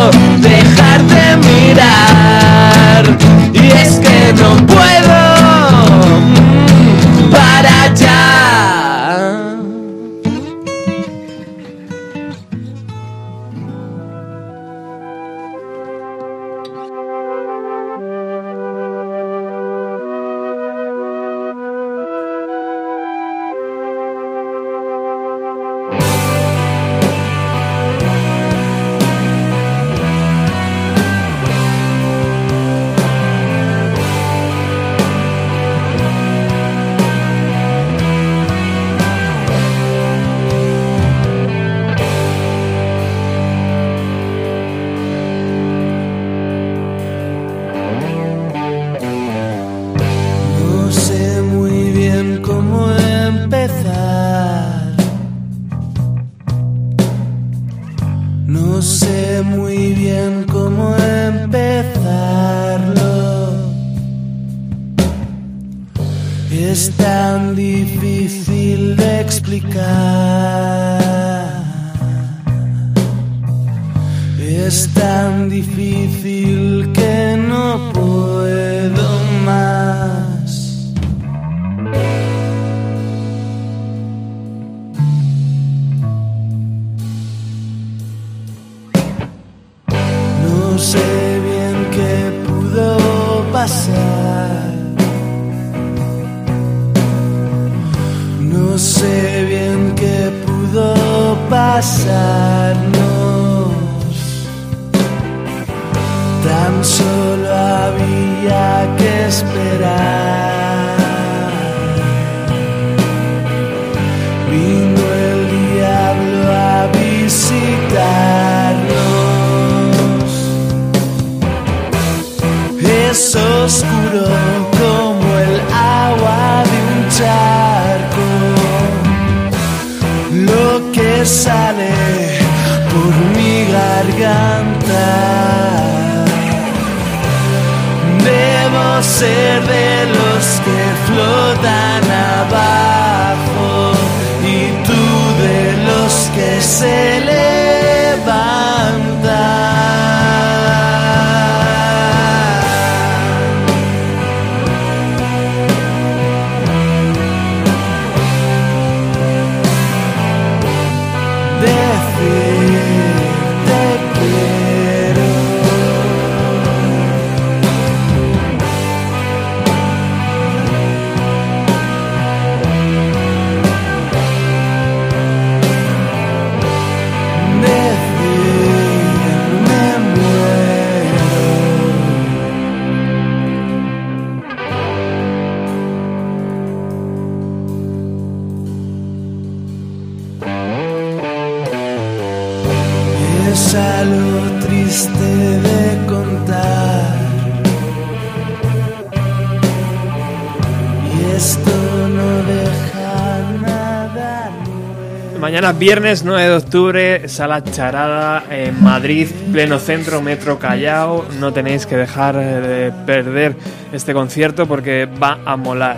Mañana 205.45 205.73
viernes 205.73 206.23
9 206.25 206.41
de 206.49 206.55
octubre, 206.55 207.29
sala 207.29 207.63
charada 207.63 208.45
en 208.49 208.83
Madrid, 208.83 209.27
pleno 209.51 209.77
centro, 209.77 210.19
Metro 210.19 210.57
Callao. 210.57 211.23
No 211.39 211.53
tenéis 211.53 211.85
que 211.85 211.95
dejar 211.95 212.35
de 212.35 212.91
perder 213.05 213.55
este 213.93 214.11
concierto 214.15 214.65
porque 214.65 215.05
va 215.05 215.37
a 215.45 215.55
molar. 215.55 215.97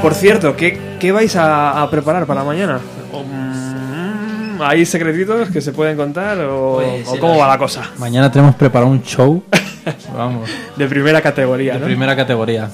Por 0.00 0.14
cierto, 0.14 0.54
¿qué, 0.54 0.78
qué 1.00 1.10
vais 1.10 1.34
a, 1.34 1.82
a 1.82 1.90
preparar 1.90 2.26
para 2.26 2.44
mañana? 2.44 2.78
Mm, 3.12 4.62
¿Hay 4.62 4.86
secretitos 4.86 5.48
que 5.50 5.60
se 5.60 5.72
pueden 5.72 5.96
contar 5.96 6.38
o, 6.38 6.74
Pues, 6.76 7.08
o 7.08 7.18
cómo 7.18 7.38
va 7.38 7.48
la 7.48 7.58
cosa? 7.58 7.90
Mañana 7.98 8.30
tenemos 8.30 8.54
preparado 8.54 8.88
un 8.88 9.02
show. 9.02 9.42
Vamos. 10.16 10.48
De 10.76 10.86
primera 10.86 11.20
categoría, 11.20 11.72
De 11.74 11.80
¿no? 11.80 11.86
primera 11.86 12.14
categoría. 12.14 12.70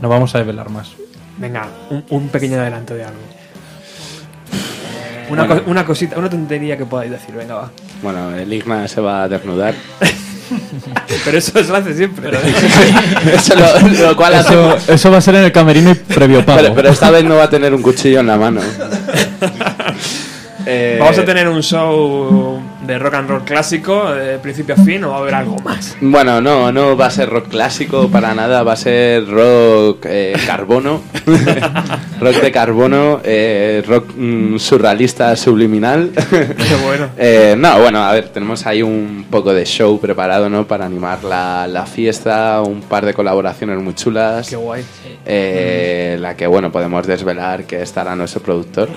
No 0.00 0.08
vamos 0.08 0.34
a 0.34 0.38
desvelar 0.38 0.70
más. 0.70 0.92
Venga, 1.36 1.66
un, 1.90 2.02
un 2.08 2.28
pequeño 2.30 2.58
adelanto 2.58 2.94
de 2.94 3.04
algo. 3.04 3.18
Una, 5.32 5.44
Bueno. 5.44 5.62
co- 5.64 5.70
una 5.70 5.84
cosita, 5.84 6.18
una 6.18 6.28
tontería 6.30 6.76
que 6.76 6.84
podáis 6.86 7.10
decir, 7.10 7.34
venga, 7.34 7.54
va. 7.54 7.70
Bueno, 8.02 8.34
el 8.36 8.52
Igna 8.52 8.86
se 8.88 9.00
va 9.00 9.22
a 9.24 9.28
desnudar. 9.28 9.74
Pero 11.24 11.38
eso 11.38 11.52
se 11.52 11.64
lo 11.70 11.76
hace 11.76 11.94
siempre. 11.94 12.30
Eso 13.34 13.54
lo, 13.54 14.06
lo 14.08 14.16
cual 14.16 14.34
hace- 14.34 14.52
Eso, 14.52 14.76
eso 14.92 15.10
va 15.10 15.16
a 15.18 15.20
ser 15.22 15.36
en 15.36 15.44
el 15.44 15.52
camerino 15.52 15.90
y 15.90 15.94
previo 15.94 16.44
pago. 16.44 16.60
Pero, 16.60 16.74
pero 16.74 16.88
esta 16.90 17.10
vez 17.10 17.24
no 17.24 17.36
va 17.36 17.44
a 17.44 17.50
tener 17.50 17.72
un 17.72 17.80
cuchillo 17.80 18.20
en 18.20 18.26
la 18.26 18.36
mano. 18.36 18.60
Eh, 20.64 20.96
Vamos 21.00 21.18
a 21.18 21.24
tener 21.24 21.48
un 21.48 21.60
show 21.60 22.62
de 22.86 22.98
rock 22.98 23.14
and 23.14 23.28
roll 23.28 23.44
clásico, 23.44 24.12
de 24.12 24.38
principio 24.38 24.74
a 24.74 24.78
fin, 24.78 25.04
o 25.04 25.10
va 25.10 25.16
a 25.16 25.20
haber 25.20 25.34
algo 25.34 25.56
más. 25.60 25.96
Bueno, 26.00 26.40
no, 26.40 26.72
no 26.72 26.96
va 26.96 27.06
a 27.06 27.10
ser 27.10 27.28
rock 27.28 27.48
clásico 27.48 28.08
para 28.08 28.34
nada, 28.34 28.62
va 28.62 28.72
a 28.72 28.76
ser 28.76 29.26
rock 29.28 30.06
eh, 30.08 30.34
carbono, 30.46 31.02
rock 32.20 32.40
de 32.40 32.52
carbono, 32.52 33.20
eh, 33.24 33.82
rock 33.86 34.12
mm, 34.16 34.58
surrealista 34.58 35.34
subliminal. 35.36 36.10
Qué 36.12 36.74
bueno. 36.84 37.08
Eh, 37.24 37.54
no, 37.56 37.78
bueno, 37.80 38.02
a 38.02 38.12
ver, 38.12 38.28
tenemos 38.30 38.66
ahí 38.66 38.82
un 38.82 39.26
poco 39.30 39.54
de 39.54 39.64
show 39.64 40.00
preparado, 40.00 40.48
¿no? 40.48 40.66
Para 40.66 40.86
animar 40.86 41.22
la, 41.22 41.66
la 41.68 41.86
fiesta, 41.86 42.60
un 42.62 42.80
par 42.80 43.06
de 43.06 43.14
colaboraciones 43.14 43.78
muy 43.80 43.94
chulas. 43.94 44.48
Qué 44.48 44.56
guay. 44.56 44.84
Eh, 45.24 46.16
La 46.20 46.36
que, 46.36 46.46
bueno, 46.46 46.72
podemos 46.72 47.06
desvelar 47.06 47.64
que 47.64 47.82
estará 47.82 48.16
nuestro 48.16 48.42
productor. 48.42 48.88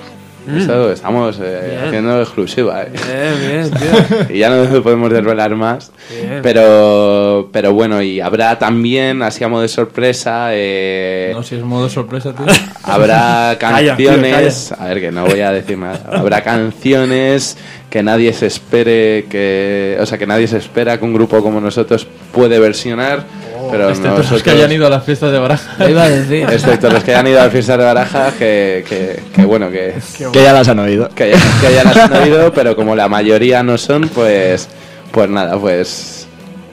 Mm. 0.47 0.57
Eso, 0.57 0.91
estamos 0.91 1.39
eh, 1.41 1.79
haciendo 1.87 2.21
exclusiva, 2.21 2.83
¿eh? 2.83 2.91
Bien, 2.91 3.69
bien, 3.71 3.71
tío. 4.29 4.35
y 4.35 4.39
ya 4.39 4.49
no 4.49 4.83
podemos 4.83 5.09
desvelar 5.11 5.55
más. 5.55 5.91
Bien. 6.09 6.39
Pero, 6.43 7.49
pero 7.51 7.73
bueno, 7.73 8.01
y 8.01 8.21
habrá 8.21 8.57
también, 8.59 9.21
así 9.23 9.43
a 9.43 9.47
modo 9.47 9.63
de 9.63 9.67
sorpresa, 9.67 10.49
eh, 10.51 11.31
No, 11.33 11.41
si 11.43 11.55
es 11.55 11.63
modo 11.63 11.89
sorpresa, 11.89 12.33
tío. 12.33 12.45
habrá 12.83 13.55
Calla, 13.59 13.95
tío, 13.97 14.11
canciones. 14.11 14.71
a 14.71 14.85
ver, 14.85 15.01
que 15.01 15.11
no 15.11 15.25
voy 15.25 15.41
a 15.41 15.51
decir 15.51 15.77
nada. 15.77 16.01
Habrá 16.11 16.43
canciones 16.43 17.57
que 17.89 18.03
nadie 18.03 18.33
se 18.33 18.47
espere, 18.47 19.25
que, 19.29 19.97
o 19.99 20.05
sea, 20.05 20.17
que 20.17 20.27
nadie 20.27 20.47
se 20.47 20.57
espera 20.57 20.97
que 20.99 21.05
un 21.05 21.13
grupo 21.13 21.41
como 21.41 21.61
nosotros 21.61 22.05
puede 22.33 22.59
versionar. 22.59 23.23
Pero 23.71 23.89
Excepto 23.89 24.09
los 24.09 24.17
nosotros, 24.19 24.43
que 24.43 24.49
hayan 24.51 24.71
ido 24.71 24.87
a 24.87 24.89
las 24.89 25.03
fiestas 25.03 25.31
de 25.31 25.39
Baraja. 25.39 25.75
Lo 25.79 25.89
iba 25.89 26.03
a 26.03 26.09
decir. 26.09 26.47
excepto 26.51 26.89
los 26.89 27.03
que 27.03 27.11
hayan 27.13 27.27
ido 27.27 27.41
a 27.41 27.49
fiestas 27.49 27.77
de 27.77 27.83
baraja, 27.83 28.31
que, 28.37 28.85
que, 28.87 29.19
que 29.33 29.45
bueno, 29.45 29.69
que, 29.71 29.93
Que 30.31 30.43
ya 30.43 30.53
las 30.53 30.67
han 30.67 30.79
oído. 30.79 31.09
que, 31.09 31.31
ya- 31.31 31.37
que 31.61 31.73
ya 31.73 31.83
las 31.83 31.97
han 31.97 32.13
oído, 32.23 32.51
pero 32.53 32.75
como 32.75 32.95
la 32.95 33.07
mayoría 33.07 33.63
no 33.63 33.77
son, 33.77 34.09
pues, 34.09 34.67
pues 35.11 35.29
nada, 35.29 35.57
pues 35.57 36.27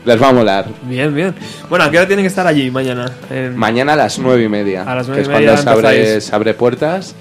les 0.04 0.20
va 0.20 0.28
a 0.28 0.32
molar. 0.32 0.66
Bien, 0.82 1.14
bien. 1.14 1.34
Bueno, 1.68 1.84
¿a 1.84 1.90
qué 1.90 1.98
hora 1.98 2.06
tienen 2.06 2.24
que 2.24 2.28
estar 2.28 2.46
allí 2.46 2.70
mañana? 2.70 3.10
En- 3.30 3.56
Mañana 3.56 3.92
a 3.92 3.96
las 3.96 4.18
nueve 4.18 4.42
y 4.44 4.48
media, 4.48 4.82
A 4.82 4.94
las 4.96 5.06
que 5.06 5.12
nueve 5.12 5.22
es 5.22 5.28
y 5.28 5.30
media 5.30 5.46
cuando 5.54 5.62
se 5.62 5.86
abre, 5.88 6.20
se 6.20 6.34
abre 6.34 6.54
puertas. 6.54 7.14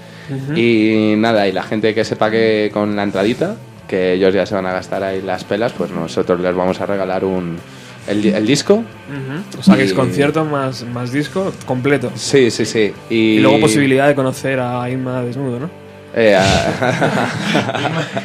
Y 0.56 1.14
nada, 1.18 1.46
y 1.46 1.52
la 1.52 1.62
gente 1.62 1.94
que 1.94 2.04
sepa 2.04 2.30
que 2.30 2.70
con 2.72 2.96
la 2.96 3.02
entradita, 3.02 3.56
que 3.86 4.14
ellos 4.14 4.32
ya 4.32 4.46
se 4.46 4.54
van 4.54 4.64
a 4.66 4.72
gastar 4.72 5.02
ahí 5.04 5.20
las 5.20 5.44
pelas, 5.44 5.72
pues 5.72 5.90
nosotros 5.90 6.40
les 6.40 6.54
vamos 6.54 6.80
a 6.80 6.86
regalar 6.86 7.24
un 7.24 7.58
el, 8.06 8.24
el 8.26 8.46
disco. 8.46 8.74
Ujú. 8.74 9.60
O 9.60 9.62
sea, 9.62 9.76
que 9.76 9.84
es 9.84 9.92
concierto 9.92 10.44
más, 10.44 10.84
más 10.86 11.12
disco 11.12 11.52
completo. 11.66 12.10
Sí, 12.14 12.50
sí, 12.50 12.64
sí. 12.64 12.92
Y, 13.10 13.14
Y 13.14 13.38
luego 13.40 13.60
posibilidad 13.60 14.08
de 14.08 14.14
conocer 14.14 14.60
a 14.60 14.88
Inma 14.90 15.22
desnudo, 15.22 15.60
¿no? 15.60 15.81
Eh, 16.14 16.34
a, 16.36 16.44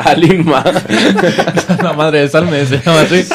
a 0.10 0.14
Lin-Ma. 0.16 0.62
La 1.84 1.94
madre 1.94 2.20
de 2.22 2.28
Salme 2.30 2.66
se 2.66 2.80
llama 2.80 3.02
así. 3.02 3.26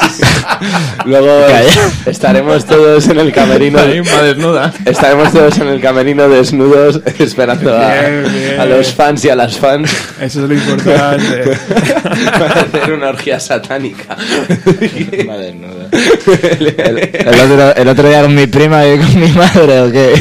Luego 1.05 1.43
estaremos 2.05 2.63
todos 2.65 3.07
en 3.07 3.19
el 3.19 3.31
camerino. 3.33 3.79
La 3.79 3.87
Lin-Ma 3.87 4.21
desnuda. 4.21 4.73
Estaremos 4.85 5.31
todos 5.33 5.57
en 5.57 5.69
el 5.69 5.81
camerino 5.81 6.29
desnudos 6.29 7.01
esperando 7.19 7.75
a, 7.75 7.93
Bien, 7.93 8.25
bien. 8.31 8.59
a 8.59 8.65
los 8.65 8.93
fans 8.93 9.25
y 9.25 9.29
a 9.29 9.35
las 9.35 9.57
fans 9.57 9.89
Eso 10.21 10.43
es 10.43 10.49
lo 10.49 10.53
importante. 10.53 11.57
para 12.37 12.61
hacer 12.61 12.93
una 12.93 13.09
orgía 13.09 13.39
satánica. 13.39 14.15
Madre 15.25 15.45
desnuda. 15.47 15.87
El, 16.59 16.67
el 16.67 17.39
otro, 17.41 17.75
el 17.75 17.87
otro 17.87 18.07
día 18.07 18.21
con 18.21 18.35
mi 18.35 18.45
prima 18.47 18.85
y 18.85 18.99
con 18.99 19.19
mi 19.19 19.29
madre, 19.29 19.81
¿o 19.81 19.91
qué? 19.91 20.13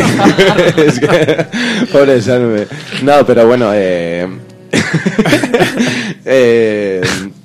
es 0.86 0.98
que, 1.00 1.46
pobre 1.92 2.20
Salme. 2.22 2.66
No, 3.02 3.26
pero 3.26 3.46
bueno, 3.46 3.70
eh, 3.74 4.26
eh, 6.24 7.00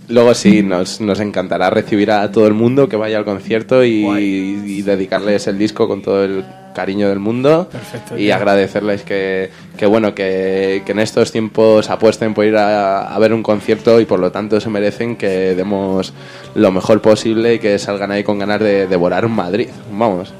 luego 0.09 0.33
sí, 0.33 0.61
nos, 0.61 1.01
nos 1.01 1.19
encantará 1.19 1.69
recibir 1.69 2.11
a 2.11 2.31
todo 2.31 2.47
el 2.47 2.53
mundo 2.53 2.87
que 2.87 2.95
vaya 2.95 3.17
al 3.17 3.25
concierto 3.25 3.83
y, 3.83 4.05
y 4.05 4.81
dedicarles 4.83 5.47
el 5.47 5.57
disco 5.57 5.87
con 5.87 6.01
todo 6.01 6.23
el 6.23 6.45
cariño 6.75 7.09
del 7.09 7.17
mundo. 7.19 7.67
Perfecto, 7.71 8.15
y 8.17 8.25
tío. 8.25 8.35
agradecerles 8.35 9.01
que, 9.01 9.49
que 9.77 9.85
bueno 9.87 10.13
que, 10.13 10.83
que 10.85 10.91
en 10.91 10.99
estos 10.99 11.31
tiempos 11.31 11.89
apuesten 11.89 12.35
por 12.35 12.45
ir 12.45 12.55
a, 12.55 13.13
a 13.13 13.19
ver 13.19 13.33
un 13.33 13.41
concierto 13.41 13.99
y 13.99 14.05
por 14.05 14.19
lo 14.19 14.31
tanto 14.31 14.61
se 14.61 14.69
merecen 14.69 15.15
que 15.15 15.55
demos 15.55 16.13
lo 16.53 16.71
mejor 16.71 17.01
posible 17.01 17.55
y 17.55 17.59
que 17.59 17.79
salgan 17.79 18.11
ahí 18.11 18.23
con 18.23 18.37
ganas 18.37 18.59
de 18.59 18.85
devorar 18.85 19.25
un 19.25 19.33
Madrid. 19.33 19.69
Vamos. 19.91 20.33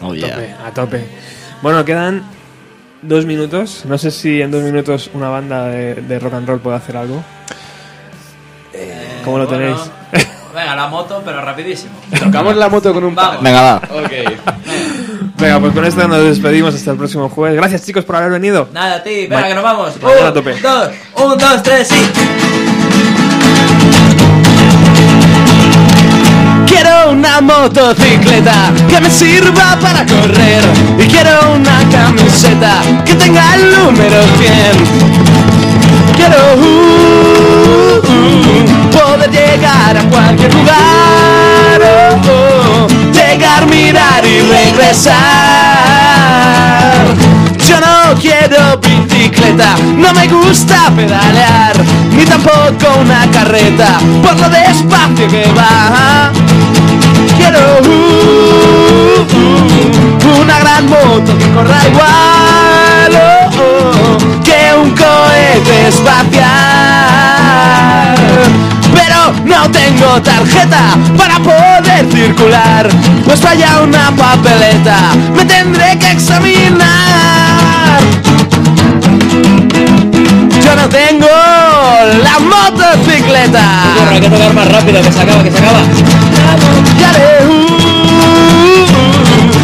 Oh, 0.00 0.12
A 0.12 0.16
tope, 0.16 0.54
a 0.64 0.70
tope. 0.72 1.04
Bueno, 1.60 1.84
quedan 1.84 2.24
dos 3.02 3.26
minutos. 3.26 3.84
No 3.86 3.98
sé 3.98 4.10
si 4.10 4.40
en 4.40 4.50
dos 4.50 4.62
minutos 4.62 5.10
una 5.14 5.28
banda 5.28 5.66
de, 5.66 5.94
de 5.96 6.18
rock 6.18 6.34
and 6.34 6.48
roll 6.48 6.60
puede 6.60 6.76
hacer 6.76 6.96
algo. 6.96 7.22
¿Cómo 9.24 9.38
lo 9.38 9.46
Bueno, 9.46 9.76
tenéis? 10.10 10.28
Venga, 10.54 10.76
la 10.76 10.86
moto, 10.88 11.22
pero 11.24 11.40
rapidísimo. 11.40 11.92
tocamos 12.18 12.54
la 12.56 12.68
moto 12.68 12.92
con 12.92 13.04
un 13.04 13.14
Vamos. 13.14 13.42
Venga, 13.42 13.62
va. 13.62 13.82
Venga, 15.38 15.60
pues 15.60 15.72
con 15.72 15.84
esto 15.86 16.06
nos 16.08 16.22
despedimos 16.24 16.74
hasta 16.74 16.90
el 16.90 16.98
próximo 16.98 17.28
jueves. 17.30 17.56
Gracias 17.56 17.86
chicos 17.86 18.04
por 18.04 18.16
haber 18.16 18.32
venido. 18.32 18.68
Nada, 18.72 18.96
a 18.96 19.02
ti, 19.02 19.22
venga, 19.28 19.40
Ma- 19.40 19.48
que 19.48 19.54
nos 19.54 19.64
vamos. 19.64 20.02
mañana 20.02 20.26
a 20.26 20.28
Un, 20.28 20.34
tope. 20.34 20.54
dos, 20.60 20.90
un, 21.16 21.38
dos, 21.38 21.62
tres, 21.62 21.88
sí. 21.88 22.51
Quiero 26.66 27.10
una 27.10 27.40
motocicleta 27.40 28.72
que 28.88 29.00
me 29.00 29.10
sirva 29.10 29.78
para 29.80 30.04
correr 30.06 30.62
y 30.98 31.06
quiero 31.06 31.54
una 31.54 31.78
camiseta 31.90 32.82
que 33.04 33.14
tenga 33.14 33.54
el 33.54 33.70
número 33.70 34.22
100. 34.38 35.12
Quiero 36.16 36.36
uh, 36.56 37.98
uh, 37.98 38.90
poder 38.90 39.30
llegar 39.30 39.96
a 39.96 40.04
cualquier 40.10 40.54
lugar, 40.54 41.80
oh, 41.82 42.20
oh, 42.30 42.86
llegar, 43.12 43.66
mirar 43.66 44.24
y 44.24 44.40
regresar. 44.40 46.01
Yo 47.72 47.80
no 47.80 48.14
quiero 48.20 48.76
bicicleta, 48.76 49.76
no 49.96 50.12
me 50.12 50.28
gusta 50.28 50.92
pedalear, 50.94 51.72
ni 52.10 52.22
tampoco 52.22 53.00
una 53.00 53.26
carreta, 53.30 53.98
por 54.22 54.38
lo 54.38 54.50
despacio 54.50 55.26
que 55.26 55.50
va. 55.56 56.30
Quiero 57.34 57.80
uh, 57.80 59.24
uh, 59.32 60.40
una 60.42 60.58
gran 60.58 60.86
moto 60.86 61.38
que 61.38 61.48
corra 61.50 61.88
igual 61.88 63.12
oh, 63.16 63.48
oh, 63.56 64.18
que 64.44 64.74
un 64.76 64.90
cohete 64.90 65.88
espacial. 65.88 66.42
Pero 68.94 69.32
no 69.46 69.70
tengo 69.70 70.20
tarjeta 70.20 70.98
para 71.16 71.38
poder 71.38 72.06
circular, 72.12 72.86
pues 73.24 73.40
vaya 73.40 73.80
una 73.80 74.10
papeleta, 74.14 75.14
me 75.34 75.46
tendré 75.46 75.98
que 75.98 76.10
examinar. 76.10 77.41
Yo 80.72 80.80
no 80.80 80.88
tengo 80.88 81.28
la 82.22 82.38
motocicleta. 82.38 83.60
hay 84.10 84.20
que 84.20 84.30
tocar 84.30 84.54
más 84.54 84.66
rápido, 84.68 85.02
que 85.02 85.12
se 85.12 85.20
acaba, 85.20 85.42
que 85.44 85.50
se 85.50 85.58
acaba. 85.58 85.80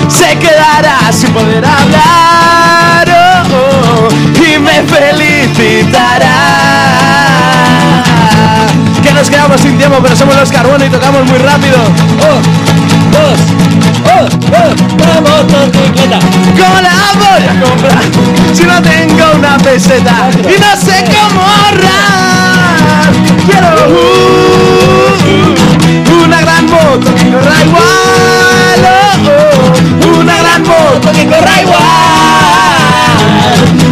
Se 0.06 0.38
quedará 0.38 1.10
sin 1.10 1.32
poder 1.32 1.64
hablar 1.64 3.08
oh, 3.08 4.08
oh, 4.10 4.44
y 4.44 4.58
me 4.58 4.82
felicitará. 4.82 6.34
Que 9.02 9.12
nos 9.12 9.30
quedamos 9.30 9.62
sin 9.62 9.78
tiempo, 9.78 9.96
pero 10.02 10.14
somos 10.14 10.36
los 10.36 10.52
carbono 10.52 10.84
y 10.84 10.90
tocamos 10.90 11.24
muy 11.24 11.38
rápido. 11.38 11.78
Oh, 12.20 12.38
dos, 13.12 13.40
oh, 14.04 14.28
oh, 14.52 14.70
una 14.94 15.20
motocicleta. 15.20 16.18
¿Cómo 16.58 16.76
la 16.80 16.94
voy 17.14 17.42
a 17.44 17.54
comprar 17.60 18.04
si 18.52 18.64
no 18.64 18.82
tengo 18.82 19.24
una 19.36 19.56
peseta 19.58 20.30
y 20.42 20.56
no 20.60 20.76
sé 20.76 21.04
cómo 21.06 21.40
ahorrar? 21.40 23.12
Quiero 23.46 23.70
uh, 23.88 23.90
uh, 26.12 26.24
una 26.24 26.40
gran 26.40 26.64
moto 26.66 27.14
que 27.14 27.24
corra 27.30 27.56
igual, 27.64 28.80
oh, 28.84 29.30
oh, 29.30 30.20
una 30.20 30.36
gran 30.38 30.62
moto 30.62 31.12
que 31.12 31.26
corra 31.26 31.62
igual 31.62 32.08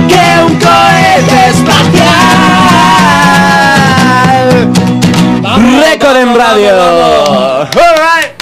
que 0.08 0.24
un 0.44 0.54
cohete 0.58 1.50
espacial. 1.50 1.96
Récord 5.80 6.16
en 6.16 6.34
radio. 6.36 6.74
All 7.62 7.96
right. 7.96 8.35